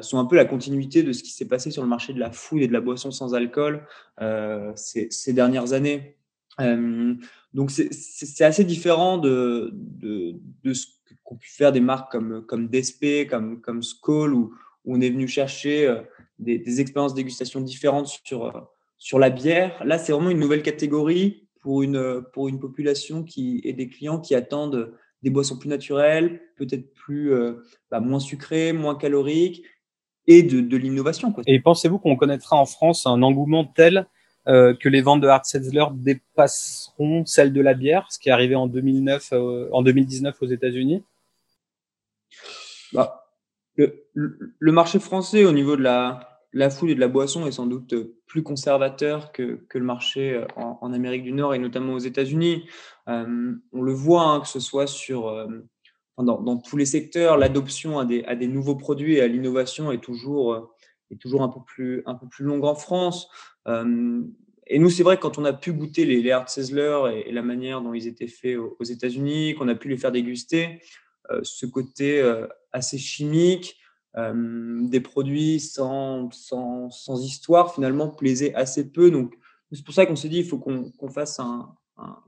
sont 0.02 0.20
un 0.20 0.26
peu 0.26 0.36
la 0.36 0.44
continuité 0.44 1.02
de 1.02 1.14
ce 1.14 1.24
qui 1.24 1.32
s'est 1.32 1.48
passé 1.48 1.72
sur 1.72 1.82
le 1.82 1.88
marché 1.88 2.12
de 2.12 2.20
la 2.20 2.30
food 2.30 2.62
et 2.62 2.68
de 2.68 2.74
la 2.74 2.82
boisson 2.82 3.10
sans 3.10 3.34
alcool 3.36 3.88
ces, 4.76 5.32
dernières 5.32 5.72
années. 5.72 6.18
Donc 7.54 7.72
c'est 7.72 8.44
assez 8.44 8.64
différent 8.64 9.18
de, 9.18 9.72
de, 9.74 10.36
de 10.64 10.74
ce 10.74 10.88
qu'ont 11.24 11.36
pu 11.36 11.50
faire 11.50 11.72
des 11.72 11.82
marques 11.82 12.12
comme, 12.12 12.46
comme 12.46 12.68
Despé, 12.68 13.28
comme, 13.28 13.62
comme 13.62 13.84
Skoll, 13.84 14.34
où, 14.34 14.54
on 14.84 15.00
est 15.00 15.12
venu 15.12 15.28
chercher 15.28 15.96
des, 16.40 16.58
des 16.58 16.82
expériences 16.82 17.14
dégustation 17.14 17.62
différentes 17.62 18.08
sur, 18.26 18.68
sur 18.98 19.20
la 19.20 19.30
bière. 19.30 19.80
Là, 19.86 20.00
c'est 20.00 20.12
vraiment 20.12 20.32
une 20.32 20.40
nouvelle 20.40 20.64
catégorie 20.64 21.48
pour 21.62 21.84
une, 21.84 22.24
pour 22.34 22.48
une 22.50 22.60
population 22.60 23.24
qui 23.24 23.62
est 23.64 23.74
des 23.74 23.90
clients 23.90 24.20
qui 24.20 24.34
attendent 24.34 24.92
des 25.22 25.30
boissons 25.30 25.58
plus 25.58 25.70
naturelles, 25.70 26.42
peut-être 26.58 26.94
plus 26.94 27.34
euh, 27.34 27.64
bah, 27.90 28.00
moins 28.00 28.20
sucrées, 28.20 28.74
moins 28.74 28.96
caloriques 28.96 29.64
et 30.28 30.44
de, 30.44 30.62
de 30.62 30.78
l'innovation. 30.78 31.34
Et 31.48 31.60
pensez-vous 31.60 32.00
qu'on 32.00 32.16
connaîtra 32.16 32.56
en 32.58 32.66
France 32.66 33.06
un 33.06 33.22
engouement 33.22 33.66
tel 33.66 34.08
euh, 34.48 34.74
que 34.74 34.90
les 34.90 35.02
ventes 35.02 35.22
de 35.22 35.28
hard 35.28 35.46
seltzer 35.46 35.86
dépasseront 35.94 37.26
celles 37.28 37.54
de 37.54 37.62
la 37.62 37.76
bière, 37.76 38.08
ce 38.10 38.18
qui 38.18 38.30
est 38.30 38.32
arrivé 38.32 38.56
en 38.56 38.66
2009, 38.66 39.34
euh, 39.34 39.70
en 39.72 39.84
2019 39.84 40.36
aux 40.42 40.48
États-Unis 40.48 41.04
bah, 42.92 43.28
le, 43.76 44.72
marché 44.72 45.00
français 45.00 45.46
au 45.46 45.52
niveau 45.52 45.76
de 45.76 45.84
la, 45.84 46.42
la 46.54 46.72
foule 46.72 46.90
et 46.90 46.96
de 46.96 47.00
la 47.00 47.08
boisson 47.08 47.46
est 47.46 47.52
sans 47.52 47.68
doute 47.68 47.94
plus 48.26 48.42
conservateur 48.42 49.32
que, 49.32 49.64
que 49.70 49.78
le 49.78 49.86
marché 49.86 50.34
euh, 50.34 50.48
en, 50.56 50.92
Amérique 50.92 51.24
du 51.24 51.34
Nord 51.34 51.54
et 51.54 51.60
notamment 51.60 51.94
aux 51.94 52.00
États-Unis. 52.00 52.68
Euh, 53.10 53.54
on 53.74 53.82
le 53.84 53.94
voit, 53.94 54.24
hein, 54.24 54.40
que 54.40 54.48
ce 54.48 54.60
soit 54.60 54.88
sur, 54.88 55.32
dans, 56.18 56.42
dans, 56.42 56.58
tous 56.58 56.78
les 56.78 56.88
secteurs, 56.88 57.38
l'adoption 57.38 58.00
à 58.00 58.06
des, 58.06 58.24
à 58.24 58.36
des, 58.36 58.48
nouveaux 58.48 58.76
produits 58.76 59.18
et 59.18 59.22
à 59.22 59.28
l'innovation 59.28 59.92
est 59.92 60.04
toujours, 60.04 60.72
est 61.12 61.22
toujours 61.22 61.44
un, 61.44 61.50
peu 61.50 61.60
plus, 61.64 62.02
un 62.08 62.16
peu 62.16 62.28
plus 62.28 62.44
longue 62.44 62.66
en 62.66 62.76
France. 62.76 63.30
Et 63.68 64.80
nous, 64.80 64.90
c'est 64.90 65.04
vrai 65.04 65.20
quand 65.20 65.38
on 65.38 65.46
a 65.46 65.54
pu 65.54 65.74
goûter 65.74 66.06
les, 66.06 66.22
les 66.22 66.32
hard 66.32 66.50
sizzlers 66.50 67.08
et, 67.08 67.32
la 67.32 67.42
manière 67.42 67.82
dont 67.82 67.94
ils 67.94 68.08
étaient 68.08 68.28
faits 68.28 68.58
aux, 68.58 68.84
États-Unis, 68.84 69.56
qu'on 69.56 69.68
a 69.68 69.76
pu 69.76 69.90
les 69.90 69.98
faire 69.98 70.12
déguster, 70.12 70.82
ce 71.44 71.66
côté 71.66 72.22
assez 72.72 72.98
chimique, 72.98 73.78
euh, 74.18 74.90
des 74.90 75.00
produits 75.00 75.62
sans, 75.62 76.30
sans, 76.32 76.90
sans, 76.90 77.24
histoire 77.24 77.74
finalement 77.74 78.10
plaisaient 78.10 78.54
assez 78.56 78.92
peu. 78.92 79.10
Donc 79.10 79.34
c'est 79.72 79.86
pour 79.86 79.94
ça 79.94 80.06
qu'on 80.06 80.18
s'est 80.18 80.28
dit 80.28 80.40
il 80.40 80.46
faut 80.46 80.58
qu'on 80.58 81.10
fasse 81.10 81.40
un, 81.40 81.74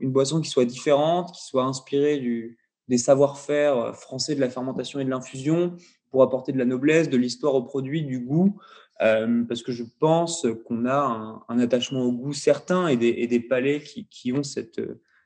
une 0.00 0.10
boisson 0.10 0.40
qui 0.40 0.48
soit 0.48 0.64
différente, 0.64 1.32
qui 1.32 1.44
soit 1.44 1.64
inspirée 1.64 2.56
des 2.88 2.98
savoir-faire 2.98 3.94
français 3.96 4.34
de 4.34 4.40
la 4.40 4.48
fermentation 4.48 4.98
et 4.98 5.04
de 5.04 5.10
l'infusion 5.10 5.76
pour 6.10 6.22
apporter 6.22 6.52
de 6.52 6.58
la 6.58 6.64
noblesse, 6.64 7.10
de 7.10 7.18
l'histoire 7.18 7.54
au 7.54 7.62
produit, 7.62 8.02
du 8.02 8.20
goût. 8.20 8.58
Euh, 9.02 9.42
parce 9.44 9.62
que 9.62 9.72
je 9.72 9.82
pense 9.98 10.46
qu'on 10.66 10.86
a 10.86 11.42
un, 11.48 11.58
attachement 11.58 12.02
au 12.02 12.12
goût 12.12 12.32
certain 12.32 12.86
et 12.86 12.96
des, 12.96 13.40
palais 13.40 13.82
qui, 13.82 14.32
ont 14.32 14.44
cette, 14.44 14.80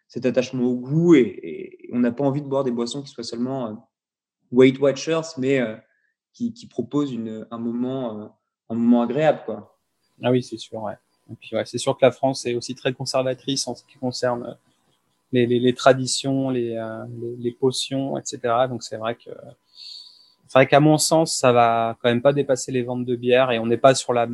cet 0.07 0.25
attachement 0.25 0.65
au 0.65 0.75
goût 0.75 1.15
et, 1.15 1.89
on 1.93 1.99
n'a 1.99 2.13
pas 2.13 2.25
envie 2.25 2.43
de 2.43 2.47
boire 2.47 2.65
des 2.65 2.71
boissons 2.71 3.03
qui 3.03 3.11
soient 3.11 3.25
seulement 3.25 3.69
euh, 3.69 3.73
Weight 4.53 4.79
Watchers, 4.79 5.21
mais 5.37 5.61
euh, 5.61 5.77
qui, 6.33 6.53
qui 6.53 6.67
propose 6.67 7.13
une, 7.13 7.47
un, 7.51 7.59
moment, 7.59 8.35
un 8.69 8.75
moment 8.75 9.03
agréable. 9.03 9.43
Quoi. 9.45 9.79
Ah 10.23 10.31
oui, 10.31 10.43
c'est 10.43 10.59
sûr. 10.59 10.83
Ouais. 10.83 10.95
Puis, 11.41 11.55
ouais, 11.55 11.67
c'est 11.67 11.79
sûr 11.79 11.97
que 11.97 12.05
la 12.05 12.11
France 12.11 12.47
est 12.47 12.55
aussi 12.55 12.75
très 12.75 12.95
conservatrice 12.95 13.69
en 13.69 13.75
ce 13.75 13.85
qui 13.85 13.99
concerne 13.99 14.57
les, 15.33 15.75
traditions, 15.75 16.49
les, 16.49 16.79
les, 17.39 17.53
potions, 17.53 18.17
etc. 18.17 18.41
Donc 18.69 18.83
c'est 18.83 18.97
vrai 18.97 19.15
que 19.15 19.31
c'est 20.49 20.59
vrai 20.59 20.67
qu'à 20.67 20.81
mon 20.81 20.99
sens, 20.99 21.37
ça 21.37 21.53
va 21.53 21.97
quand 22.03 22.09
même 22.09 22.23
pas 22.23 22.33
dépasser 22.33 22.73
les 22.73 22.83
ventes 22.83 23.05
de 23.05 23.15
bière 23.15 23.53
et 23.53 23.59
on 23.59 23.67
n'est 23.67 23.77
pas 23.77 23.95
sur 23.95 24.13
la, 24.13 24.27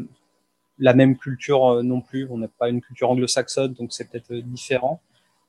même 0.79 1.19
culture 1.19 1.83
non 1.83 2.01
plus. 2.01 2.27
On 2.31 2.39
n'a 2.39 2.49
pas 2.49 2.69
une 2.71 2.81
culture 2.81 3.11
anglo-saxonne, 3.11 3.75
donc 3.75 3.93
c'est 3.93 4.09
peut-être 4.11 4.33
différent. 4.33 5.01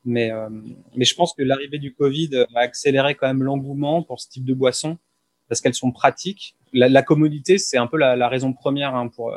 Mais, 0.04 0.32
mais 0.96 1.06
je 1.06 1.16
pense 1.16 1.34
que 1.34 1.44
l'arrivée 1.44 1.80
du 1.80 1.94
Covid 1.94 2.46
a 2.56 2.60
accéléré 2.60 3.16
quand 3.16 3.28
même 3.28 3.44
l'engouement 3.44 4.04
pour 4.04 4.20
ce 4.20 4.28
type 4.30 4.46
de 4.46 4.54
boisson 4.54 4.98
parce 5.48 5.62
qu'elles 5.62 5.76
sont 5.76 5.92
pratiques. 5.92 6.56
La, 6.74 7.02
commodité, 7.02 7.58
c'est 7.58 7.78
un 7.78 7.88
peu 7.88 7.98
la, 7.98 8.28
raison 8.28 8.52
première 8.52 8.96
hein, 8.96 9.10
euh, 9.20 9.32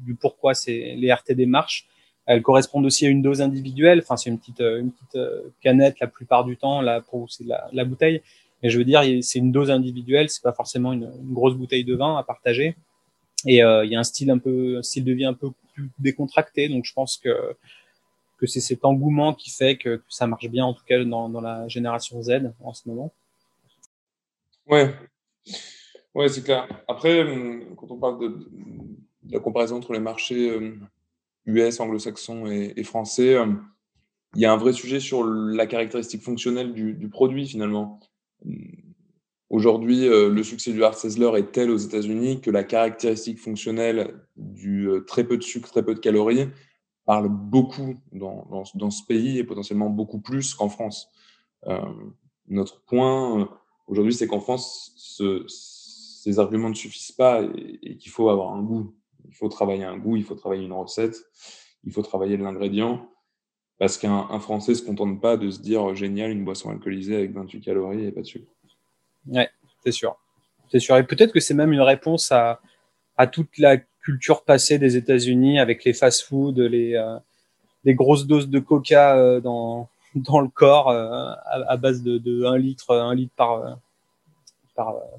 du 0.00 0.14
pourquoi 0.14 0.54
c'est 0.54 0.94
les 0.96 1.12
RTD 1.12 1.46
marchent. 1.46 1.86
Elles 2.26 2.42
correspondent 2.42 2.86
aussi 2.86 3.06
à 3.06 3.08
une 3.08 3.22
dose 3.22 3.40
individuelle. 3.40 4.00
Enfin, 4.02 4.16
c'est 4.16 4.30
une 4.30 4.38
petite, 4.38 4.60
euh, 4.60 4.80
une 4.80 4.92
petite 4.92 5.16
euh, 5.16 5.52
canette 5.60 5.98
la 6.00 6.06
plupart 6.06 6.44
du 6.44 6.56
temps. 6.56 6.80
Là, 6.80 7.00
pour 7.00 7.30
c'est 7.30 7.44
la, 7.44 7.84
bouteille. 7.84 8.22
Mais 8.62 8.70
je 8.70 8.78
veux 8.78 8.84
dire, 8.84 9.02
c'est 9.22 9.38
une 9.38 9.52
dose 9.52 9.70
individuelle. 9.70 10.28
C'est 10.30 10.42
pas 10.42 10.52
forcément 10.52 10.92
une, 10.92 11.10
grosse 11.32 11.54
bouteille 11.54 11.84
de 11.84 11.94
vin 11.94 12.16
à 12.16 12.22
partager. 12.22 12.76
Et 13.46 13.62
euh, 13.62 13.84
il 13.84 13.92
y 13.92 13.96
a 13.96 14.00
un 14.00 14.04
style 14.04 14.30
un 14.30 14.38
peu, 14.38 14.78
un 14.78 14.82
style 14.82 15.04
de 15.04 15.12
vie 15.12 15.24
un 15.24 15.34
peu 15.34 15.50
plus 15.74 15.90
décontracté. 15.98 16.68
Donc, 16.68 16.84
je 16.84 16.92
pense 16.92 17.16
que 17.16 17.56
que 18.38 18.46
c'est 18.46 18.60
cet 18.60 18.84
engouement 18.84 19.34
qui 19.34 19.50
fait 19.50 19.76
que, 19.76 20.00
ça 20.08 20.28
marche 20.28 20.48
bien, 20.48 20.64
en 20.64 20.72
tout 20.72 20.84
cas 20.86 21.02
dans, 21.04 21.28
dans 21.28 21.40
la 21.40 21.66
génération 21.66 22.22
Z 22.22 22.52
en 22.62 22.72
ce 22.72 22.88
moment. 22.88 23.12
Ouais, 24.68 24.94
oui, 26.14 26.28
c'est 26.30 26.42
clair. 26.42 26.68
Après, 26.86 27.22
hum, 27.22 27.74
quand 27.76 27.90
on 27.90 27.96
parle 27.96 28.20
de, 28.20 28.50
la 29.30 29.40
comparaison 29.40 29.76
entre 29.76 29.92
les 29.92 30.00
marchés 30.00 30.50
US, 31.46 31.80
hum, 31.80 31.86
anglo-saxons 31.86 32.46
et, 32.46 32.82
français, 32.84 33.36
il 34.34 34.40
y 34.40 34.46
a 34.46 34.52
un 34.52 34.56
vrai 34.56 34.72
sujet 34.72 35.00
sur 35.00 35.24
la 35.24 35.66
caractéristique 35.66 36.22
fonctionnelle 36.22 36.72
du, 36.72 37.08
produit 37.08 37.46
finalement. 37.46 38.00
Aujourd'hui, 39.50 40.06
euh, 40.06 40.28
le 40.28 40.42
succès 40.42 40.72
du 40.72 40.84
Hard 40.84 40.94
Sizzler 40.94 41.30
est 41.38 41.52
tel 41.52 41.70
aux 41.70 41.76
États-Unis 41.76 42.40
que 42.42 42.50
la 42.50 42.64
caractéristique 42.64 43.38
fonctionnelle 43.38 44.20
du 44.36 44.88
euh, 44.88 45.00
très 45.00 45.24
peu 45.24 45.38
de 45.38 45.42
sucre, 45.42 45.70
très 45.70 45.82
peu 45.82 45.94
de 45.94 46.00
calories 46.00 46.48
parle 47.06 47.28
beaucoup 47.30 47.94
dans, 48.12 48.64
ce 48.64 49.06
pays 49.06 49.38
et 49.38 49.44
potentiellement 49.44 49.88
beaucoup 49.88 50.20
plus 50.20 50.54
qu'en 50.54 50.68
France. 50.68 51.08
Euh, 51.66 51.80
notre 52.48 52.84
point 52.84 53.48
aujourd'hui, 53.86 54.12
c'est 54.12 54.26
qu'en 54.26 54.40
France, 54.40 54.92
ce, 54.96 55.44
ces 55.48 56.38
arguments 56.38 56.68
ne 56.68 56.74
suffisent 56.74 57.12
pas 57.12 57.42
et, 57.42 57.96
qu'il 57.96 58.12
faut 58.12 58.28
avoir 58.28 58.52
un 58.52 58.62
goût. 58.62 58.94
Il 59.26 59.34
faut 59.34 59.48
travailler 59.48 59.84
un 59.84 59.96
goût, 59.96 60.16
il 60.16 60.24
faut 60.24 60.34
travailler 60.34 60.66
une 60.66 60.74
recette, 60.74 61.16
il 61.84 61.92
faut 61.92 62.02
travailler 62.02 62.36
l'ingrédient. 62.36 63.08
Parce 63.78 63.96
qu'un 63.96 64.26
Français 64.40 64.72
ne 64.72 64.76
se 64.76 64.82
contente 64.82 65.20
pas 65.20 65.36
de 65.36 65.50
se 65.50 65.60
dire 65.60 65.94
génial, 65.94 66.32
une 66.32 66.44
boisson 66.44 66.70
alcoolisée 66.70 67.16
avec 67.16 67.32
28 67.32 67.60
calories 67.60 68.06
et 68.06 68.12
pas 68.12 68.22
de 68.22 68.26
sucre. 68.26 68.50
Ouais, 69.28 69.48
c'est 69.84 69.92
sûr. 69.92 70.16
C'est 70.68 70.80
sûr. 70.80 70.96
Et 70.96 71.04
peut-être 71.04 71.32
que 71.32 71.40
c'est 71.40 71.54
même 71.54 71.72
une 71.72 71.80
réponse 71.80 72.32
à, 72.32 72.60
à 73.16 73.26
toute 73.26 73.56
la 73.58 73.78
culture 74.02 74.44
passée 74.44 74.78
des 74.78 74.96
États-Unis 74.96 75.60
avec 75.60 75.84
les 75.84 75.92
fast-foods, 75.92 76.60
les, 76.60 76.94
euh, 76.94 77.18
les 77.84 77.94
grosses 77.94 78.26
doses 78.26 78.48
de 78.48 78.58
coca 78.58 79.16
euh, 79.16 79.40
dans, 79.40 79.88
dans 80.14 80.40
le 80.40 80.48
corps 80.48 80.88
euh, 80.88 81.08
à, 81.44 81.72
à, 81.72 81.76
base 81.76 82.02
de, 82.02 82.18
de 82.18 82.44
1 82.44 82.58
litre, 82.58 82.94
1 82.94 83.14
litre 83.14 83.34
par, 83.36 83.78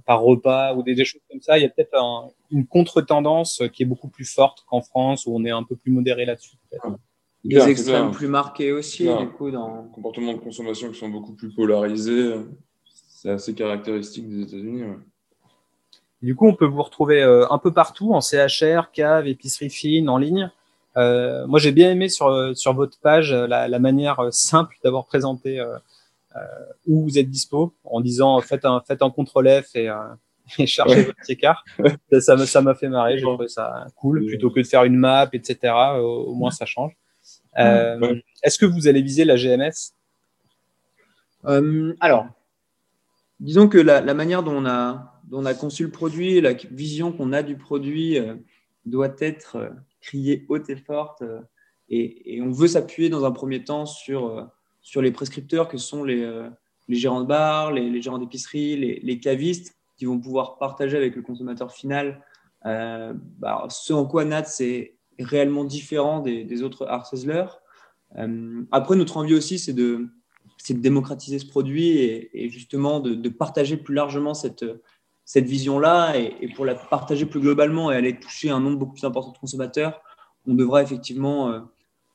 par, 0.06 0.22
repas 0.22 0.74
ou 0.74 0.84
des, 0.84 0.96
des, 0.96 1.06
choses 1.06 1.22
comme 1.30 1.42
ça. 1.42 1.58
Il 1.58 1.62
y 1.62 1.66
a 1.66 1.70
peut-être 1.70 1.96
un, 1.98 2.30
une 2.52 2.66
contre-tendance 2.66 3.64
qui 3.74 3.84
est 3.84 3.86
beaucoup 3.86 4.08
plus 4.08 4.26
forte 4.26 4.66
qu'en 4.68 4.82
France 4.82 5.26
où 5.26 5.36
on 5.36 5.46
est 5.46 5.52
un 5.52 5.64
peu 5.64 5.76
plus 5.76 5.92
modéré 5.92 6.26
là-dessus. 6.26 6.58
Des 7.46 7.70
extrêmes 7.70 8.12
plus 8.12 8.28
marqués 8.28 8.72
aussi, 8.72 9.04
du 9.04 9.30
coup, 9.30 9.50
dans 9.50 9.84
comportements 9.94 10.34
de 10.34 10.40
consommation 10.40 10.90
qui 10.92 11.00
sont 11.00 11.10
beaucoup 11.10 11.34
plus 11.34 11.54
polarisés. 11.54 12.34
C'est 13.10 13.30
assez 13.30 13.54
caractéristique 13.54 14.30
des 14.30 14.42
États-Unis. 14.42 14.84
Ouais. 14.84 14.98
Du 16.22 16.36
coup, 16.36 16.48
on 16.48 16.54
peut 16.54 16.66
vous 16.66 16.84
retrouver 16.84 17.22
euh, 17.22 17.46
un 17.50 17.58
peu 17.58 17.72
partout 17.72 18.14
en 18.14 18.20
CHR, 18.20 18.92
cave, 18.92 19.28
épicerie 19.28 19.70
fine, 19.70 20.10
en 20.10 20.18
ligne. 20.18 20.52
Euh, 20.98 21.48
moi, 21.48 21.60
j'ai 21.60 21.72
bien 21.72 21.92
aimé 21.92 22.10
sur, 22.10 22.58
sur 22.58 22.74
votre 22.74 23.00
page 23.00 23.34
la, 23.34 23.68
la 23.68 23.80
manière 23.80 24.22
simple 24.32 24.76
d'avoir 24.84 25.06
présenté 25.06 25.60
euh, 25.60 25.78
euh, 26.36 26.42
où 26.86 27.04
vous 27.04 27.18
êtes 27.18 27.30
dispo 27.30 27.74
en 27.84 28.02
disant 28.02 28.40
faites 28.42 28.64
un, 28.64 28.82
faites 28.86 29.02
un 29.02 29.10
contrôle 29.10 29.50
F 29.50 29.76
et, 29.76 29.90
euh, 29.90 29.96
et 30.60 30.68
chargez 30.68 30.98
ouais. 30.98 31.04
votre 31.06 31.28
écart. 31.28 31.66
ça 32.20 32.36
m'a 32.36 32.46
ça 32.46 32.62
m'a 32.62 32.76
fait 32.76 32.88
marrer, 32.88 33.18
j'ai 33.18 33.24
trouvé 33.24 33.48
ça 33.48 33.88
cool 33.96 34.24
plutôt 34.28 34.52
que 34.52 34.60
de 34.60 34.66
faire 34.68 34.84
une 34.84 34.96
map, 34.96 35.28
etc. 35.34 35.74
Au, 35.98 36.26
au 36.28 36.36
moins 36.36 36.52
ça 36.52 36.68
change. 36.68 36.96
Euh, 37.60 38.00
ouais. 38.00 38.24
Est-ce 38.44 38.58
que 38.58 38.66
vous 38.66 38.88
allez 38.88 39.02
viser 39.02 39.26
la 39.26 39.36
GMS 39.36 39.94
euh, 41.46 41.94
Alors, 42.00 42.28
disons 43.40 43.68
que 43.68 43.78
la, 43.78 44.02
la, 44.02 44.14
manière 44.14 44.44
dont 44.44 44.56
on 44.56 44.66
a 44.66 45.22
dont 45.28 45.42
on 45.42 45.46
a 45.46 45.54
conçu 45.54 45.84
le 45.84 45.92
produit, 45.92 46.42
la 46.42 46.54
vision 46.54 47.12
qu'on 47.12 47.34
a 47.34 47.44
du 47.44 47.56
produit 47.56 48.18
euh, 48.18 48.36
doit 48.86 49.16
être 49.20 49.58
euh, 49.58 49.70
criée 50.02 50.46
haute 50.50 50.70
et 50.70 50.76
forte, 50.76 51.24
et, 51.90 52.36
et, 52.36 52.42
on 52.42 52.52
veut 52.52 52.68
s'appuyer 52.68 53.10
dans 53.10 53.26
un 53.26 53.32
premier 53.32 53.64
temps 53.64 53.86
sur 53.86 54.50
sur 54.82 55.02
les 55.02 55.12
prescripteurs 55.12 55.68
que 55.68 55.78
sont 55.78 56.04
les, 56.04 56.24
euh, 56.24 56.50
les 56.88 56.98
gérants 56.98 57.22
de 57.22 57.28
bar, 57.28 57.72
les, 57.72 57.90
les 57.90 58.02
gérants 58.02 58.18
d'épicerie, 58.18 58.76
les, 58.76 59.00
les, 59.04 59.20
cavistes, 59.20 59.76
qui 59.98 60.06
vont 60.06 60.20
pouvoir 60.20 60.58
partager 60.58 60.98
avec 60.98 61.16
le 61.16 61.22
consommateur 61.22 61.72
final 61.72 62.24
euh, 62.66 63.14
bah, 63.38 63.66
ce 63.70 63.94
en 63.94 64.06
quoi 64.06 64.26
Nat 64.26 64.46
c'est 64.46 64.96
réellement 65.20 65.64
différent 65.66 66.20
des, 66.22 66.64
autres 66.64 66.88
art 66.88 67.12
euh, 68.18 68.64
après, 68.72 68.96
notre 68.96 69.18
envie 69.18 69.36
aussi, 69.36 69.60
c'est 69.60 69.74
de, 69.74 70.08
démocratiser 70.70 71.40
ce 71.40 71.46
produit 71.46 71.90
et, 71.90 72.50
justement 72.50 73.00
de, 73.00 73.30
partager 73.30 73.78
plus 73.78 73.96
largement 73.96 74.34
cette, 74.34 74.66
vision-là 75.36 76.16
et, 76.18 76.50
pour 76.56 76.66
la 76.66 76.76
partager 76.76 77.26
plus 77.26 77.40
globalement 77.40 77.92
et 77.92 77.96
aller 77.96 78.20
toucher 78.20 78.50
un 78.50 78.60
nombre 78.60 78.78
beaucoup 78.78 78.94
plus 78.94 79.06
important 79.06 79.32
de 79.32 79.38
consommateurs, 79.38 80.02
on 80.48 80.54
devra 80.54 80.82
effectivement 80.82 81.52
euh, 81.52 81.60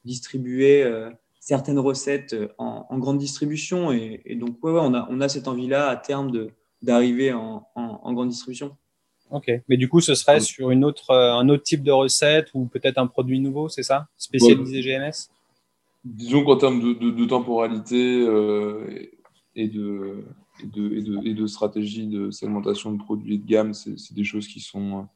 distribuer 0.05 0.83
euh, 0.83 1.11
certaines 1.41 1.79
recettes 1.79 2.35
en, 2.59 2.99
grande 2.99 3.19
distribution. 3.19 3.93
Et, 3.93 4.35
donc, 4.35 4.63
ouais, 4.65 4.73
on, 4.73 5.21
a, 5.21 5.29
cette 5.29 5.47
envie-là 5.47 5.89
à 5.89 5.97
terme 5.97 6.33
d'arriver 6.83 7.33
en, 7.33 7.67
grande 8.13 8.31
distribution. 8.31 8.77
Ok, 9.31 9.51
mais 9.69 9.77
du 9.77 9.89
coup, 9.89 10.01
ce 10.01 10.15
serait 10.15 10.41
sur 10.41 10.71
une 10.71 10.85
autre, 10.85 11.13
un 11.13 11.49
autre 11.49 11.63
type 11.63 11.83
de 11.83 11.91
recette 11.91 12.51
ou 12.55 12.67
peut-être 12.67 12.99
un 12.99 13.07
produit 13.07 13.41
nouveau, 13.41 13.69
c'est 13.69 13.83
ça? 13.83 14.07
Spécialisé 14.17 14.81
GMS 14.81 15.31
Disons 16.05 16.45
qu'en 16.45 16.57
termes 16.57 16.81
de, 16.81 17.11
de, 17.11 17.25
temporalité 17.25 18.21
et 19.57 19.69
de 19.69 20.25
et 20.63 20.67
de, 20.67 21.27
et 21.27 21.35
de, 21.35 21.47
stratégie 21.47 22.07
de 22.07 22.31
segmentation 22.31 22.93
de 22.93 23.03
produits 23.03 23.39
de 23.39 23.47
gamme, 23.47 23.75
c'est 23.75 24.15
des 24.15 24.25
choses 24.25 24.47
qui 24.47 24.61
sont 24.61 25.07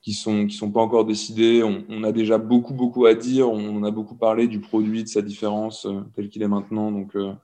qui 0.00 0.14
sont 0.14 0.46
qui 0.46 0.56
sont 0.56 0.70
pas 0.70 0.80
encore 0.80 1.04
décidées. 1.04 1.62
On, 1.62 2.02
a 2.04 2.12
déjà 2.12 2.38
beaucoup 2.38 2.72
beaucoup 2.72 3.06
à 3.06 3.14
dire. 3.14 3.50
On 3.50 3.82
a 3.84 3.90
beaucoup 3.90 4.14
parlé 4.14 4.48
du 4.48 4.60
produit, 4.60 5.04
de 5.04 5.08
sa 5.08 5.20
différence 5.20 5.84
euh, 5.84 6.00
tel 6.14 6.30
qu'il 6.30 6.42
est 6.42 6.48
maintenant. 6.48 6.90
Donc 6.90 7.14
euh, 7.14 7.34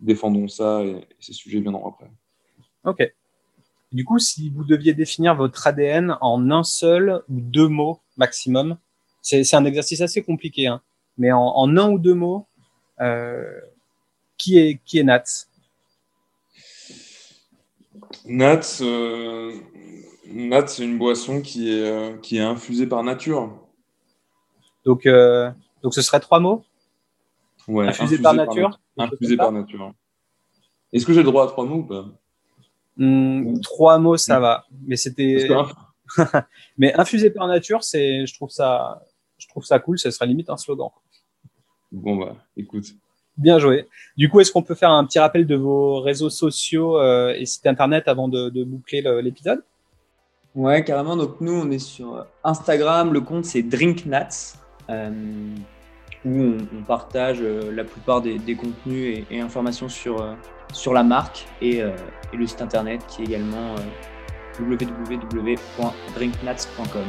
défendons 0.00 0.48
ça 0.48 0.82
et, 0.84 1.06
ces 1.20 1.32
sujets 1.32 1.60
viendront 1.60 1.88
après. 1.88 2.10
Ok. 2.84 3.14
Du 3.92 4.04
coup, 4.06 4.18
si 4.18 4.48
vous 4.48 4.64
deviez 4.64 4.94
définir 4.94 5.34
votre 5.34 5.66
ADN 5.66 6.16
en 6.22 6.50
un 6.50 6.64
seul 6.64 7.22
ou 7.28 7.40
deux 7.40 7.68
mots 7.68 8.00
maximum, 8.16 8.78
c'est 9.20 9.54
un 9.54 9.64
exercice 9.66 10.00
assez 10.00 10.22
compliqué, 10.22 10.66
hein, 10.66 10.80
mais 11.18 11.30
en, 11.30 11.42
en, 11.42 11.76
un 11.76 11.90
ou 11.90 11.98
deux 11.98 12.14
mots, 12.14 12.46
euh, 13.00 13.44
qui 14.38 14.58
est 14.58 14.80
qui 14.84 14.98
est 14.98 15.04
Nat? 15.04 15.24
Nat, 18.24 18.78
euh, 18.80 19.54
Nat 20.26 20.66
c'est 20.68 20.84
une 20.84 20.98
boisson 20.98 21.42
qui 21.42 21.70
est, 21.70 21.86
euh, 21.86 22.16
qui 22.16 22.38
est 22.38 22.40
infusée 22.40 22.86
par 22.86 23.04
nature. 23.04 23.58
Donc, 24.84 25.06
donc 25.82 25.94
ce 25.94 26.02
serait 26.02 26.20
trois 26.20 26.40
mots? 26.40 26.64
Ouais, 27.68 27.86
infusé, 27.86 28.18
par, 28.18 28.34
nature 28.34 28.80
Infusé 28.96 29.36
par 29.36 29.52
nature. 29.52 29.92
Est-ce 30.92 31.06
que 31.06 31.12
j'ai 31.12 31.20
le 31.20 31.26
droit 31.26 31.44
à 31.44 31.46
trois 31.46 31.64
mots 31.64 31.76
ou 31.76 31.84
pas? 31.84 32.06
Hmm, 32.96 33.60
Trois 33.60 33.98
mots, 33.98 34.16
ça 34.16 34.40
va. 34.40 34.64
Mais 34.86 34.96
c'était. 34.96 35.48
mais 36.78 36.92
infusé 36.94 37.30
par 37.30 37.46
nature, 37.46 37.82
c'est, 37.82 38.26
je 38.26 38.34
trouve 38.34 38.50
ça, 38.50 39.02
je 39.38 39.48
trouve 39.48 39.64
ça 39.64 39.78
cool. 39.78 39.98
Ça 39.98 40.10
serait 40.10 40.26
limite 40.26 40.50
un 40.50 40.56
slogan. 40.56 40.90
Bon 41.90 42.16
bah, 42.16 42.36
écoute. 42.56 42.86
Bien 43.38 43.58
joué. 43.58 43.88
Du 44.16 44.28
coup, 44.28 44.40
est-ce 44.40 44.52
qu'on 44.52 44.62
peut 44.62 44.74
faire 44.74 44.90
un 44.90 45.04
petit 45.04 45.18
rappel 45.18 45.46
de 45.46 45.56
vos 45.56 46.00
réseaux 46.00 46.30
sociaux 46.30 46.98
euh, 46.98 47.34
et 47.36 47.46
sites 47.46 47.66
internet 47.66 48.08
avant 48.08 48.28
de, 48.28 48.64
boucler 48.64 49.02
l'épisode? 49.22 49.62
Ouais, 50.54 50.84
carrément. 50.84 51.16
Donc 51.16 51.40
nous, 51.40 51.52
on 51.52 51.70
est 51.70 51.78
sur 51.78 52.26
Instagram. 52.44 53.12
Le 53.12 53.22
compte 53.22 53.46
c'est 53.46 53.62
DrinkNats, 53.62 54.58
euh, 54.90 55.10
où 56.26 56.56
on, 56.74 56.82
partage 56.86 57.38
euh, 57.40 57.72
la 57.72 57.84
plupart 57.84 58.20
des, 58.20 58.38
contenus 58.54 59.24
et, 59.30 59.40
informations 59.40 59.88
sur 59.88 60.36
sur 60.72 60.92
la 60.92 61.02
marque 61.02 61.46
et, 61.60 61.78
et, 61.78 62.36
le 62.36 62.46
site 62.46 62.62
internet 62.62 63.02
qui 63.08 63.22
est 63.22 63.24
également 63.26 63.74
www.drinknats.com. 64.58 67.04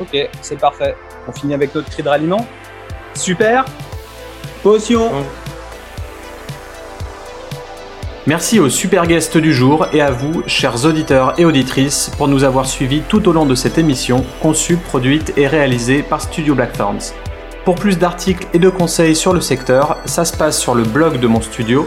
Ok, 0.00 0.30
c'est 0.40 0.58
parfait. 0.58 0.96
On 1.26 1.32
finit 1.32 1.54
avec 1.54 1.74
notre 1.74 1.90
cri 1.90 2.02
de 2.02 2.08
ralliement. 2.08 2.46
Super. 3.14 3.64
Potion. 4.62 5.10
Merci 8.28 8.60
aux 8.60 8.68
super 8.68 9.06
guests 9.06 9.38
du 9.38 9.54
jour 9.54 9.86
et 9.92 10.02
à 10.02 10.10
vous, 10.10 10.42
chers 10.46 10.84
auditeurs 10.84 11.40
et 11.40 11.46
auditrices, 11.46 12.10
pour 12.18 12.28
nous 12.28 12.44
avoir 12.44 12.66
suivis 12.66 13.00
tout 13.00 13.26
au 13.26 13.32
long 13.32 13.46
de 13.46 13.54
cette 13.54 13.78
émission, 13.78 14.22
conçue, 14.42 14.76
produite 14.76 15.32
et 15.38 15.46
réalisée 15.46 16.02
par 16.02 16.20
Studio 16.20 16.54
Blackthorns. 16.54 17.14
Pour 17.64 17.76
plus 17.76 17.96
d'articles 17.96 18.46
et 18.52 18.58
de 18.58 18.68
conseils 18.68 19.16
sur 19.16 19.32
le 19.32 19.40
secteur, 19.40 19.96
ça 20.04 20.26
se 20.26 20.36
passe 20.36 20.60
sur 20.60 20.74
le 20.74 20.82
blog 20.82 21.20
de 21.20 21.26
mon 21.26 21.40
studio, 21.40 21.86